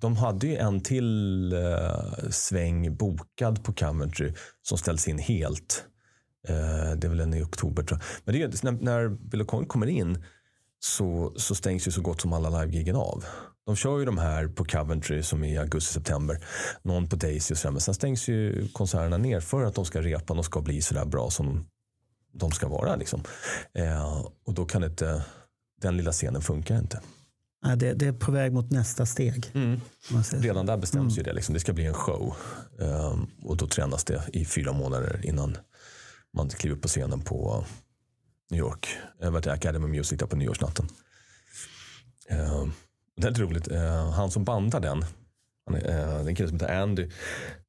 [0.00, 4.32] De hade ju en till eh, sväng bokad på Coventry
[4.62, 5.84] som ställs in helt.
[6.48, 8.06] Eh, det är väl en i oktober tror jag.
[8.24, 10.24] Men det är, när, när Bill O'Coin kommer in
[10.80, 13.24] så, så stängs ju så gott som alla live av.
[13.66, 16.44] De kör ju de här på Coventry som är i augusti-september.
[16.82, 17.72] Någon på Daisy och sådär.
[17.72, 20.34] Men sen stängs ju konserterna ner för att de ska repa.
[20.34, 21.66] De ska bli sådär bra som
[22.32, 22.96] de ska vara.
[22.96, 23.22] Liksom.
[23.74, 25.24] Eh, och då kan inte,
[25.80, 27.00] den lilla scenen funkar inte.
[27.62, 29.50] Ja, det, det är på väg mot nästa steg.
[29.54, 29.80] Mm.
[30.32, 31.32] Redan där bestäms ju det.
[31.32, 31.54] Liksom.
[31.54, 32.36] Det ska bli en show.
[32.80, 35.56] Ehm, och då tränas det i fyra månader innan
[36.36, 37.64] man kliver upp på scenen på
[38.50, 38.88] New York.
[39.20, 40.88] Jag var till Academy of Music där på nyårsnatten.
[42.28, 42.66] Eh,
[43.16, 43.68] det är lite roligt.
[43.68, 45.04] Eh, han som bandar den,
[45.66, 47.10] han eh, en kille som heter Andy.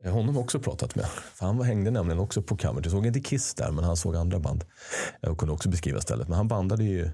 [0.04, 1.06] Honom har jag också pratat med.
[1.06, 2.84] För han var, hängde nämligen också på Coventry.
[2.84, 4.66] Jag såg inte Kiss där, men han såg andra band.
[5.22, 6.28] Jag kunde också beskriva stället.
[6.28, 7.10] Men han bandade ju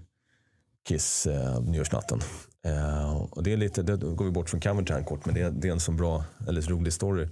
[0.87, 2.21] Kiss eh, nyårsnatten.
[2.65, 5.35] Eh, och det är lite, det, då går vi bort från Coventry här kort, men
[5.35, 7.27] det är, det är en så bra, eller så rolig story.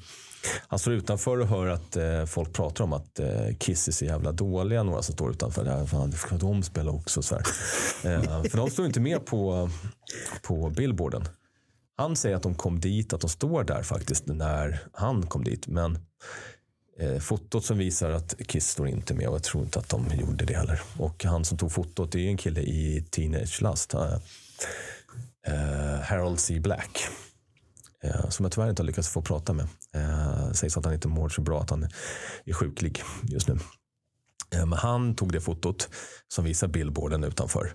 [0.67, 4.05] Han står utanför och hör att eh, folk pratar om att eh, Kiss är så
[4.05, 4.83] jävla dåliga.
[4.83, 5.63] Några som står utanför.
[5.63, 7.21] Där, fan, det ska de spela också.
[7.21, 7.43] Så här.
[8.03, 9.69] Eh, för de står inte med på,
[10.41, 11.27] på billboarden.
[11.97, 15.67] Han säger att de kom dit, att de står där faktiskt när han kom dit.
[15.67, 15.97] Men
[16.99, 20.05] eh, fotot som visar att Kiss står inte med och jag tror inte att de
[20.19, 20.81] gjorde det heller.
[20.97, 23.93] Och han som tog fotot det är en kille i Teenage Lust.
[23.93, 24.13] Eh,
[25.47, 26.59] eh, Harold C.
[26.59, 27.07] Black.
[28.03, 29.67] Eh, som jag tyvärr inte har lyckats få prata med.
[29.95, 31.87] Eh, sägs att han inte mår så bra, att han
[32.45, 33.57] är sjuklig just nu.
[34.53, 35.89] Eh, men han tog det fotot
[36.27, 37.73] som visar billboarden utanför.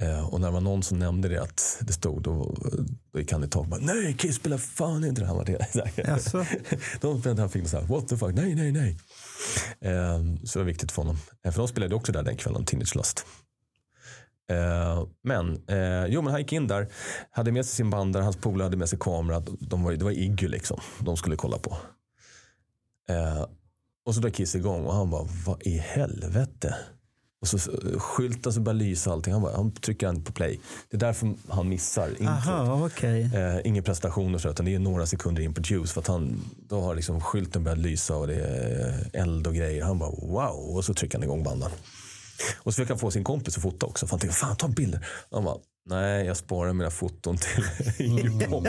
[0.00, 2.56] Eh, och när det var någon som nämnde det att det stod, då,
[3.12, 5.34] då gick han i tak och bara, nej, Kiss spelar fan inte det här.
[5.34, 5.66] Var det.
[5.72, 5.92] Så här.
[5.96, 6.46] Jaså?
[7.00, 8.98] De han fick så här, what the fuck, nej, nej, nej.
[9.80, 11.18] Eh, så det var viktigt för honom.
[11.44, 13.26] Eh, för de spelade också där den kvällen, Teenage Lust.
[14.50, 16.88] Eh, men, eh, jo, men han gick in där,
[17.30, 19.42] hade med sig sin bandare, hans polare hade med sig kamera.
[19.60, 21.76] De var, det var Iggy liksom, de skulle kolla på.
[23.08, 23.46] Eh,
[24.06, 26.74] och så drar Kiss igång och han bara, vad i helvete?
[27.40, 27.58] Och så
[27.98, 29.32] skyltar så börjar lysa allting.
[29.32, 30.60] Han, bara, han trycker en på play.
[30.90, 32.28] Det är därför han missar introt.
[32.28, 33.30] Aha, okej.
[33.34, 35.92] Eh, ingen prestation och så, utan det är några sekunder in på Juice.
[35.92, 39.84] För att han, då har liksom skylten börjat lysa och det är eld och grejer.
[39.84, 41.70] Han bara wow, och så trycker han igång banden.
[42.58, 44.06] Och så fick han få sin kompis att fota också.
[44.06, 45.06] För han tänkte, fan ta bilder.
[45.30, 47.64] Han bara, nej jag sparar mina foton till
[48.06, 48.66] Iggy Pop.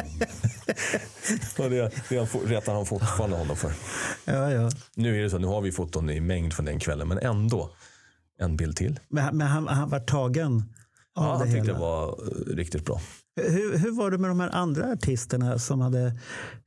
[1.59, 3.71] och det, det retar han fortfarande honom för.
[4.25, 4.69] Ja, ja.
[4.95, 7.69] Nu är det så, nu har vi foton i mängd från den kvällen, men ändå
[8.39, 8.99] en bild till.
[9.09, 10.63] Men, men han, han var tagen
[11.15, 11.73] av Ja, det han tyckte hela.
[11.73, 13.01] det var eh, riktigt bra.
[13.35, 16.19] Hur, hur var det med de här andra artisterna som hade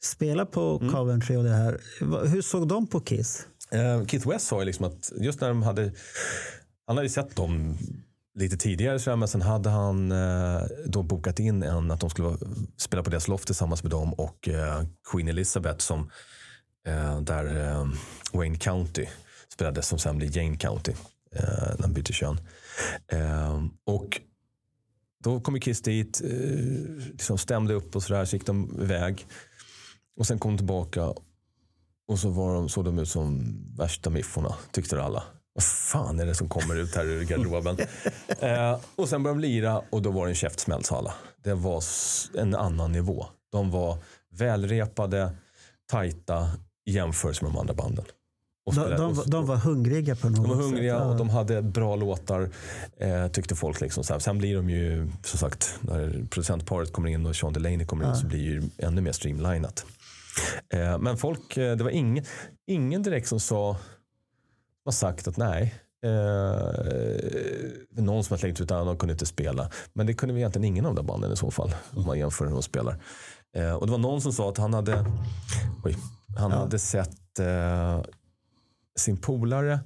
[0.03, 0.93] spelat på Mm.
[0.93, 1.81] Coventry och det här?
[2.27, 3.47] Hur såg de på Kiss?
[3.71, 5.93] Eh, Keith West sa ju liksom att just när de hade,
[6.87, 7.77] han hade ju sett dem
[8.35, 12.11] lite tidigare så här, men sen hade han eh, då bokat in en att de
[12.11, 12.37] skulle
[12.77, 16.11] spela på deras loft tillsammans med dem och eh, Queen Elizabeth som
[16.87, 17.87] eh, där eh,
[18.33, 19.07] Wayne County
[19.49, 20.93] spelade som sen blir Jane County
[21.33, 22.41] eh, när han byter kön.
[23.09, 24.21] Eh, och
[25.25, 26.31] då kom ju Kiss dit, eh,
[27.13, 29.27] liksom stämde upp och sådär, så gick de iväg.
[30.17, 31.15] Och sen kom de tillbaka
[32.09, 35.23] och så var de, såg de ut som värsta mifforna, tyckte alla.
[35.55, 37.77] Vad fan är det som kommer ut här ur garderoben?
[38.41, 41.15] eh, och sen började de lira och då var det en käftsmäll, alla.
[41.45, 41.83] Det var
[42.39, 43.27] en annan nivå.
[43.53, 43.99] De var
[44.33, 45.31] välrepade,
[45.91, 46.51] tajta
[46.87, 48.05] i jämförelse med de andra banden.
[48.67, 50.65] Och De, de, de var hungriga på något de var sätt.
[50.65, 51.05] hungriga Ja.
[51.05, 52.51] och de hade bra låtar,
[52.97, 53.81] eh, tyckte folk.
[53.81, 54.05] Liksom.
[54.05, 54.21] Så här.
[54.21, 58.17] Sen blir de ju, som sagt, när producentparet kommer in och Sean Delaney kommer in
[58.17, 59.87] så blir det ju ännu mer streamlinat.
[60.73, 62.25] Eh, men folk, eh, det var ingen,
[62.67, 63.77] ingen direkt som sa,
[64.85, 65.75] har sagt att nej,
[66.05, 69.71] Eh, någon som har slängt ut de kunde inte spela.
[69.93, 71.75] Men det kunde vi egentligen ingen av de banden i så fall.
[71.91, 72.99] Om man jämför hur de spelar.
[73.57, 75.05] Eh, och det var någon som sa att han hade,
[75.85, 75.97] oj,
[76.37, 78.03] han hade sett eh,
[78.97, 79.81] sin polare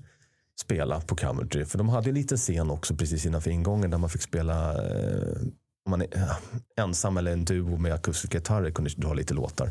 [0.60, 1.64] spela på Coventry.
[1.64, 4.86] För de hade ju en liten scen också precis innanför ingången där man fick spela
[4.88, 5.38] eh,
[5.84, 6.36] om man är eh,
[6.80, 9.70] ensam eller en duo med akustiska gitarrer kunde dra lite låtar.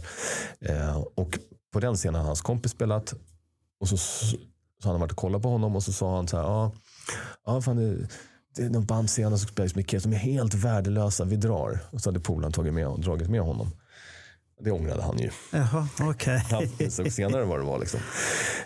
[0.59, 1.39] Eh, och
[1.73, 3.13] på den scenen har hans kompis spelat.
[3.79, 3.97] Och så,
[4.81, 6.43] så hade han varit och kollat på honom och så sa han så här.
[6.43, 6.71] Ja,
[7.45, 8.07] ja fan det,
[8.55, 10.03] det är någon bandscen som spelas med Kiss.
[10.03, 11.25] De är helt värdelösa.
[11.25, 11.79] Vi drar.
[11.91, 13.71] Och så hade polaren tagit med och dragit med honom.
[14.61, 15.29] Det ångrade han ju.
[15.51, 16.43] Jaha, okej.
[16.51, 17.79] Han insåg senare vad det var.
[17.79, 17.99] Liksom.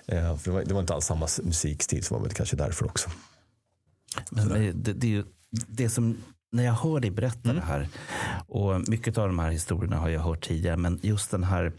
[0.06, 2.56] Eh, för det, var, det var inte alls samma musikstil, så var det väl kanske
[2.56, 3.10] därför också.
[4.32, 5.26] Men det, det, det, är ju-
[5.68, 6.18] det som,
[6.52, 7.56] när jag hör dig berätta Mm.
[7.56, 7.90] det här,
[8.48, 11.74] och mycket av de här historierna har jag hört tidigare, men just den här,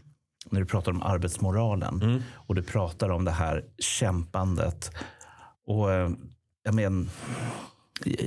[0.50, 2.22] när du pratar om arbetsmoralen Mm.
[2.34, 4.90] och du pratar om det här kämpandet.
[5.66, 6.10] Och eh,
[6.64, 7.10] jag men,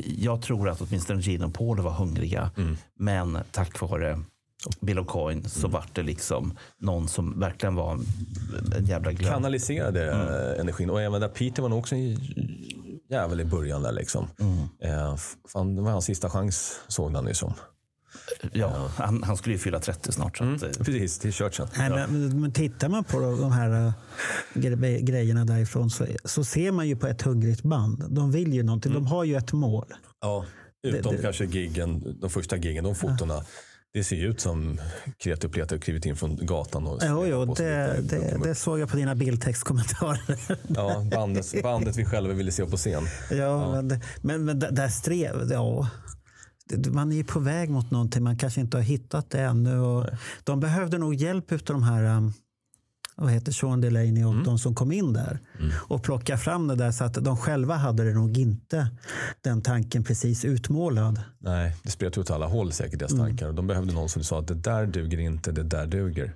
[0.05, 2.77] jag tror att åtminstone Gene och Paul var hungriga, Mm.
[2.99, 4.19] men tack vare
[4.81, 7.91] Bill O'Coin så vart det liksom någon som verkligen var
[8.77, 9.31] en jävla glöm.
[9.31, 10.89] Kanaliserade eh, energin.
[10.89, 12.17] Och även där Peter var nog också en
[13.09, 13.81] jävel i början.
[13.83, 14.27] där liksom.
[14.79, 15.15] Eh,
[15.53, 17.53] fan, det var hans sista chans, såg han ju som.
[18.51, 20.37] Ja, han, han skulle ju fylla 30 snart.
[20.37, 21.67] Så att, eh, Precis, till kört sen.
[21.77, 23.93] Nej, men, men tittar man på de här äh,
[24.53, 28.03] gre- grejerna därifrån så, så ser man ju på ett hungrigt band.
[28.09, 28.93] De vill ju någonting.
[28.93, 29.85] De har ju ett mål.
[30.21, 30.45] Ja.
[30.87, 33.45] Utom det- kanske giggen, de första giggen, de fotona.
[33.93, 34.79] Det ser ju ut som
[35.17, 36.87] Kreti och Pleti har klivit in från gatan.
[36.87, 40.35] Och Jo, jo, det, det, det såg jag på dina bildtextkommentarer.
[40.67, 43.03] Ja, bandet, bandet vi själva ville se på scen.
[43.31, 45.89] Ja, Men, det- men, men där- där strev, ja.
[46.91, 49.79] Man är på väg mot någonting, man kanske inte har hittat det ännu.
[49.79, 50.05] Och
[50.43, 52.33] de behövde nog hjälp av de här, um,
[53.15, 55.39] vad heter Sean Delaney och de som kom in där.
[55.75, 58.87] Och plocka fram det där så att de själva hade det nog inte,
[59.41, 61.21] den tanken precis utmålad.
[61.39, 63.47] Nej, det spred åt alla håll säkert deras tankar.
[63.47, 66.35] Och De behövde någon som sa att det där duger inte, det där duger.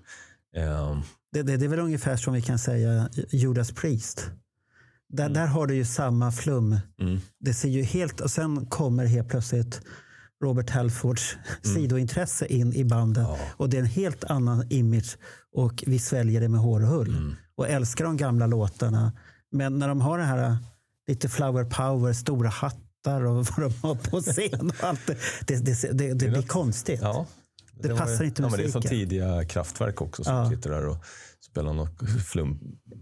[0.56, 1.01] Ehm,
[1.34, 4.31] Det, det, det är väl ungefär som vi kan säga Judas Priest.
[5.10, 6.77] Där, där har du ju samma flum.
[7.39, 9.81] Det ser ju helt, och sen kommer helt plötsligt
[10.44, 13.28] Robert Halfords sidointresse in i bandet.
[13.57, 15.18] Och det är en helt annan image
[15.56, 17.36] och vi sväljer det med hår och hull.
[17.56, 19.11] Och älskar de gamla låtarna.
[19.52, 20.57] Men när de har det här
[21.07, 25.18] lite flower power, stora hattar och vad de har på scen och allt det,
[25.48, 26.99] det, det, det, det blir konstigt.
[27.02, 27.26] ja,
[27.80, 28.98] Det var passar ju- inte ja, men Det är som musiken.
[28.99, 30.49] tidiga kraftverk också som Ja.
[30.49, 30.98] sitter där och
[31.52, 32.60] spelar något flum.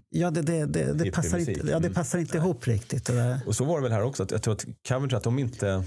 [0.09, 1.93] Ja, det, det, det, det, passar, inte, ja, det Mm.
[1.93, 3.05] passar inte ihop riktigt.
[3.05, 3.41] Det.
[3.47, 4.23] Och så var det väl här också.
[4.23, 5.83] Att jag tror att Cavendry, att de inte,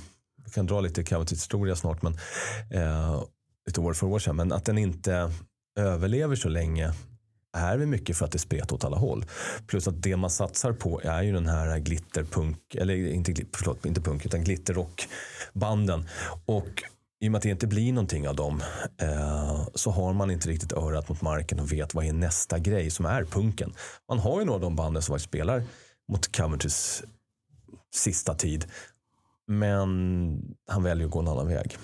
[0.50, 2.18] vi kan dra lite Caventrys historia snart, men
[2.70, 3.22] eh,
[3.66, 5.32] lite år för år sedan, men att den inte
[5.78, 6.92] överlever så länge
[7.56, 9.24] är vi mycket för att det spretar åt alla håll.
[9.66, 14.00] Plus att det man satsar på är ju den här glitterpunk, eller inte, förlåt, inte
[14.00, 16.08] punk, utan glitterrockbanden.
[16.46, 16.82] Och
[17.20, 18.62] i och med att det inte blir någonting av dem
[19.02, 22.90] eh, så har man inte riktigt örat mot marken och vet vad är nästa grej
[22.90, 23.74] som är punken.
[24.08, 25.62] Man har ju några av de banden som spelar
[26.12, 27.02] mot Coventrys
[27.94, 28.64] sista tid.
[29.50, 31.76] Men han väljer att gå en annan väg.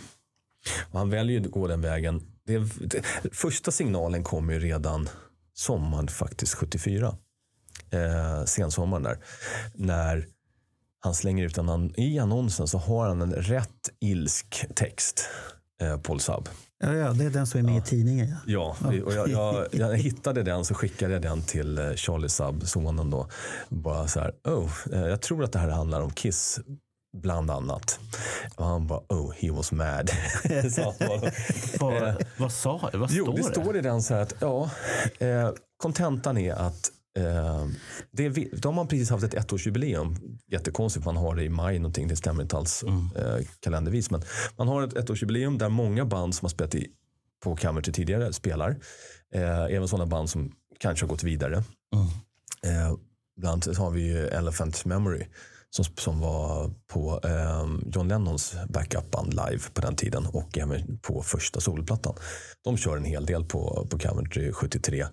[0.91, 2.23] Och han väljer att gå den vägen.
[2.47, 3.03] Det, det,
[3.33, 5.09] första signalen kom ju redan
[5.55, 7.17] sommaren faktiskt 74.
[7.91, 9.19] Eh, sensommaren där.
[9.75, 10.27] När
[11.01, 15.29] han slänger ut en i annonsen så har han en rätt ilsk text.
[15.81, 16.49] Eh, Paul Saab.
[16.79, 18.37] Ja, ja, det är den som är med i tidningen.
[18.47, 18.77] Ja.
[18.83, 22.67] Ja, och jag, jag, jag hittade den så skickade jag den till eh, Charlie Saab,
[22.67, 23.29] sonen då.
[23.69, 26.61] Bara så här, oh, eh, jag tror att det här handlar om Kiss
[27.23, 27.99] bland annat.
[28.57, 30.11] Och han bara, oh, he was mad.
[31.81, 32.01] Bara.
[32.01, 33.51] Vad, vad sa Vad Jo, står det det?
[33.53, 34.71] står i den så här att, ja,
[35.19, 37.67] eh, kontentan är att eh,
[38.13, 40.17] det är, de har precis haft ett ettårsjubileum.
[40.51, 42.85] Jättekonstigt, man har det i maj någonting, det stämmer inte alls
[43.17, 44.11] eh, kalendervis.
[44.11, 44.23] Men
[44.57, 46.89] man har ett ettårsjubileum där många band som har spelat i,
[47.45, 48.77] på Cavendry tidigare spelar.
[49.35, 51.57] Eh, även sådana band som kanske har gått vidare.
[52.67, 52.95] Eh,
[53.41, 55.27] bland annat har vi ju Elephant Memory
[55.71, 61.23] som, som var på eh, John Lennons backupband live på den tiden och även på
[61.23, 62.15] första solplattan.
[62.65, 65.07] De kör en hel del på, på Coventry 73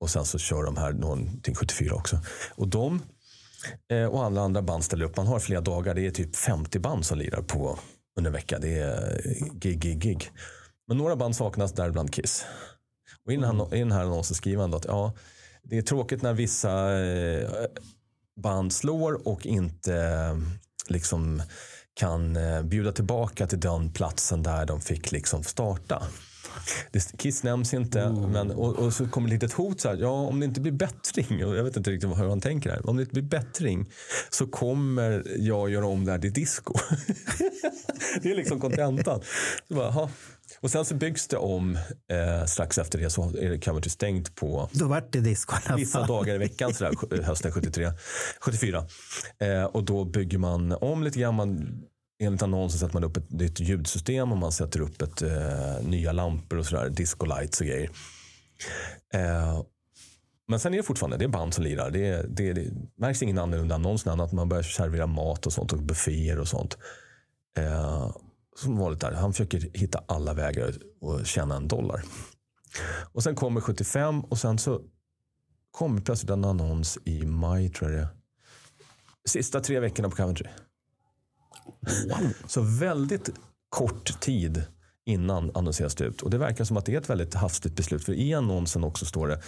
[0.00, 2.18] och sen så kör de här någonting 74 också.
[2.54, 3.02] Och de
[3.90, 5.16] eh, och alla andra band ställer upp.
[5.16, 5.94] Man har flera dagar.
[5.94, 7.78] Det är typ 50 band som lirar på
[8.16, 8.58] under en vecka.
[8.58, 9.22] Det är
[9.52, 10.30] gig, gig, gig.
[10.88, 12.44] Men några band saknas, däribland Kiss.
[13.24, 15.12] Och i den här, i den här annonsen skriver han att ja,
[15.62, 17.48] det är tråkigt när vissa eh,
[18.42, 20.38] band slår och inte eh,
[20.88, 21.42] liksom
[21.94, 26.02] kan eh, bjuda tillbaka till den platsen där de fick liksom starta.
[27.18, 29.80] Kiss nämns inte, men, och, och så kommer ett litet hot.
[29.80, 32.70] Så här, ja, om det inte blir bättring, jag vet inte riktigt hur han tänker
[32.70, 32.90] här.
[32.90, 33.90] Om det inte blir bättring
[34.30, 36.74] så kommer jag göra om det här till disco.
[38.22, 39.20] det är liksom kontentan.
[39.68, 40.08] Så bara, "Jaha."
[40.64, 41.76] Och sen så byggs det om.
[42.10, 45.76] Eh, strax efter det så är det Coventry stängt på Då vart det disco alla
[45.76, 47.92] vissa dagar i veckan sådär, sj- hösten 73,
[48.40, 48.86] 74.
[49.38, 51.34] Eh, och då bygger man om lite grann.
[51.34, 51.82] Man,
[52.22, 56.12] enligt annonsen sätter man upp ett nytt ljudsystem och man sätter upp ett, eh, nya
[56.12, 57.90] lampor och sådär, disco lights och grejer.
[59.14, 59.62] Eh,
[60.48, 61.90] men sen är det fortfarande det är band som lirar.
[61.90, 65.72] Det, det, det märks ingen annorlunda annons än att man börjar servera mat och sånt
[65.72, 66.78] och bufféer och sånt.
[67.58, 68.16] Eh,
[68.56, 69.12] som vanligt där.
[69.12, 70.72] Han försöker hitta alla vägar
[71.02, 72.04] att tjäna en dollar.
[73.12, 74.80] Och sen kommer 75 och sen så
[75.70, 78.08] kommer plötsligt en annons i maj tror jag det.
[79.28, 80.48] Sista tre veckorna på Coventry.
[82.46, 83.30] Så väldigt
[83.68, 84.64] kort tid
[85.06, 86.22] innan annonseras det ut.
[86.22, 88.04] Och det verkar som att det är ett väldigt hastigt beslut.
[88.04, 89.40] För i annonsen också står det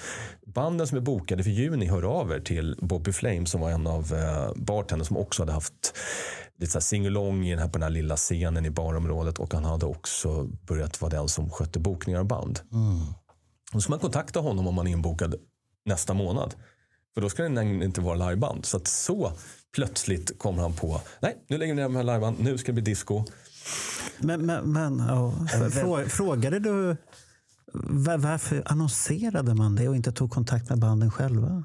[0.47, 3.87] banden som är bokade för juni hör av er till Bobby Flame som var en
[3.87, 5.95] av eh, bartenders som också hade haft
[6.59, 11.01] lite så singalong på den här lilla scenen i barområdet och han hade också börjat
[11.01, 12.61] vara den som skötte bokningar av band.
[13.73, 15.35] Då ska man kontakta honom om man är inbokad
[15.85, 16.55] nästa månad.
[17.15, 18.67] För då ska det inte vara liveband.
[18.67, 19.33] Så att så
[19.75, 22.83] plötsligt kommer han på, nej nu lägger vi ner de här liveband, nu ska det
[22.83, 23.25] bli disco.
[24.19, 25.33] Men, men, men ja,
[25.71, 26.97] frå, frågade du
[27.75, 31.65] va- varför annonserade man det och inte tog kontakt med banden själva?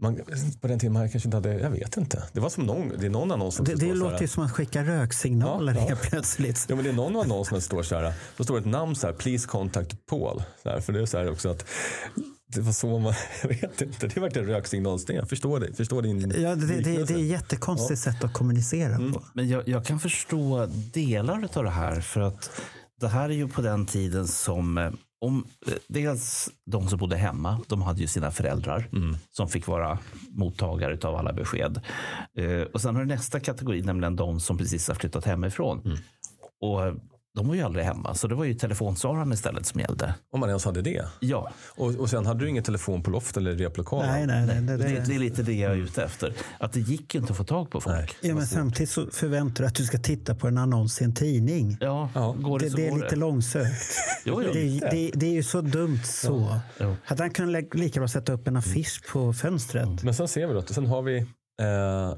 [0.00, 0.16] man,
[0.60, 2.22] på den tiden man kanske inte hade, jag vet inte.
[2.32, 4.52] Det var som någon, det är någon annons som Det, det låter ju som att
[4.52, 5.86] skicka röksignaler Ja, ja.
[5.88, 6.66] helt plötsligt.
[6.68, 8.12] Ja, men det är någon annons som står så här.
[8.36, 9.14] Då står det ett namn så här.
[9.14, 10.42] Please contact Paul.
[10.62, 11.64] Så här, för det är så här också att
[12.54, 14.06] det var så man, jag vet inte.
[14.06, 15.16] Det vart en röksignalsting.
[15.16, 15.72] Jag förstår det.
[15.72, 19.12] Förstår din Ja, det, det, det är ett jättekonstigt sätt att kommunicera Mm.
[19.12, 19.22] på.
[19.34, 22.00] Men jag, jag kan förstå delar av det här.
[22.00, 22.50] För att
[23.00, 27.16] det här är ju på den tiden som eh, om, eh, dels de som bodde
[27.16, 28.88] hemma, de hade ju sina föräldrar
[29.30, 29.98] som fick vara
[30.30, 31.80] mottagare av alla besked.
[32.38, 35.98] Eh, och sen har du nästa kategori, nämligen de som precis har flyttat hemifrån.
[36.60, 36.94] Och eh,
[37.38, 40.14] de var ju aldrig hemma, så det var ju telefonsvararen istället som gällde.
[40.32, 41.04] Om man ens hade det.
[41.20, 44.10] Ja, Och, och sen hade du ingen telefon på loft eller replokalen.
[44.10, 44.60] Nej, nej, nej.
[44.62, 46.32] Det, det, det det, är lite det jag är ute efter.
[46.58, 48.16] Att det gick inte att få tag på folk.
[48.20, 51.14] ja, men samtidigt så förväntar du att du ska titta på en annons i en
[51.14, 51.76] tidning.
[51.80, 53.96] Ja, Ja, går det, Det, så det är går lite långsökt.
[54.24, 54.50] Jo, jo.
[54.52, 56.60] Det, det, det är ju så dumt så.
[56.80, 56.96] Jo.
[57.04, 60.02] Hade han kunnat lika bra sätta upp en affisch på fönstret?
[60.02, 62.14] Men sen ser vi då, att sen har vi eh,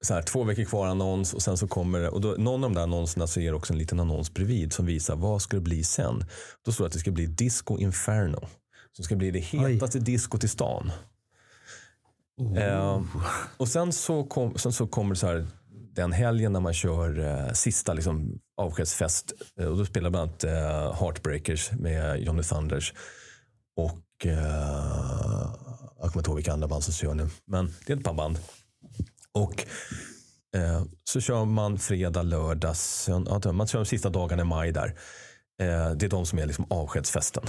[0.00, 2.74] så här, två veckor kvar annons och sen så kommer och då, någon av de
[2.74, 5.84] där annonserna så det också en liten annons bredvid som visar vad ska det bli
[5.84, 6.24] sen.
[6.64, 8.48] Då står det att det ska bli Disco Inferno.
[8.92, 10.92] Som ska bli det hetaste diskot i stan.
[12.56, 13.02] Eh,
[13.56, 15.46] och sen så, kom, sen så kommer det så här,
[15.94, 19.32] den helgen när man kör eh, sista liksom, avskedsfest.
[19.60, 22.94] Eh, och då spelar bland annat eh, Heartbreakers med Johnny Thunders.
[23.76, 25.48] Och eh,
[26.00, 27.28] jag kommer inte ihåg vilka andra band som kör nu.
[27.46, 28.38] Men det är ett par band.
[29.42, 29.66] Och
[30.56, 34.72] eh, så kör man fredag, lördag, sönd- ja, man kör de sista dagarna i maj
[34.72, 34.86] där.
[35.60, 37.44] Eh, det är de som är liksom avskedsfesten.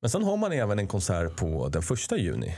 [0.00, 2.56] Men sen har man även en konsert på den första juni.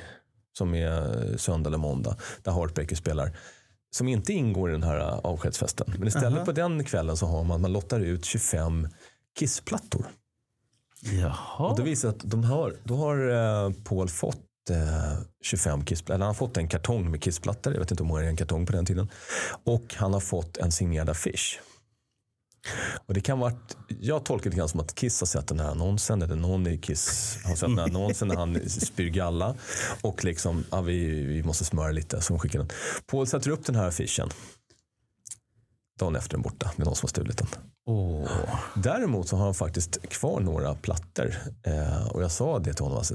[0.59, 2.17] Som är söndag eller måndag.
[2.43, 3.37] Där Heartbreaker spelar.
[3.91, 5.87] Som inte ingår i den här eh, avskedsfesten.
[5.99, 8.89] Men istället på den kvällen så har man, man lottar ut 25
[9.39, 10.07] Kissplattor.
[11.21, 11.69] Jaha.
[11.71, 15.13] Och det visar att de har, då har eh, Paul fått eh,
[15.43, 16.15] 25 kissplattor.
[16.15, 17.73] Eller han har fått en kartong med kissplattor.
[17.73, 19.11] Jag vet inte hur många det är i en kartong på den tiden.
[19.65, 21.61] Och han har fått en signerad affisch.
[23.07, 23.53] Och det kan vara,
[23.89, 26.23] jag tolkar det grann som att Kiss har sett den här annonsen.
[26.23, 29.55] Eller någon i Kiss har sett den här annonsen när han spyr galla.
[30.01, 32.21] Och liksom, ja, vi, vi måste smöra lite.
[32.21, 32.69] Så de skickar den.
[33.07, 34.31] Paul sätter upp den här affischen.
[35.99, 36.71] Dagen efter den borta.
[36.77, 37.49] Det är någon som har stulit den.
[37.87, 38.29] Oh.
[38.75, 41.35] Däremot så har han faktiskt kvar några plattor.
[41.63, 42.99] Eh, och jag sa det till honom.
[42.99, 43.15] Alltså,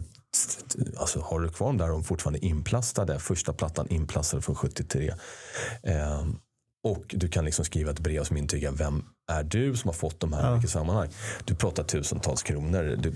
[0.98, 3.20] alltså, har du kvar dem där de fortfarande inplastade?
[3.20, 5.14] Första plattan inplastade från 73.
[5.84, 6.26] Eh,
[6.84, 10.20] och du kan liksom skriva ett brev som intygar vem är du som har fått
[10.20, 11.10] de här i vilket sammanhang.
[11.46, 12.96] Du pratar tusentals kronor.
[13.00, 13.14] Du,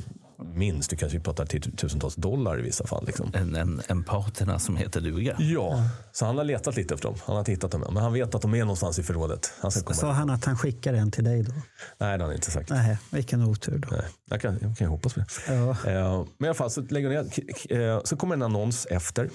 [0.53, 3.05] minst, du kanske pratar till tusentals dollar i vissa fall.
[3.05, 3.31] Liksom.
[3.33, 5.35] En, en, en patina som heter duga.
[5.39, 7.17] Ja, så han har letat lite efter dem.
[7.25, 7.93] Han har inte hittat dem än.
[7.93, 9.53] Men han vet att de är någonstans i förrådet.
[9.59, 9.95] Han ska komma.
[9.95, 11.51] Sa han att han skickar en till dig då?
[11.97, 12.69] Nej, det har han inte sagt.
[12.69, 13.87] Nej, vilken otur då.
[13.91, 15.53] Nej, jag kan, jag kan hoppas på det.
[15.53, 15.69] Ja.
[15.69, 17.95] Eh, men i alla fall så lägger ner.
[17.95, 19.29] eh, Så kommer en annons efter.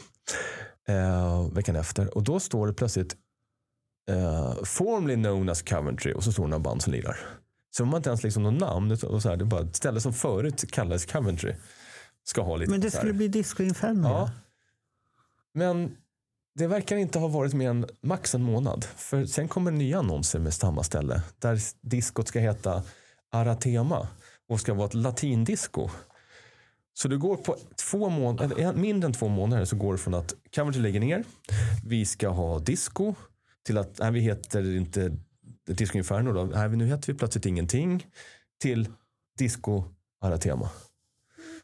[0.89, 2.17] Eh, veckan efter.
[2.17, 3.15] Och då står det plötsligt
[4.09, 7.19] eh, formerly known as Coventry och så står det några band som lirar.
[7.71, 8.93] Så har inte ens liksom något namn.
[8.93, 11.55] Och så här, det är bara ett ställe som förut kallades Coventry.
[12.25, 14.09] Ska ha lite Men det skulle bli Disco Inferno.
[14.09, 14.31] Ja.
[15.55, 15.97] Men
[16.55, 18.85] det verkar inte ha varit mer än max en månad.
[18.85, 21.23] För sen kommer nya annonser med samma ställe.
[21.39, 22.83] Där diskot ska heta
[23.31, 24.09] Aratema
[24.49, 25.91] och ska vara ett latindisco.
[26.95, 27.57] Så du går på
[27.91, 31.25] två månader, mindre än två månader så går det från att Coventry lägger ner,
[31.85, 33.15] vi ska ha disco,
[33.67, 35.17] till att nej, vi heter inte
[35.67, 36.45] Disco Inferno, då.
[36.45, 38.07] Nej, nu heter vi plötsligt ingenting,
[38.63, 38.89] till
[39.39, 39.85] Disco
[40.21, 40.71] Aratema.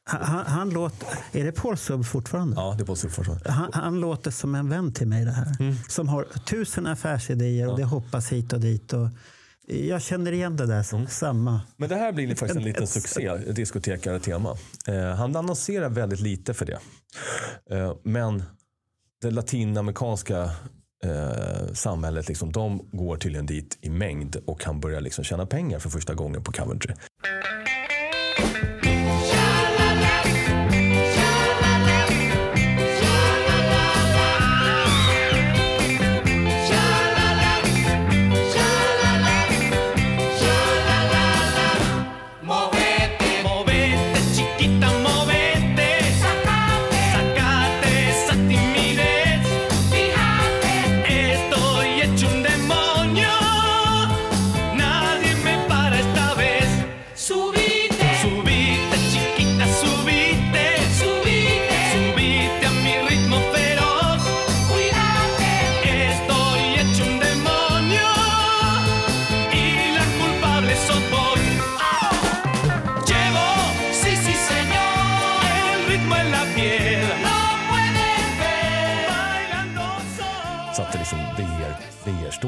[0.06, 2.56] Han, han, låter, är det Paul Sub fortfarande?
[2.56, 3.50] Ja, det är på fortfarande.
[3.50, 5.56] Han, han låter som en vän till mig det här.
[5.60, 5.74] Mm.
[5.88, 8.92] Som har tusen affärsidéer och det hoppas hit och dit.
[8.92, 9.08] Och
[9.66, 10.94] jag känner igen det där.
[10.94, 11.06] Mm.
[11.06, 11.60] Samma.
[11.76, 14.56] Men det här blir faktiskt en liten succé, diskotekare tema.
[14.86, 16.78] Eh, han annonserar väldigt lite för det.
[17.70, 18.42] Eh, men
[19.20, 20.50] det latinamerikanska
[21.04, 25.78] eh, samhället, liksom, de går tydligen dit i mängd och han börjar liksom tjäna pengar
[25.78, 26.94] för första gången på Coventry.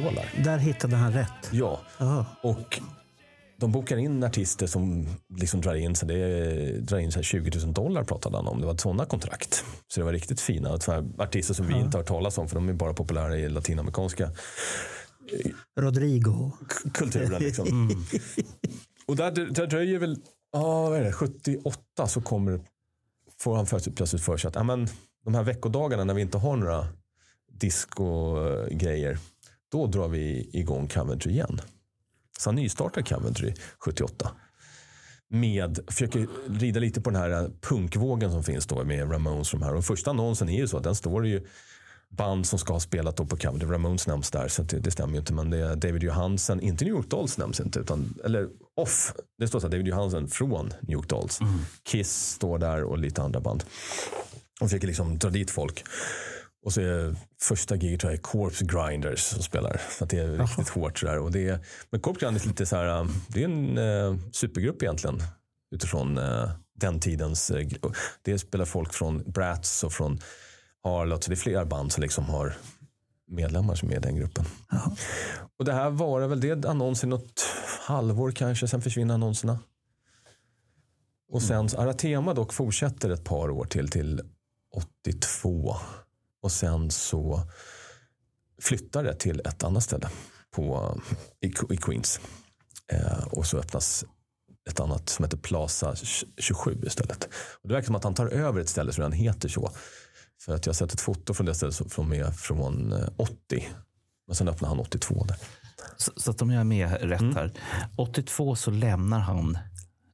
[0.01, 0.45] VR-stålar.
[0.45, 1.51] Där hittade han rätt.
[1.53, 2.27] Ja, Jaha.
[2.43, 2.81] och
[3.59, 5.07] de bokar in artister som
[5.37, 8.61] liksom drar in, så det drar in så här 20 000 dollar pratade han om.
[8.61, 9.65] Det var sådana kontrakt.
[9.89, 12.69] Så det var riktigt fina så artister som vi inte har talas om för de
[12.69, 14.31] är bara populära i latinamerikanska
[15.81, 16.51] Rodrigo.
[16.61, 17.43] k- kulturen.
[17.43, 17.91] Liksom.
[19.07, 20.19] Och där, där dröjer väl,
[20.53, 22.61] ja vad är det, 78 så kommer,
[23.41, 24.55] får han plötsligt plötsligt för sig att
[25.25, 26.87] de här veckodagarna när vi inte har några
[27.53, 29.19] disco-grejer,
[29.73, 31.61] då drar vi igång Coventry igen.
[32.39, 34.31] Så han nystartar Coventry 78.
[35.29, 39.51] Med, försöker rida lite på den här punkvågen som finns då med Ramones.
[39.51, 39.75] De här.
[39.75, 41.47] Och första annonsen är ju så att den står ju
[42.09, 43.69] band som ska ha spelat då på Coventry.
[43.69, 45.33] Ramones nämns där, så det, det stämmer ju inte.
[45.33, 47.79] Men det är David Johansen, inte New York Dolls nämns inte.
[47.81, 51.41] Utan, eller off, det står så här, David Johansen från New York Dolls.
[51.83, 53.65] Kiss står där och lite andra band.
[54.61, 55.85] Och försöker liksom dra dit folk.
[56.67, 59.81] Och så är första giget tror jag är Corpse Grinders som spelar.
[59.99, 61.19] Så det är riktigt hårt sådär.
[61.19, 61.59] Och det är,
[61.91, 65.23] men Corpse Grinders är lite så här, um, det är en eh, supergrupp egentligen.
[65.71, 67.69] Utifrån eh, den tidens, eh,
[68.23, 70.19] det spelar folk från Brats och från
[70.83, 71.25] Harlot.
[71.25, 72.57] Så det är flera band som liksom har
[73.31, 74.45] medlemmar som är i den gruppen.
[75.59, 77.47] Och det här var väl det annonsen något
[77.87, 79.59] halvår kanske, sen försvinner annonserna.
[81.33, 84.21] Och sen så Aratema dock fortsätter ett par år till, till
[85.05, 85.77] 82.
[86.43, 87.43] Och sen så
[88.63, 90.09] flyttar det till ett annat ställe
[90.55, 90.97] på,
[91.41, 92.21] i, i Queens.
[92.93, 94.05] Eh, och så öppnas
[94.71, 95.95] ett annat som heter Plaza
[96.39, 97.25] 27 istället.
[97.63, 99.71] Och det verkar som att han tar över ett ställe som redan heter så.
[100.41, 103.09] För att jag har sett ett foto från det stället som- från, med, från eh,
[103.17, 103.69] 80.
[104.27, 105.37] Men sen öppnar han 82 där.
[105.97, 107.53] Så, så att om jag är med rätt här.
[107.97, 109.59] 82 så lämnar han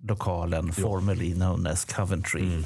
[0.01, 2.62] lokalen formerly known as Coventry.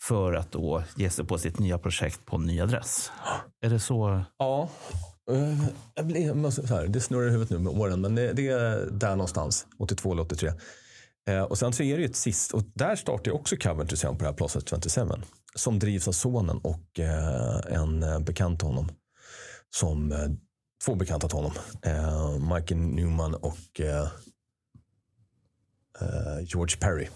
[0.00, 3.10] För att då ge sig på sitt nya projekt på en ny adress.
[3.60, 4.24] Är det så?
[4.38, 4.68] Ja.
[5.30, 5.64] Eh,
[5.94, 8.86] jag blir- så här, det snurrar i huvudet nu med åren, men det, det är
[8.90, 9.66] där någonstans.
[9.78, 10.52] 82 eller 83.
[11.28, 13.96] Eh, och sen så är det ju ett sist, och där startar ju också Coventry
[13.96, 15.08] sen på det här Plaza 27.
[15.54, 18.88] Som drivs av sonen och eh, en bekant till honom.
[19.76, 20.14] Som,
[20.84, 21.52] två bekanta till honom.
[22.54, 23.80] Michael Newman och
[26.42, 27.08] George Perry.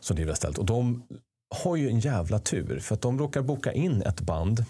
[0.00, 0.58] Som driver det stället.
[0.58, 1.02] Och de
[1.52, 2.80] har ju en jävla tur.
[2.80, 4.64] För att de råkar boka in ett band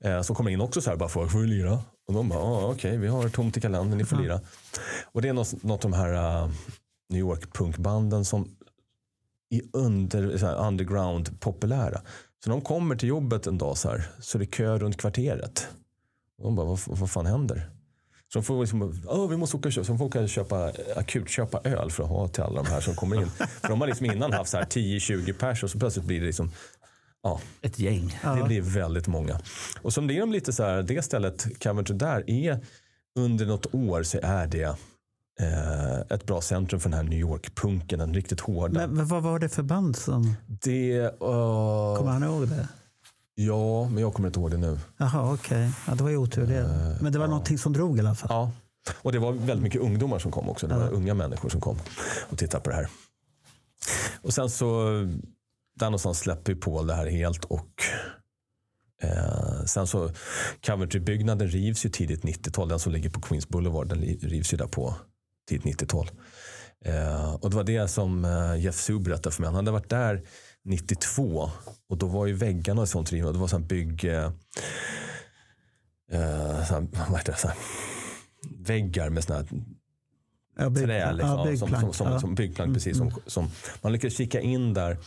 [0.00, 1.78] eh, som kommer in också så här bara för att få lira.
[2.06, 4.40] Och de bara, ah, okej, vi har tomt i kalendern, ni får lira.
[5.04, 6.50] Och det är något, något av de här uh,
[7.08, 8.56] New York-punkbanden som
[9.50, 12.00] är under, här, underground populära.
[12.44, 15.68] Så de kommer till jobbet en dag så här, så är det kö runt kvarteret.
[16.38, 17.70] Och de bara, vad, vad fan händer?
[18.34, 20.28] Så de får liksom, oh, vi måste åka och köpa, så de får åka och
[20.28, 23.30] köpa, akut köpa öl för att ha till alla de här som kommer in.
[23.60, 26.26] för de har liksom innan haft så här 10-20 pers och så plötsligt blir det
[26.26, 26.50] liksom,
[27.22, 28.18] ja, Ett gäng.
[28.22, 29.40] det blir väldigt många.
[29.82, 32.64] Och som det är de lite så här, det stället, Coventry där, är
[33.18, 34.76] under något år så är det
[35.40, 38.80] eh, ett bra centrum för den här New York-punken, den riktigt hårda.
[38.80, 40.34] Men, men vad var det för band som...
[40.46, 41.10] det, eh,
[41.96, 42.68] Kommer han ihåg det?
[43.34, 44.78] Ja, men jag kommer inte ihåg det nu.
[44.96, 45.70] Jaha, okej.
[45.86, 46.98] Ja, det var ju otur det.
[47.00, 48.28] Men det var någonting som drog i alla fall.
[48.30, 48.52] Ja.
[49.02, 50.66] Och det var väldigt mycket ungdomar som kom också.
[50.66, 51.78] Det var unga människor som kom
[52.30, 52.88] och tittade på det här.
[54.22, 54.90] Och sen så,
[55.76, 57.82] där någonstans släpper Paul det här helt och
[59.02, 60.10] eh, sen så,
[60.66, 62.68] Coventry-byggnaden rivs ju tidigt 90-tal.
[62.68, 64.94] Den som ligger på Queens Boulevard, den rivs ju där på
[65.48, 66.10] tidigt 90-tal.
[66.84, 69.48] Eh, och det var det som eh, Jeff Sue berättade för mig.
[69.48, 70.22] Han hade varit där
[70.64, 71.50] 92
[71.88, 73.32] och då var ju väggarna och sånt rivna.
[73.32, 74.04] Det var sån bygg...
[74.04, 74.30] Eh,
[76.10, 77.38] eh, sån, vad heter det?
[77.38, 77.50] Sån,
[78.58, 79.48] väggar med såna här
[80.56, 81.12] Ja, bygg- trä.
[81.12, 81.80] Liksom, ja, som, byggplank.
[81.80, 82.20] som, som, ja.
[82.20, 82.74] som byggplank.
[82.74, 83.50] Precis, som, som,
[83.82, 84.98] man lyckades kika in där.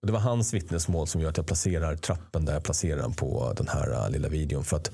[0.00, 3.12] Och det var hans vittnesmål som gör att jag placerar trappen där jag placerar den
[3.12, 4.64] på den här uh, lilla videon.
[4.64, 4.90] För att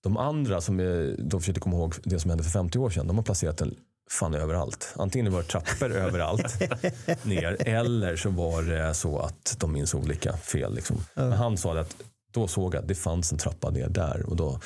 [0.00, 3.06] de andra som är, de försökte komma ihåg det som hände för 50 år sedan.
[3.06, 3.74] De har placerat den
[4.10, 4.94] fan överallt.
[4.96, 6.60] Antingen det var trappor överallt
[7.22, 10.74] ner eller så var det så att de minns olika fel.
[10.74, 11.04] Liksom.
[11.14, 11.96] Men han sa det att
[12.32, 14.60] då såg jag att det fanns en trappa ner där och då har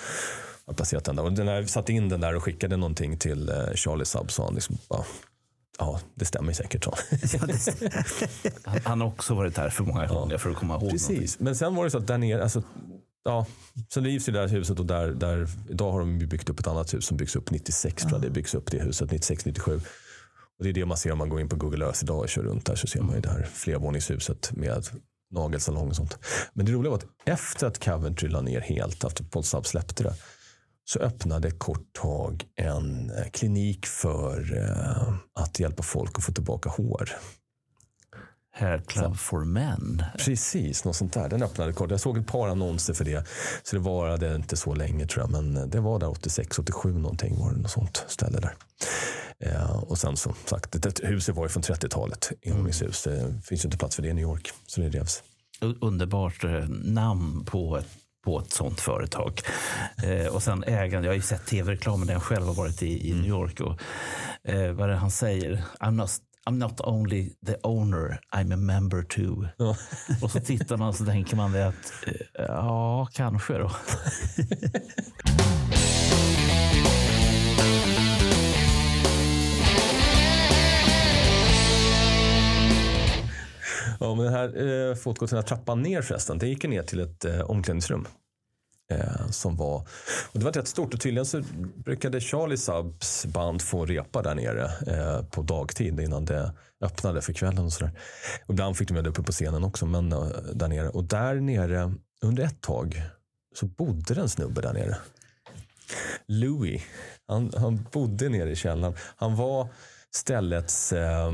[0.66, 1.24] jag placerat den där.
[1.24, 4.44] Och när jag satte in den där och skickade någonting till eh, Charlie Sub sa
[4.44, 5.04] han liksom bara,
[5.78, 6.84] ja det stämmer säkert.
[6.84, 6.94] Så.
[8.64, 11.18] Han, han har också varit där för många gånger för att komma ihåg någonting.
[11.18, 12.62] Precis, men sen var det så att där nere, alltså,
[13.24, 13.46] ja,
[13.88, 16.66] sen rivs ju det där huset och där, där, idag har de byggt upp ett
[16.66, 19.80] annat hus som byggs upp 96 tror jag det byggs upp det huset, 96-97.
[20.58, 22.28] Och det är det man ser om man går in på Google Earth idag och
[22.28, 24.88] kör runt där så ser man ju det här flervåningshuset med
[25.30, 26.18] nagelsalong och sånt.
[26.52, 30.02] Men det roliga var att efter att Coventry la ner helt, efter Paul Sub släppte
[30.02, 30.14] det,
[30.84, 36.70] så öppnade kort tag en eh, klinik för eh, att hjälpa folk att få tillbaka
[36.70, 37.10] hår.
[38.56, 40.02] Hair Club for Men.
[40.18, 41.28] Precis, något sånt där.
[41.28, 41.90] Den öppnade kort.
[41.90, 43.26] Jag såg ett par annonser för det.
[43.62, 45.30] Så det varade inte så länge tror jag.
[45.30, 48.54] Men det var där 86, 87 någonting var det något sånt ställe där.
[49.38, 52.32] Eh, och sen som sagt, det, det, huset var ju från 30-talet.
[52.42, 53.02] Ingångshus.
[53.02, 54.50] Det finns ju inte plats för det i New York.
[54.66, 55.22] Så det revs.
[55.80, 57.88] Underbart eh, namn på ett,
[58.24, 59.40] på ett sånt företag.
[60.02, 63.08] Eh, och sen ägaren, jag har ju sett tv-reklamen där jag själv har varit i,
[63.10, 63.60] i New York.
[63.60, 63.80] Och,
[64.50, 65.64] eh, vad är det han säger?
[65.80, 66.10] I'm not,
[66.46, 69.48] I'm not only the owner, I'm a member too.
[70.22, 73.70] Och så tittar man och så tänker man det att eh, ja, kanske då.
[84.00, 87.40] Ja, men den här eh, fotgången, trappan ner förresten, det gick ner till ett eh,
[87.40, 88.06] omklädningsrum.
[88.90, 89.78] Eh, som var,
[90.32, 91.42] och det var rätt stort och tydligen så
[91.76, 97.32] brukade Charlie Subs band få repa där nere eh, på dagtid innan det öppnade för
[97.32, 97.64] kvällen.
[97.64, 97.92] och sådär.
[98.46, 100.18] Och Ibland fick de med det uppe på scenen också, men eh,
[100.54, 100.88] där nere.
[100.88, 103.02] Och där nere, under ett tag,
[103.54, 104.96] så bodde det en snubbe där nere.
[106.28, 106.82] Louis.
[107.28, 108.94] Han, han bodde nere i källaren.
[109.16, 109.68] Han var
[110.10, 111.32] ställets eh,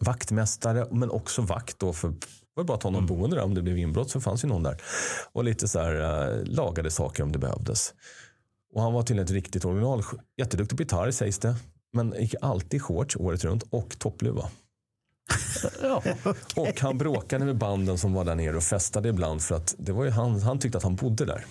[0.00, 2.14] vaktmästare, men också vakt då för
[2.58, 3.42] var bara att ha någon boende där.
[3.42, 4.76] Om det blev inbrott så fanns ju någon där.
[5.32, 7.94] Och lite så här, eh, lagade saker om det behövdes.
[8.74, 10.02] Och han var till ett riktigt original.
[10.36, 11.56] Jätteduktig på gitarr sägs det.
[11.92, 14.50] Men gick alltid shorts året runt och toppluva.
[15.82, 16.02] Ja.
[16.56, 19.92] Och han bråkade med banden som var där nere och festade ibland för att det
[19.92, 21.44] var ju han, han tyckte att han bodde där.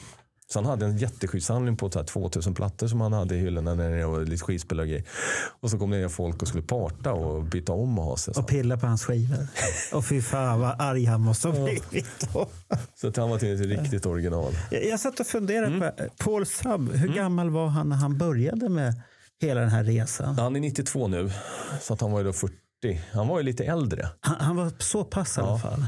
[0.49, 3.75] Så han hade en jätteskivsamling på så här 2000 plattor som han hade i hyllorna
[3.75, 5.05] där nere och lite skivspelare och grejer.
[5.59, 8.33] Och så kom det ner folk och skulle parta och byta om och ha sig.
[8.33, 9.47] Så, Och pilla på hans skivor.
[9.93, 12.47] Och fy fan vad arg han måste ha blivit då.
[12.95, 14.53] så att han var till ett riktigt original.
[14.71, 16.91] Jag, jag satt och funderade på Paul Sub.
[16.95, 19.01] Hur gammal var han när han började med
[19.41, 20.39] hela den här resan?
[20.39, 21.31] Han är 92 nu,
[21.81, 22.53] så att han var ju då 40.
[23.13, 24.09] Han var ju lite äldre.
[24.19, 25.85] Han, han var så pass i alla fall.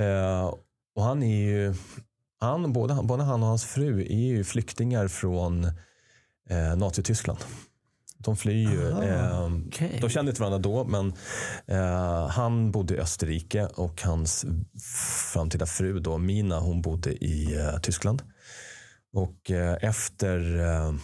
[0.00, 0.54] Eh,
[0.96, 1.74] och han är ju,
[2.40, 5.64] han, både, både han och hans fru är ju flyktingar från
[6.50, 7.38] eh, Nazityskland.
[8.18, 8.88] De flyr ju.
[8.88, 9.98] Eh, okej.
[10.00, 11.12] De kände inte varandra då, men
[11.66, 14.46] eh, han bodde i Österrike och hans
[15.32, 18.22] framtida fru då, Mina, hon bodde i eh, Tyskland.
[19.12, 20.94] Och eh, efter eh,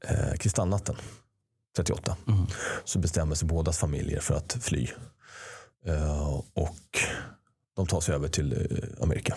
[0.00, 0.96] eh, kristallnatten
[1.76, 2.16] 38
[2.84, 4.88] så bestämmer sig bådas familjer för att fly.
[5.86, 6.98] Eh, och
[7.76, 9.36] de tar sig över till eh, Amerika.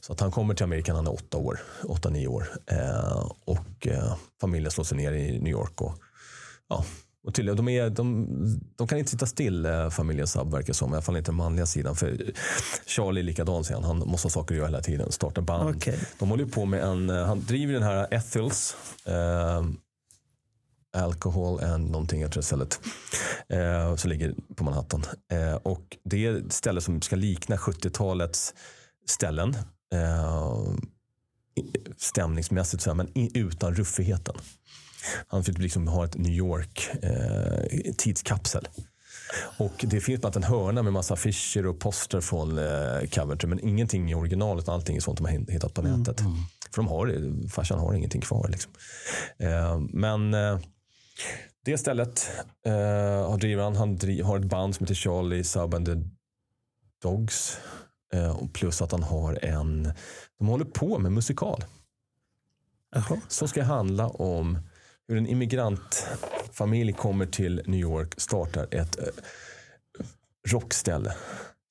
[0.00, 2.46] Så att han kommer till Amerika när han är åtta år, åtta, nio år.
[2.66, 5.80] Eh, och eh, familjen slår sig ner i New York.
[5.80, 5.94] Och,
[6.68, 6.84] ja,
[7.26, 8.28] och tydligen, de, är, de,
[8.76, 10.90] de kan inte sitta still, eh, familjen Saab verkar som.
[10.90, 11.96] I alla fall inte den manliga sidan.
[11.96, 12.32] För
[12.86, 13.98] Charlie är likadan, säger han.
[13.98, 15.12] Han måste ha saker att göra hela tiden.
[15.12, 15.76] Starta band.
[15.76, 15.98] Okej.
[16.18, 18.76] De håller på med en, eh, han driver den här Ethels.
[19.04, 19.64] Eh,
[20.94, 22.80] Alcohol and någonting, jag tror stället.
[23.48, 25.04] Eh, som ligger på Manhattan.
[25.32, 28.54] Eh, och det är ett ställe som ska likna 70-talets
[29.06, 29.56] ställen.
[29.92, 30.62] Eh,
[31.96, 34.34] stämningsmässigt så här, men utan ruffigheten.
[35.28, 38.68] Han vill liksom ha ett New York eh, tidskapsel.
[39.58, 43.48] Och det finns bara en hörna med massa affischer och poster från eh, Coventry.
[43.48, 46.20] Men ingenting i original utan allting är sånt de har hittat på nätet.
[46.74, 48.48] För de har, farsan har ingenting kvar.
[48.48, 48.72] Liksom.
[49.38, 50.58] Eh, men eh,
[51.64, 52.30] det stället
[52.66, 53.76] eh, driver han.
[53.76, 55.94] Han dri- har ett band som heter Charlie Sub and the
[57.02, 57.58] Dogs.
[58.14, 59.92] Eh, och plus att han har en,
[60.38, 61.64] de håller på med musikal.
[62.94, 63.20] Jaha.
[63.28, 64.58] Som ska handla om
[65.08, 69.04] hur en immigrantfamilj kommer till New York, startar ett eh,
[70.48, 71.14] rockställe.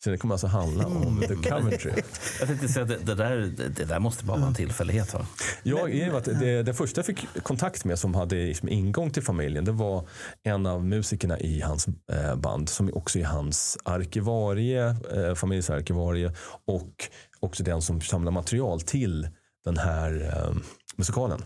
[0.03, 1.91] Så det kommer alltså handla om The Coventry.
[2.39, 3.37] Jag tänkte säga att det, det, där,
[3.75, 5.13] det, där måste bara vara en tillfällighet.
[5.13, 5.25] Va?
[5.63, 9.65] Jag, att det, det första jag fick kontakt med som hade liksom ingång till familjen,
[9.65, 10.07] det var
[10.43, 16.33] en av musikerna i hans eh, band som också är hans arkivarie, eh, familjens arkivarie
[16.65, 17.09] och
[17.39, 19.27] också den som samlar material till
[19.65, 20.55] den här eh,
[20.95, 21.43] musikalen.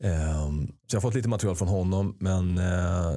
[0.00, 0.50] Eh,
[0.86, 3.12] så jag har fått lite material från honom, men eh,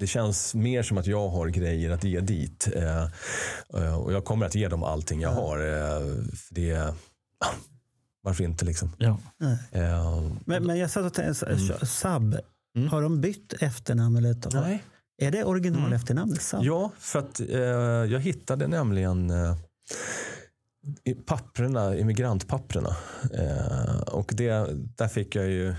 [0.00, 2.68] det känns mer som att jag har grejer att ge dit.
[2.76, 3.02] Eh,
[3.74, 5.58] eh, och jag kommer att ge dem allting jag har.
[5.58, 6.00] Eh,
[6.36, 6.94] för det,
[8.22, 8.92] varför inte liksom?
[8.98, 9.18] Ja.
[9.72, 12.36] Eh, Men, men jag satt och tänkte, så- Sub,
[12.90, 14.16] har de bytt efternamn?
[14.16, 14.84] Eller ett- Nej.
[15.22, 16.42] Är det original efternamnet?
[16.42, 16.60] Sub?
[16.62, 17.58] Ja, för att eh,
[18.12, 19.32] jag hittade nämligen
[21.04, 22.96] i papperna, immigrantpapperna.
[24.06, 24.66] Och det,
[24.96, 25.74] där fick jag ju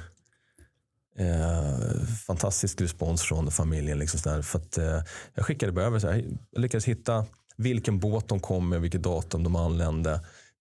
[1.22, 4.00] eh, fantastisk respons från familjen.
[4.00, 5.02] Liksom så där, för att, eh,
[5.34, 7.26] jag skickade över, så här, jag lyckades hitta
[7.58, 10.20] vilken båt de kom med, vilket datum de anlände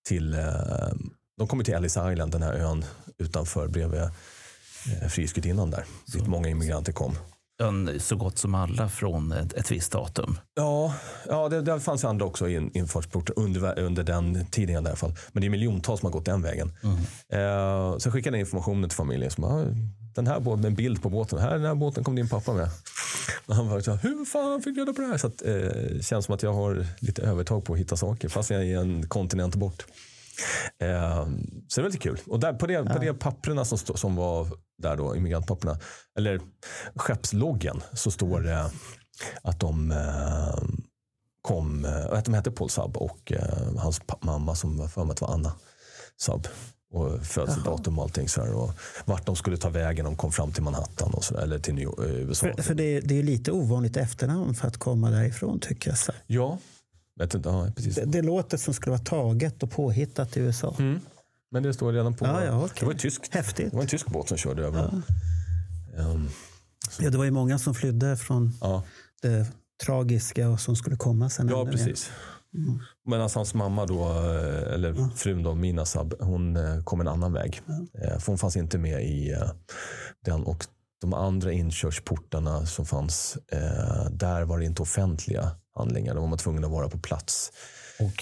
[0.09, 0.35] till.
[0.35, 0.89] Eh,
[1.39, 2.85] de kom ju till Ellis Island, den här ön
[3.19, 5.85] utanför bredvid eh, Frihetsgudinnan där.
[6.07, 7.15] Dit många immigranter kom.
[7.99, 10.39] så gott som alla från ett, ett visst datum.
[10.55, 10.95] Ja,
[11.29, 15.15] ja det, det fanns andra också in, införsporter under, under den tiden i alla fall.
[15.33, 16.73] Men det är miljontals som har gått den vägen.
[17.33, 19.31] Eh, så jag skickade informationen till familjen.
[19.31, 19.65] Som, ah,
[20.15, 21.39] den här båten, en bild på båten.
[21.39, 22.69] Här, den här båten kom din pappa med.
[23.47, 25.19] Och han var så hur fan fick du reda på det här?
[25.19, 28.51] Så att, eh, känns som att jag har lite övertag på att hitta saker fast
[28.51, 29.87] jag är en kontinent bort.
[30.79, 31.27] Eh,
[31.69, 32.19] så det var lite kul.
[32.27, 34.49] Och där, på, det, på de papperna som, stå, som var
[34.83, 35.79] där då, immigrantpapperna,
[36.19, 36.41] eller
[36.95, 38.71] skeppsloggen, så står det
[39.43, 40.63] att de eh,
[41.43, 45.13] kom, eh, att de hette Paul Saab och eh, hans mamma som var för mig
[45.13, 45.53] att det var Anna
[46.17, 46.49] Saab.
[46.93, 48.73] Och födelsedatum och allting så här, och
[49.05, 51.75] vart de skulle ta vägen de kom fram till Manhattan och så där, eller till
[51.75, 52.47] New eh, USA.
[52.47, 55.99] För, för det, det är lite ovanligt efternamn för att komma därifrån tycker jag.
[55.99, 56.13] Så.
[56.27, 56.59] Ja,
[57.21, 57.95] vet inte, ja, precis.
[57.95, 60.75] Det, det låter som skulle vara taget och påhittat i USA.
[61.51, 62.27] Men det står redan på.
[62.27, 62.77] Ja, ja, okej.
[62.81, 63.35] Det var tyskt.
[63.35, 63.71] Häftigt.
[63.71, 65.03] Det var en tysk båt som körde över dem.
[65.99, 66.29] Ehm,
[67.01, 68.83] Ja, det var ju många som flydde från ja.
[69.23, 69.47] det
[69.85, 71.49] tragiska och som skulle komma sen.
[71.49, 71.95] Ja, ännu
[72.53, 72.81] precis.
[73.07, 77.33] Medan hans mamma då, eh, eller frun då, Mina Sab, hon eh, kom en annan
[77.33, 77.61] väg.
[78.05, 79.37] Eh, För hon fanns inte med i
[80.25, 80.43] den.
[80.43, 80.65] Och
[81.01, 83.39] de andra inkörsportarna som fanns,
[84.11, 86.15] där var det inte offentliga handlingar.
[86.15, 87.53] Då var man tvungen att vara på plats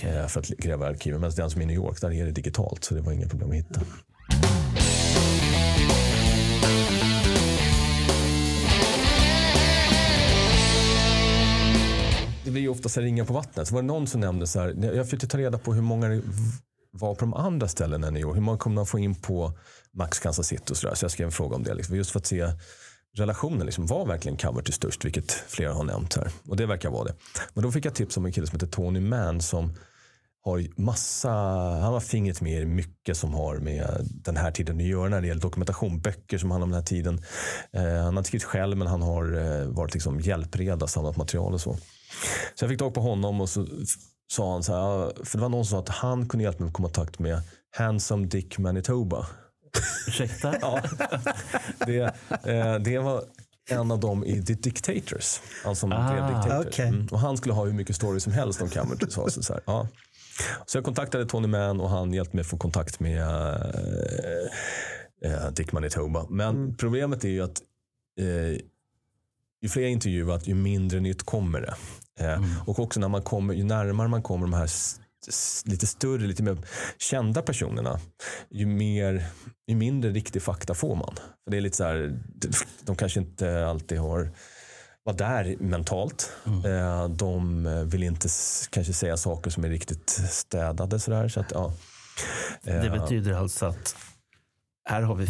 [0.03, 1.21] eh, för att gräva arkiven.
[1.21, 2.85] Medan den som är i New York, där är det digitalt.
[2.85, 3.81] Så det var inga problem att hitta.
[12.49, 13.69] Det blir ju ofta så ringa ringar på vattnet.
[13.69, 16.09] Så var det någon som nämnde så här, jag försökte ta reda på hur många
[16.09, 16.23] det
[16.91, 18.37] var på de andra ställena i New York.
[18.37, 19.53] Hur många kommer man få in på
[19.93, 20.95] Max Kansas City och så där.
[20.95, 21.75] Så jag skrev en fråga om det.
[21.75, 22.53] Liksom, just för att se
[23.16, 23.66] relationen.
[23.66, 25.05] Liksom, var verkligen Coverty störst?
[25.05, 26.31] Vilket flera har nämnt här.
[26.49, 27.15] Och det verkar vara det.
[27.55, 29.73] Men då fick jag tips om en kille som heter Tony Mann som
[30.43, 31.31] har massa,
[31.83, 35.20] han har fingret med i mycket som har med den här tiden att göra när
[35.20, 36.01] det gäller dokumentation.
[36.01, 37.20] Böcker som handlar om den här tiden.
[37.73, 41.55] Eh, han har inte skrivit själv men han har eh, varit liksom hjälpreda, samlat material
[41.55, 41.77] och så.
[42.55, 43.66] Så jag fick tag på honom och så
[44.32, 46.68] sa han så här, för det var någon som sa att han kunde hjälpa mig
[46.68, 47.40] att komma i kontakt med
[47.76, 49.26] Handsome Dick Manitoba.
[50.09, 50.55] Ursäkta?
[50.60, 50.82] Ja.
[51.86, 52.01] Det,
[52.44, 53.24] eh, det var
[53.70, 55.40] en av dem i The Dictators.
[55.64, 56.66] Han som Ah, drev Dictators.
[56.66, 56.89] okej.
[56.89, 57.06] Mm.
[57.10, 59.10] Och han skulle ha hur mycket story som helst om Cameron.
[59.10, 59.62] Så, så, här.
[59.66, 59.89] Ja.
[60.66, 63.20] så jag kontaktade Tony Mann och han hjälpte mig att få kontakt med
[65.24, 66.26] eh, eh, Dick Manitoba.
[66.30, 67.62] Men problemet är ju att
[68.20, 68.60] eh,
[69.62, 71.74] ju fler jag intervjuat, ju mindre nytt kommer det.
[72.24, 74.68] Eh, Och också när man kommer, ju närmare man kommer de här
[75.64, 76.59] lite större, lite mer
[76.98, 78.01] kända personerna,
[78.51, 79.26] ju, mer,
[79.66, 81.14] ju mindre riktig fakta får man.
[81.44, 82.20] För det är lite så här,
[82.85, 84.30] de- kanske inte alltid har
[85.02, 86.32] var där mentalt.
[86.64, 88.28] Eh, De vill inte
[88.70, 91.01] kanske säga saker som är riktigt städade.
[91.01, 91.72] Sådär, så att, ja.
[92.64, 93.97] Eh, Det betyder alltså att
[94.89, 95.27] här har vi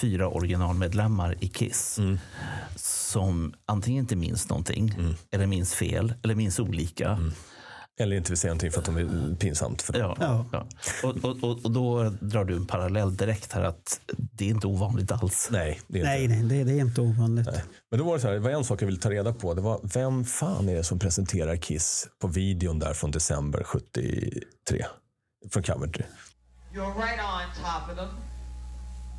[0.00, 2.18] fyra originalmedlemmar i Kiss Mm.
[2.76, 4.94] som antingen inte minns någonting,
[5.30, 7.08] eller minns fel, eller minns olika.
[7.08, 7.32] Mm.
[8.00, 10.16] Eller inte vill säga någonting för att de är pinsamt för dem.
[10.20, 10.66] Ja, ja.
[11.02, 15.12] Och, och, och, då drar du en parallell direkt här att det är inte ovanligt
[15.12, 15.48] alls.
[15.52, 16.34] Nej, det är inte.
[16.34, 17.48] Nej, nej det, det är inte ovanligt.
[17.90, 19.54] Men då var det så här, det var en sak jag ville ta reda på.
[19.54, 24.86] Det var vem fan är det som presenterar Kiss på videon där från december 73?
[25.50, 26.04] Från Coventry.
[26.74, 28.37] You're right on top of them.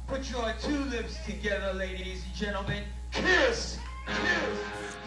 [0.09, 2.83] Put your two lips together, ladies and gentlemen.
[3.11, 3.77] Kiss!
[4.07, 4.59] Kiss!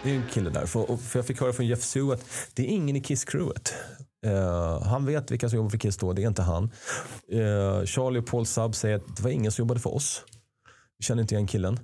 [0.03, 0.65] Det är en kille där.
[0.65, 3.73] För, för jag fick höra från Jeff Sue att det är ingen i Kiss-crewet.
[4.25, 6.63] Uh, han vet vilka som jobbar för Kiss då, det är inte han.
[6.63, 10.23] Uh, Charlie och Paul Sub säger att det var ingen som jobbade för oss.
[10.97, 11.79] Vi känner inte igen killen.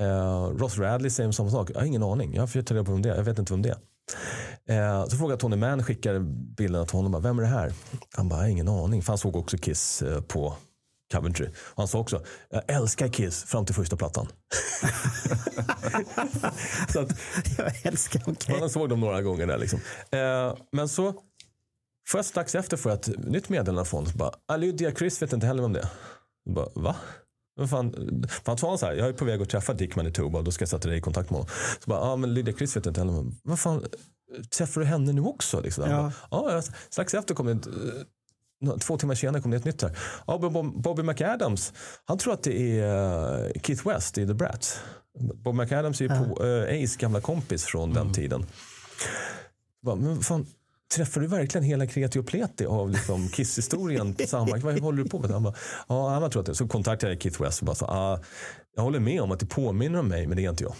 [0.00, 1.70] Uh, Ross Radley säger samma sak.
[1.74, 2.34] Jag har ingen aning.
[2.34, 3.16] Jag har försökt ta reda på vem det är.
[3.16, 5.06] Jag vet inte vem det är.
[5.06, 6.18] Så frågar Tony Mann, skickar
[6.56, 7.12] bilderna till honom.
[7.12, 7.72] Bara, Vem är det här?
[8.16, 9.02] Han bara, jag har ingen aning.
[9.02, 10.56] För han såg också Kiss på
[11.12, 11.48] Coventry.
[11.76, 14.28] Han sa också, jag älskar Kiss fram till första plattan.
[16.92, 17.12] så att,
[17.58, 18.60] Jag älskar, okej.
[18.60, 19.58] man såg dem några gånger där.
[19.58, 19.80] Liksom.
[20.10, 21.14] Eh, men så,
[22.08, 24.30] först strax efter får jag ett nytt meddelande från honom.
[24.46, 25.88] "Ah, Lydia Chris vet inte heller vem det.
[26.44, 26.96] Jag bara, va?
[27.56, 27.92] Vad fan?
[28.28, 30.50] För han sa så här, jag är på väg att träffa Dick Manitoba och då
[30.50, 31.50] ska jag sätta dig i kontakt med honom.
[31.84, 33.24] Så bara, ja ah, men Lydia Chris vet inte heller.
[33.42, 33.84] Vad fan,
[34.56, 35.60] träffar du henne nu också?
[35.60, 35.84] Liksom.
[35.84, 36.12] Han Ja.
[36.30, 37.52] Bara, ja, strax efter kom det
[38.80, 39.98] Två timmar senare kom det ett nytt här.
[40.26, 41.72] Ja, Bob- Bobby McAdams,
[42.04, 44.80] han tror att det är eh, Keith West i The Brat.
[45.44, 48.46] Bob McAdams är ju på, eh, Ace gamla kompis från den tiden.
[49.82, 50.46] Bara, men fan,
[50.94, 54.56] träffar du verkligen hela kreti och pleti av liksom Kiss-historien samma?
[54.56, 55.30] Vad håller du på med?
[55.30, 55.54] Han bara,
[55.88, 56.54] ja, han tror att det.
[56.54, 58.20] Så kontaktade jag Keith West och bara sa, ah,
[58.76, 60.74] jag håller med om att det påminner om mig, men det är inte jag.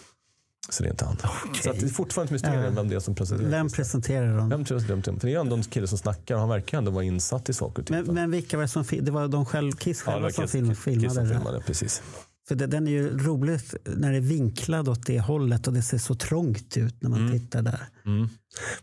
[0.71, 1.17] Så det är inte han.
[1.63, 3.77] Så att det är fortfarande ett mysterium vem det är som presenterar Vem Kiss.
[3.77, 4.49] presenterar dem?
[4.49, 6.79] Vem tror jag det För det är ändå en kille som snackar och han verkar
[6.79, 7.97] ändå vara insatt i saker och ting.
[7.97, 10.31] Men, men vilka var det som fi- Det var de själv, Kiss Ja, själva var
[10.31, 11.35] som Kiss- film, Kiss filmade som det?
[11.35, 12.03] filmade, precis.
[12.49, 15.83] För det, den är ju roligt när det är vinklad åt det hållet och det
[15.83, 17.33] ser så trångt ut när man Mm.
[17.41, 17.81] tittar där.
[18.05, 18.29] Men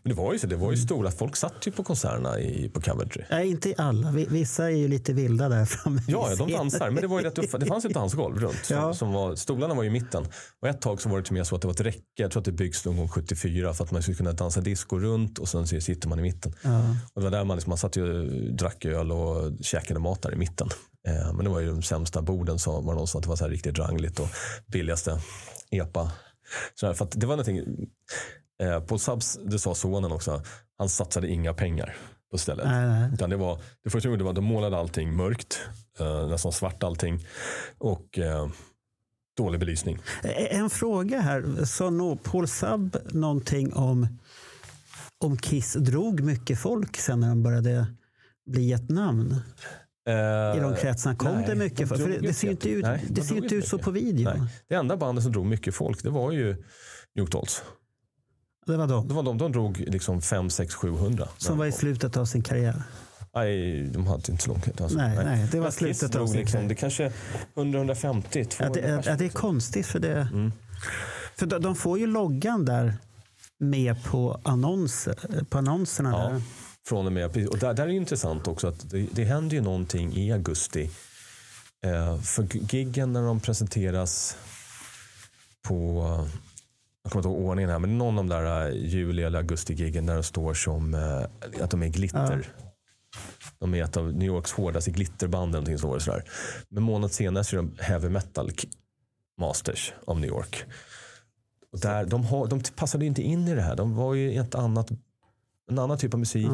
[0.02, 2.80] det var ju så, det var ju stora, folk satt ju på konserterna i, på
[2.80, 3.22] Coventry.
[3.30, 4.10] Nej, inte alla.
[4.10, 6.02] Vi- Vissa är ju lite vilda där framme.
[6.08, 6.90] Ja, ja, de dansar.
[6.90, 8.64] Men det, var ju rätt, upp- det fanns ett dansgolv runt.
[8.64, 8.94] Som, Ja.
[8.94, 10.24] som var, stolarna var ju i mitten.
[10.62, 12.00] Och ett tag så var det till och med så att det var ett räcke.
[12.16, 14.98] Jag tror att det byggs någon gång 74 för att man skulle kunna dansa disco
[14.98, 16.52] runt och sen sitter man i mitten.
[17.14, 20.32] Och det var där man, liksom, man satt ju drack öl och käkade mat där
[20.32, 20.68] i mitten.
[21.06, 23.28] Eh, men det var ju de sämsta borden så var det någon som att det
[23.28, 24.28] var så riktigt rangligt och
[24.66, 25.20] billigaste
[25.70, 26.12] epa.
[26.74, 27.58] Så här, för det var någonting,
[28.62, 30.42] eh, Paul Subs, det sa sonen också,
[30.78, 31.96] han satsade inga pengar
[32.30, 32.66] på stället.
[32.66, 33.10] Nej, nej.
[33.14, 35.60] Utan det var, det första de gjorde var att de målade allting mörkt,
[35.98, 37.26] eh, nästan svart allting
[37.78, 38.48] och eh,
[39.36, 39.98] dålig belysning.
[40.50, 41.64] En fråga här.
[41.64, 44.18] Sa nå Paul Sab någonting om,
[45.24, 47.86] om Kiss drog mycket folk sen när de började
[48.46, 49.36] bli ett namn?
[50.56, 52.00] I de kretsarna kom det mycket folk?
[52.00, 54.38] För det, det ser inte ut, det ser inte ut så på videon.
[54.38, 54.48] Nej.
[54.68, 56.56] Det enda bandet som drog mycket folk, det var ju
[57.14, 57.62] New Dolls.
[58.66, 61.28] Det var de Det var de, de drog liksom 5, 6, 700.
[61.38, 62.82] som var i slutet av sin karriär.
[63.34, 64.80] Nej, de hade inte så långt.
[64.80, 66.68] Alltså, Nej, nej, det var Kiss slutet av sin liksom, karriär.
[66.68, 67.12] Det kanske
[67.54, 70.28] 100-150, 200 Ja, det, ja, det är konstigt för det.
[71.36, 72.94] För de, de får ju loggan där
[73.58, 76.10] med på, annonser, på annonserna.
[76.10, 76.42] Ja, Där.
[76.86, 77.24] Från och med.
[77.24, 80.90] Och där, där är det intressant också att det, det händer ju någonting i augusti.
[81.84, 84.36] Eh, för giggen när de presenteras
[85.62, 86.02] på,
[87.02, 90.06] jag kommer inte ihåg ordningen här, men någon av de där eh, juli eller augusti-giggen
[90.06, 92.48] där det står som eh, att de är glitter.
[93.58, 96.24] De är ett av New Yorks hårdaste glitterband eller någonting så sådär.
[96.68, 98.50] Men månad senare så är de heavy metal
[99.40, 100.64] masters av New York.
[101.72, 103.76] Och där, de, har, de passade inte in i det här.
[103.76, 104.90] De var ju ett annat,
[105.70, 106.46] en annan typ av musik,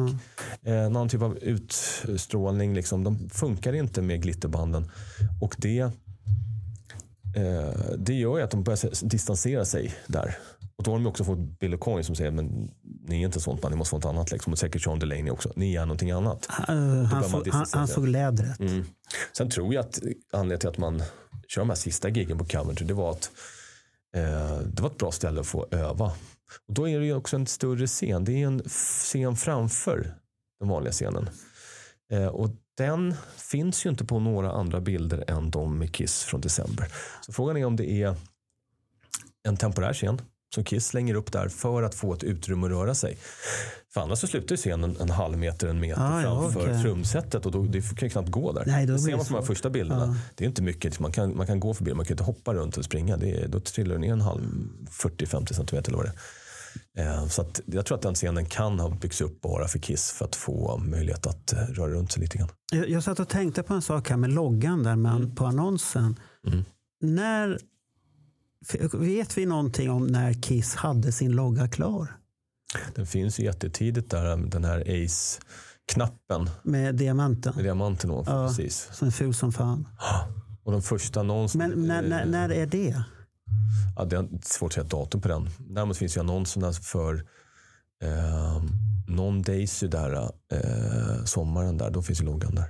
[0.63, 2.73] eh, en annan typ av utstrålning.
[2.73, 3.03] Liksom.
[3.03, 4.91] De funkar inte med glitterbanden.
[5.41, 5.91] Och det, eh,
[7.97, 10.37] det gör ju att de börjar se- distansera sig där.
[10.75, 12.71] Och då har de också fått Bill Coyne som säger men
[13.07, 14.31] ni är inte sånt band, ni måste vara något annat.
[14.31, 14.53] Liksom.
[14.53, 15.53] Och säkert Sean Delaney också.
[15.55, 16.47] Ni är någonting annat.
[16.69, 18.59] Uh, han, såg, han, såg lädret.
[18.59, 18.85] Mm.
[19.37, 19.99] Sen tror jag att
[20.33, 21.03] anledningen till att man
[21.47, 23.31] kör de här sista giggen på Coventry, det var att
[24.15, 26.11] eh, det var ett bra ställe att få öva.
[26.67, 28.23] Och då är det ju också en större scen.
[28.25, 30.13] Det är en scen framför
[30.59, 31.29] den vanliga scenen.
[32.11, 36.41] Eh, och den finns ju inte på några andra bilder än de med Kiss från
[36.41, 36.87] december.
[37.21, 38.15] Så frågan är om det är
[39.47, 40.21] en temporär scen
[40.55, 43.17] som Kiss slänger upp där för att få ett utrymme att röra sig.
[43.93, 46.81] För annars så slutar scenen en halv meter, en meter Ah, ja, framför okej.
[46.81, 48.63] trumsetet och då, det kan ju knappt gå där.
[48.67, 50.17] Nej, då det ser man på de här första bilderna.
[50.35, 52.77] Det är inte mycket, man kan, man kan gå förbi, man kan inte hoppa runt
[52.77, 53.17] och springa.
[53.17, 54.41] Det är, då trillar du ner en halv,
[54.89, 56.19] 40-50 centimeter eller vad det är.
[56.97, 60.11] Eh, Så att jag tror att den scenen kan ha byggts upp bara för Kiss
[60.11, 62.49] för att få möjlighet att eh, röra runt sig lite grann.
[62.71, 65.35] Jag, jag satt och tänkte på en sak här med loggan där med, Mm.
[65.35, 66.19] på annonsen.
[67.01, 67.59] När,
[68.93, 72.07] vet vi någonting om när Kiss hade sin logga klar?
[72.95, 77.53] Den finns ju jättetidigt där, den här Ace-knappen Med diamanten?
[77.55, 78.41] med diamanten ovanför.
[78.41, 78.47] Ja.
[78.47, 78.89] Precis.
[78.93, 79.87] Som är ful som fan.
[80.63, 81.67] Och de första annonserna.
[81.67, 83.03] Men när, när, när är det?
[83.95, 85.49] Ja, det är svårt att säga datum på den.
[85.59, 87.13] Däremot finns ju annonserna för
[88.03, 88.63] eh,
[89.07, 90.13] Non Daisy där,
[90.53, 91.91] eh, sommaren där.
[91.91, 92.65] Då finns ju loggan där.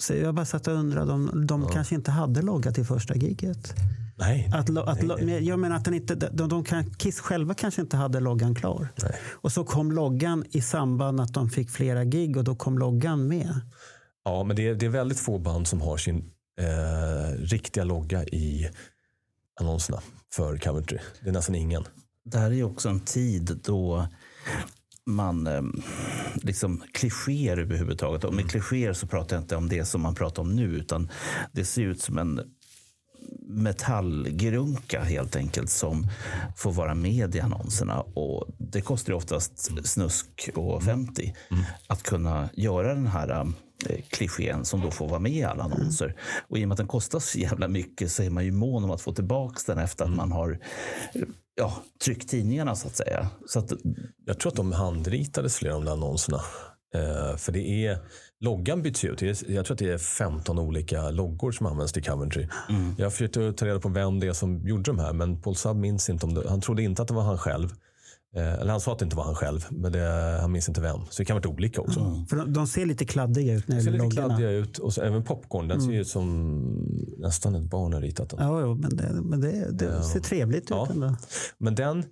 [0.00, 3.74] Så jag bara satt och undrade om de kanske inte hade logga till första giget.
[4.16, 4.50] Nej.
[4.54, 7.96] Att, att, Nej, Jag menar att den inte, de, de kan, Kiss själva kanske inte
[7.96, 8.88] hade loggan klar.
[9.02, 9.12] Nej.
[9.32, 13.28] Och så kom loggan i samband att de fick flera gig och då kom loggan
[13.28, 13.60] med.
[14.24, 16.30] Ja, men det är, det är väldigt få band som har sin
[16.60, 18.70] eh, riktiga logga i
[19.60, 20.00] annonserna
[20.34, 20.98] för Coventry.
[21.22, 21.84] Det är nästan ingen.
[22.24, 24.08] Det här är ju också en tid då
[25.06, 25.62] man eh,
[26.34, 28.24] liksom klichéer överhuvudtaget.
[28.24, 31.08] Och med klichéer så pratar jag inte om det som man pratar om nu utan
[31.52, 32.40] det ser ut som en
[33.48, 36.06] metallgrunka helt enkelt som
[36.56, 38.00] får vara med i annonserna.
[38.00, 41.34] Och det kostar ju oftast snusk och 50
[41.86, 43.44] att kunna göra den här eh,
[44.10, 46.16] klichén som då får vara med i alla annonser.
[46.48, 48.84] Och i och med att den kostar så jävla mycket så är man ju mån
[48.84, 50.58] om att få tillbaka den efter att man har
[51.14, 51.22] eh,
[51.54, 53.28] ja, tryckt tidningarna så att säga.
[53.46, 53.72] Så att,
[54.26, 56.40] Jag tror att de handritades flera av de där annonserna.
[56.94, 57.98] Eh, för det är,
[58.40, 59.22] loggan byts ut.
[59.48, 62.48] Jag tror att det är 15 olika loggor som används till Coventry.
[62.98, 65.76] Jag försökte ta reda på vem det är som gjorde de här, men Paul Sub
[65.76, 66.48] minns inte om det.
[66.48, 67.68] Han trodde inte att det var han själv.
[68.36, 70.80] Eh, eller han sa att det inte var han själv, men det, han minns inte
[70.80, 71.00] vem.
[71.10, 72.26] Så det kan ha varit olika också.
[72.30, 74.26] För de, de ser lite kladdiga ut när det ser lite loggorna.
[74.26, 74.78] kladdiga ut.
[74.78, 76.62] Och så, även popcorn, den ser ju ut som
[77.18, 78.38] nästan ett barn har ritat den.
[78.46, 80.84] Ja, jo, men det, men det, det ser trevligt Ja.
[80.84, 81.16] ut ändå.
[81.58, 82.04] Men den,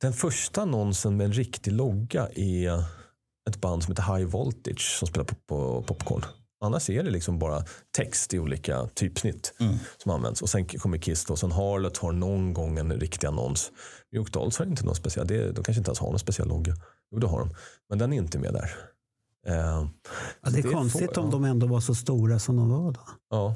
[0.00, 2.84] den första annonsen med en riktig logga är
[3.50, 6.22] ett band som heter High Voltage som spelar på, på Popcorn.
[6.60, 7.64] Annars är det liksom bara
[7.96, 9.54] text i olika typsnitt
[10.02, 10.42] som används.
[10.42, 11.36] Och sen kommer Kiss då.
[11.36, 13.72] Sen Harlot har någon gång en riktig annons.
[14.12, 15.26] New Dolls har inte någon speciell.
[15.26, 16.74] Det, de kanske inte ens har någon speciell logga.
[17.10, 17.50] Jo, det har de.
[17.88, 18.70] Men den är inte med där.
[19.46, 21.32] Eh, Ja, det är konstigt får- om ja.
[21.32, 23.00] de ändå var så stora som de var då.
[23.30, 23.54] Ja.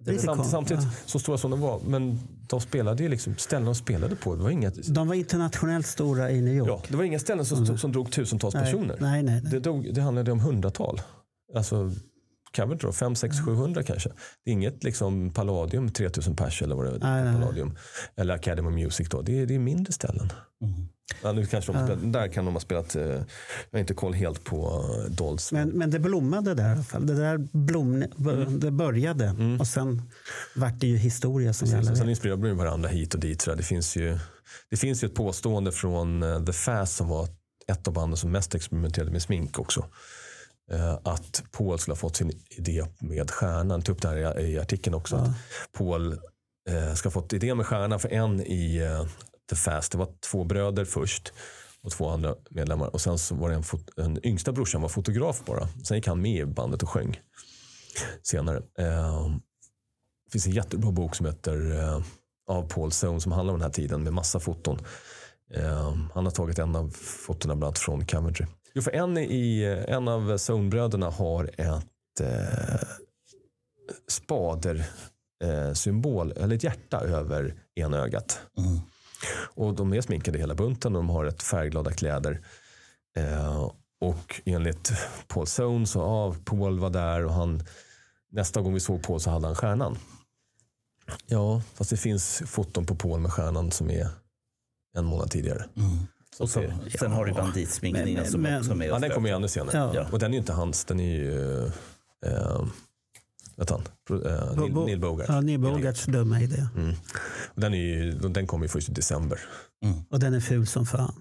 [0.00, 1.80] Det Samt, samtidigt, så stora som de var.
[1.86, 4.34] Men de spelade ju liksom, ställen de spelade på.
[4.36, 6.68] Det var inga, De var internationellt stora i New York.
[6.68, 8.96] ja, det var inga ställen som, som drog tusentals Nej, personer.
[9.00, 9.50] nej, nej, nej.
[9.52, 11.00] Det, dog, det handlade om hundratal.
[11.54, 11.90] Alltså,
[12.56, 14.08] Coventry då, 5, 6, 700 kanske.
[14.44, 16.98] Det är inget liksom Palladium 3000 pers eller vad det är.
[16.98, 17.42] Nej, nej, nej.
[17.42, 17.76] Palladium.
[18.16, 19.22] Eller Academy of Music då.
[19.22, 20.32] Det är, det är mindre ställen.
[21.22, 23.24] Ja, nu kanske de spelat, där kan de ha spelat, eh, jag
[23.72, 25.52] har inte koll helt på eh, Dolls.
[25.52, 27.06] Men, men det blommade där i alla fall.
[27.06, 28.04] Det där blom,
[28.48, 30.02] det började och sen
[30.54, 32.10] vart det ju historia som vi Precis, och sen vet.
[32.10, 33.46] inspirerar de varandra hit och dit.
[33.56, 34.18] Det, finns ju,
[34.70, 37.28] det finns ju ett påstående från eh, The Fast som var
[37.66, 39.84] ett av banden som mest experimenterade med smink också.
[40.70, 43.70] Eh, att Paul skulle ha fått sin idé med stjärnan.
[43.70, 45.16] Jag tog upp det här i, artikeln också.
[45.16, 45.30] Att
[45.72, 46.12] Paul
[46.68, 49.06] eh, ska ha fått idé med stjärnan för en i eh,
[49.50, 49.92] The Fast.
[49.92, 51.32] Det var två bröder först
[51.82, 52.88] och två andra medlemmar.
[52.88, 53.64] Och sen så var det en,
[54.04, 55.68] en yngsta brorsan var fotograf bara.
[55.84, 57.20] Sen gick han med i bandet och sjöng
[58.22, 58.62] senare.
[60.26, 61.82] Det finns en jättebra bok som heter
[62.46, 64.78] av Paul Zone som handlar om den här tiden med massa foton.
[66.14, 66.90] Han har tagit en av
[67.26, 68.46] fotona bland annat från Coventry.
[68.74, 72.88] Jo, för en, i, en av Zone-bröderna har ett eh,
[74.08, 74.86] spader
[75.44, 78.40] eh, symbol, eller ett hjärta över ena ögat.
[79.54, 82.40] Och de är sminkade hela bunten och de har rätt färgglada kläder.
[83.16, 83.70] Eh,
[84.00, 84.92] och enligt
[85.28, 87.62] Paul Zone så, ja, Paul var där och han,
[88.32, 89.98] nästa gång vi såg Paul så hade han stjärnan.
[91.26, 94.08] Ja, fast det finns foton på Paul med stjärnan som är
[94.96, 95.64] en månad tidigare.
[96.40, 96.62] Och så,
[96.98, 99.48] sen har du banditsminkningen Men- som men- också med Ja, och den kommer ju ännu
[99.48, 99.90] senare.
[99.94, 100.06] Ja.
[100.12, 101.64] Och den är ju inte hans, den är ju
[102.26, 102.64] eh,
[103.56, 105.26] vet han, eh, Neil, Bo- Neil Bogart.
[105.28, 106.66] Ja, Neil Bogarts dumma idé.
[107.54, 109.40] Och Den, är ju, den kommer ju först i december.
[110.10, 111.14] Och den är ful som fan.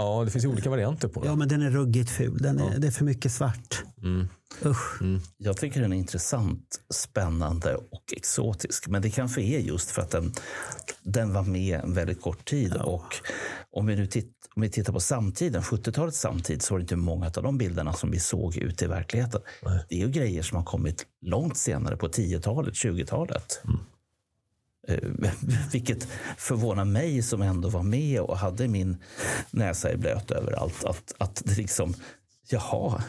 [0.00, 1.30] Ja, det finns ju olika varianter på den.
[1.30, 2.38] Ja, men den är ruggigt ful.
[2.38, 3.82] Den är, Det är för mycket svart.
[4.02, 4.28] Mm.
[4.64, 5.02] Usch.
[5.36, 8.88] Jag tycker den är intressant, spännande och exotisk.
[8.88, 10.32] Men det kanske är just för att den,
[11.02, 12.76] den var med en väldigt kort tid.
[12.76, 13.14] Och
[13.72, 16.96] om vi nu titt, om vi tittar på samtiden, 70-talets samtid, så var det inte
[16.96, 19.40] många av de bilderna som vi såg ute i verkligheten.
[19.88, 23.62] Det är ju grejer som har kommit långt senare, på 10-talet, 20-talet.
[23.64, 23.70] Eh,
[25.72, 28.96] Vilket förvånar mig som ändå var med och hade min
[29.50, 30.84] näsa i blöt överallt.
[30.84, 31.94] Att, att det liksom,
[32.50, 33.02] jaha,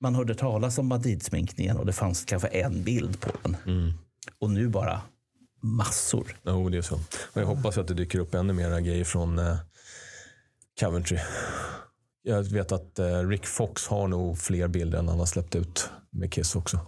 [0.00, 3.56] man hörde talas om bandidsminkningen och det fanns kanske en bild på den.
[4.38, 5.00] Och nu bara
[5.62, 6.36] massor.
[6.46, 6.94] Jo, det är så.
[7.32, 9.56] Och jag hoppas att det dyker upp ännu mera grejer från eh,
[10.80, 11.18] Coventry.
[12.22, 15.90] Jag vet att eh, Rick Fox har nog fler bilder än han har släppt ut
[16.10, 16.80] med Kiss också.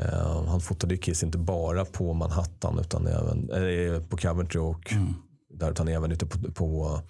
[0.00, 4.94] Eh, han fotade ju Kiss inte bara på Manhattan utan även eh, på Coventry och
[5.54, 7.00] där utan även ute på, på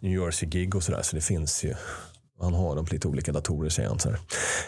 [0.00, 1.02] New Jersey-gig och sådär.
[1.02, 1.74] Så det finns ju.
[2.40, 3.98] Han har dem på lite olika datorer säger han.
[3.98, 4.18] Så här.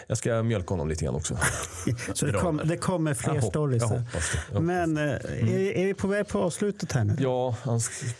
[0.07, 1.37] Jag ska mjölka honom lite grann också.
[2.13, 3.81] Så det, kom, det kommer fler Jag stories.
[3.81, 3.97] jag här.
[3.99, 4.39] hoppas det.
[4.53, 7.15] Jag Men eh, är, är vi på väg på avslutet här nu?
[7.19, 7.55] Ja,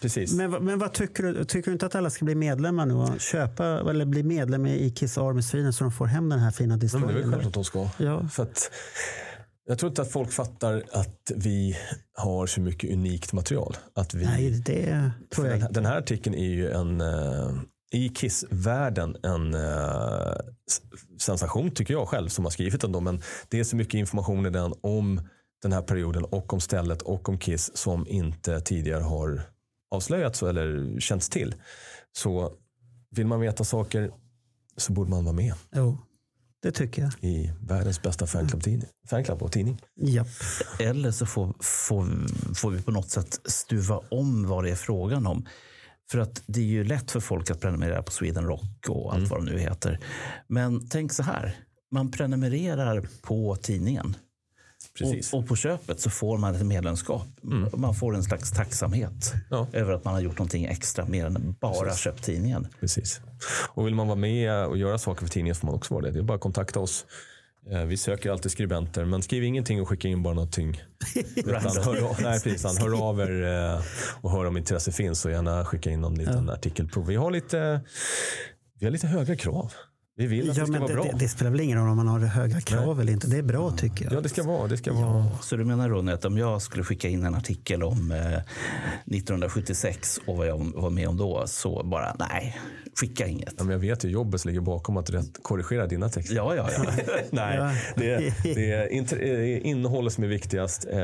[0.01, 0.33] precis.
[0.33, 1.45] Men, vad- men vad tycker du?
[1.45, 4.89] Tycker du inte att alla ska bli medlemmar nu och köpa eller bli medlem i
[4.91, 7.45] Kiss Army Sweden så de får hem den här fina Men det är väl klart
[7.45, 7.89] att de ska.
[7.97, 8.27] Ja.
[8.31, 8.71] För att,
[9.65, 11.77] jag tror inte att folk fattar att vi
[12.17, 13.77] har så mycket unikt material.
[13.95, 15.73] Att vi, Nej, det tror jag den, inte.
[15.73, 17.51] den här artikeln är ju en, eh,
[17.93, 20.35] i Kiss-världen en eh,
[21.19, 22.91] sensation tycker jag själv som har skrivit den.
[22.91, 25.21] Då, men det är så mycket information i den om
[25.61, 29.41] den här perioden och om stället och om Kiss som inte tidigare har
[29.91, 31.55] avslöjats eller känts till.
[32.11, 32.51] Så
[33.09, 34.11] vill man veta saker
[34.77, 35.97] så borde man vara med Jo,
[36.61, 37.11] det tycker jag.
[37.21, 38.89] i världens bästa fanclub-tidning.
[39.09, 39.81] Fanclub och tidning.
[39.95, 40.27] Japp.
[40.79, 42.05] Eller så får, får,
[42.55, 45.45] får vi på något sätt stuva om vad det är frågan om.
[46.11, 49.29] För att det är ju lätt för folk att prenumerera på Sweden Rock och allt
[49.29, 49.99] vad det nu heter.
[50.47, 51.55] Men tänk så här.
[51.91, 54.15] Man prenumererar på tidningen.
[54.97, 55.33] Precis.
[55.33, 57.27] Och, och på köpet så får man ett medlemskap.
[57.73, 59.67] Man får en slags tacksamhet Ja.
[59.73, 62.67] över att man har gjort någonting extra mer än bara köpt tidningen.
[62.79, 63.21] Precis.
[63.69, 66.11] Och vill man vara med och göra saker för tidningen får man också vara det.
[66.11, 67.05] Det är bara att kontakta oss.
[67.71, 70.81] Eh, Vi söker alltid skribenter, men skriv ingenting och skicka in bara någonting.
[71.35, 73.81] Utan hör, av- nej, precis, han, hör av er eh,
[74.21, 77.05] och hör om intresse finns och gärna skicka in någon liten artikelprov.
[77.07, 77.81] Vi har lite,
[78.79, 79.73] vi har lite höga krav.
[80.15, 81.03] Vi vill att Ja, det ska men vara det, bra.
[81.03, 83.27] det, det spelar väl ingen roll om man har höga krav eller inte.
[83.27, 84.13] Det är bra tycker jag.
[84.13, 84.67] Ja, det ska vara.
[84.67, 85.25] Det ska vara.
[85.41, 88.39] Så du menar Ronny att om jag skulle skicka in en artikel om eh,
[89.17, 92.57] 1976 och vad jag var med om då så bara nej,
[92.99, 93.53] skicka inget.
[93.57, 96.35] Ja, men jag vet ju jobbet som ligger bakom att rätt korrigera dina texter.
[96.35, 96.83] Ja, ja, ja.
[97.31, 100.87] Nej, det, det är eh, innehållet som är viktigast.
[100.91, 100.99] Eh,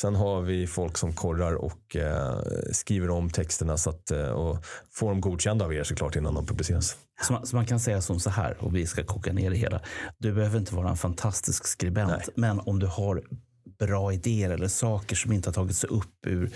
[0.00, 2.40] Sen har vi folk som korrar och eh,
[2.72, 6.46] skriver om texterna så att, eh, och får dem godkända av er såklart innan de
[6.46, 6.96] publiceras.
[7.22, 9.56] Så man, så man kan säga som så här, och vi ska koka ner det
[9.56, 9.80] hela.
[10.18, 12.26] Du behöver inte vara en fantastisk skribent, Nej.
[12.34, 13.22] men om du har
[13.78, 16.50] bra idéer eller saker som inte har tagits upp ur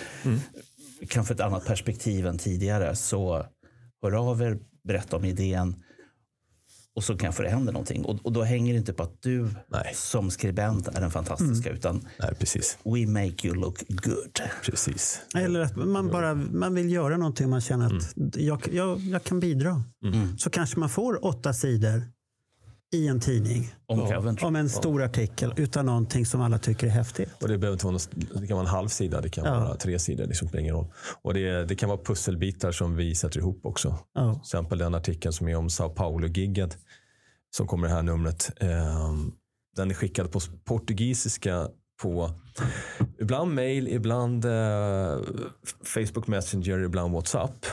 [1.09, 3.47] kanske ett annat perspektiv än tidigare, så
[4.03, 5.83] hör av er, berätta om idén
[6.97, 8.05] och så kanske det händer någonting.
[8.05, 9.93] Och, och då hänger det inte på att du Nej.
[9.95, 12.79] som skribent är den fantastiska, utan Nej, precis.
[12.85, 14.41] we make you look good.
[14.65, 15.21] precis.
[15.35, 19.41] Eller att man bara man vill göra någonting man känner att jag, jag, jag kan
[19.41, 19.83] bidra.
[20.39, 22.03] Så kanske man får åtta sidor
[22.93, 24.47] i en tidning Om Coventry.
[24.47, 27.29] om en stor artikel utan någonting som alla tycker är häftigt.
[27.43, 29.61] Och det, behöver inte vara någon, det kan vara en halv sida, det kan Ja.
[29.61, 30.27] vara tre sidor.
[30.27, 30.87] Det spelar ingen roll.
[31.23, 33.99] Och det, det kan vara pusselbitar som vi sätter ihop också.
[34.15, 34.33] Ja.
[34.33, 36.79] Till exempel den artikeln som är om Sao Paulo-gigget
[37.57, 38.51] som kommer i det här numret.
[38.61, 39.33] Ehm,
[39.77, 41.69] den är skickad på portugisiska
[42.03, 42.31] på
[43.21, 45.19] ibland mail, ibland eh,
[45.85, 47.67] Facebook Messenger, ibland WhatsApp.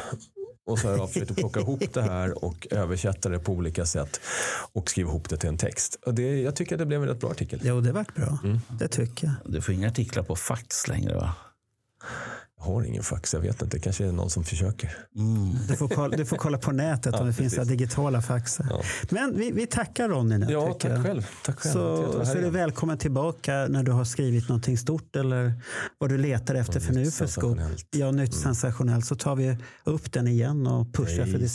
[0.70, 3.86] Och så har jag försökt att plocka ihop det här och översätta det på olika
[3.86, 4.22] sätt
[4.74, 6.00] och skriva ihop det till en text.
[6.06, 7.60] Och det, jag tycker att det blev en rätt bra artikel.
[7.64, 8.38] Jo, det vart bra.
[8.80, 9.54] Det tycker jag.
[9.54, 11.36] Du får inga artiklar på fax längre va?
[12.60, 13.78] Jag har ingen fax, jag vet inte.
[13.78, 14.98] Det kanske är någon som försöker.
[15.68, 17.70] Du får kolla, du får kolla på nätet om det finns precis.
[17.70, 18.68] digitala faxar.
[18.70, 18.82] Ja.
[19.10, 20.48] Men vi, vi tackar Ronny nu.
[20.50, 21.06] Ja, tack jag.
[21.06, 21.28] själv.
[21.46, 21.74] Tack själv.
[21.74, 25.54] Så, så är du välkommen tillbaka när du har skrivit någonting stort eller
[25.98, 27.88] vad du letar efter för nu för sensationellt.
[27.92, 29.06] Ja, nytt sensationellt.
[29.06, 31.52] Så tar vi upp den igen och pushar för ditt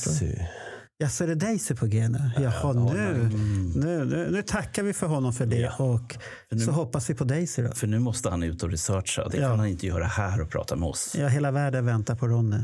[0.99, 2.31] Ja, så är det Daisy på G nu?
[2.39, 3.31] Jaha, nu,
[3.75, 6.17] nu, nu, nu tackar vi för honom för det och
[6.65, 7.73] så hoppas vi på Daisy då.
[7.73, 9.29] För nu måste han ut och researcha.
[9.29, 9.49] Det Ja.
[9.49, 11.15] kan han inte göra här och prata med oss.
[11.19, 12.57] Ja, hela världen väntar på Ronny.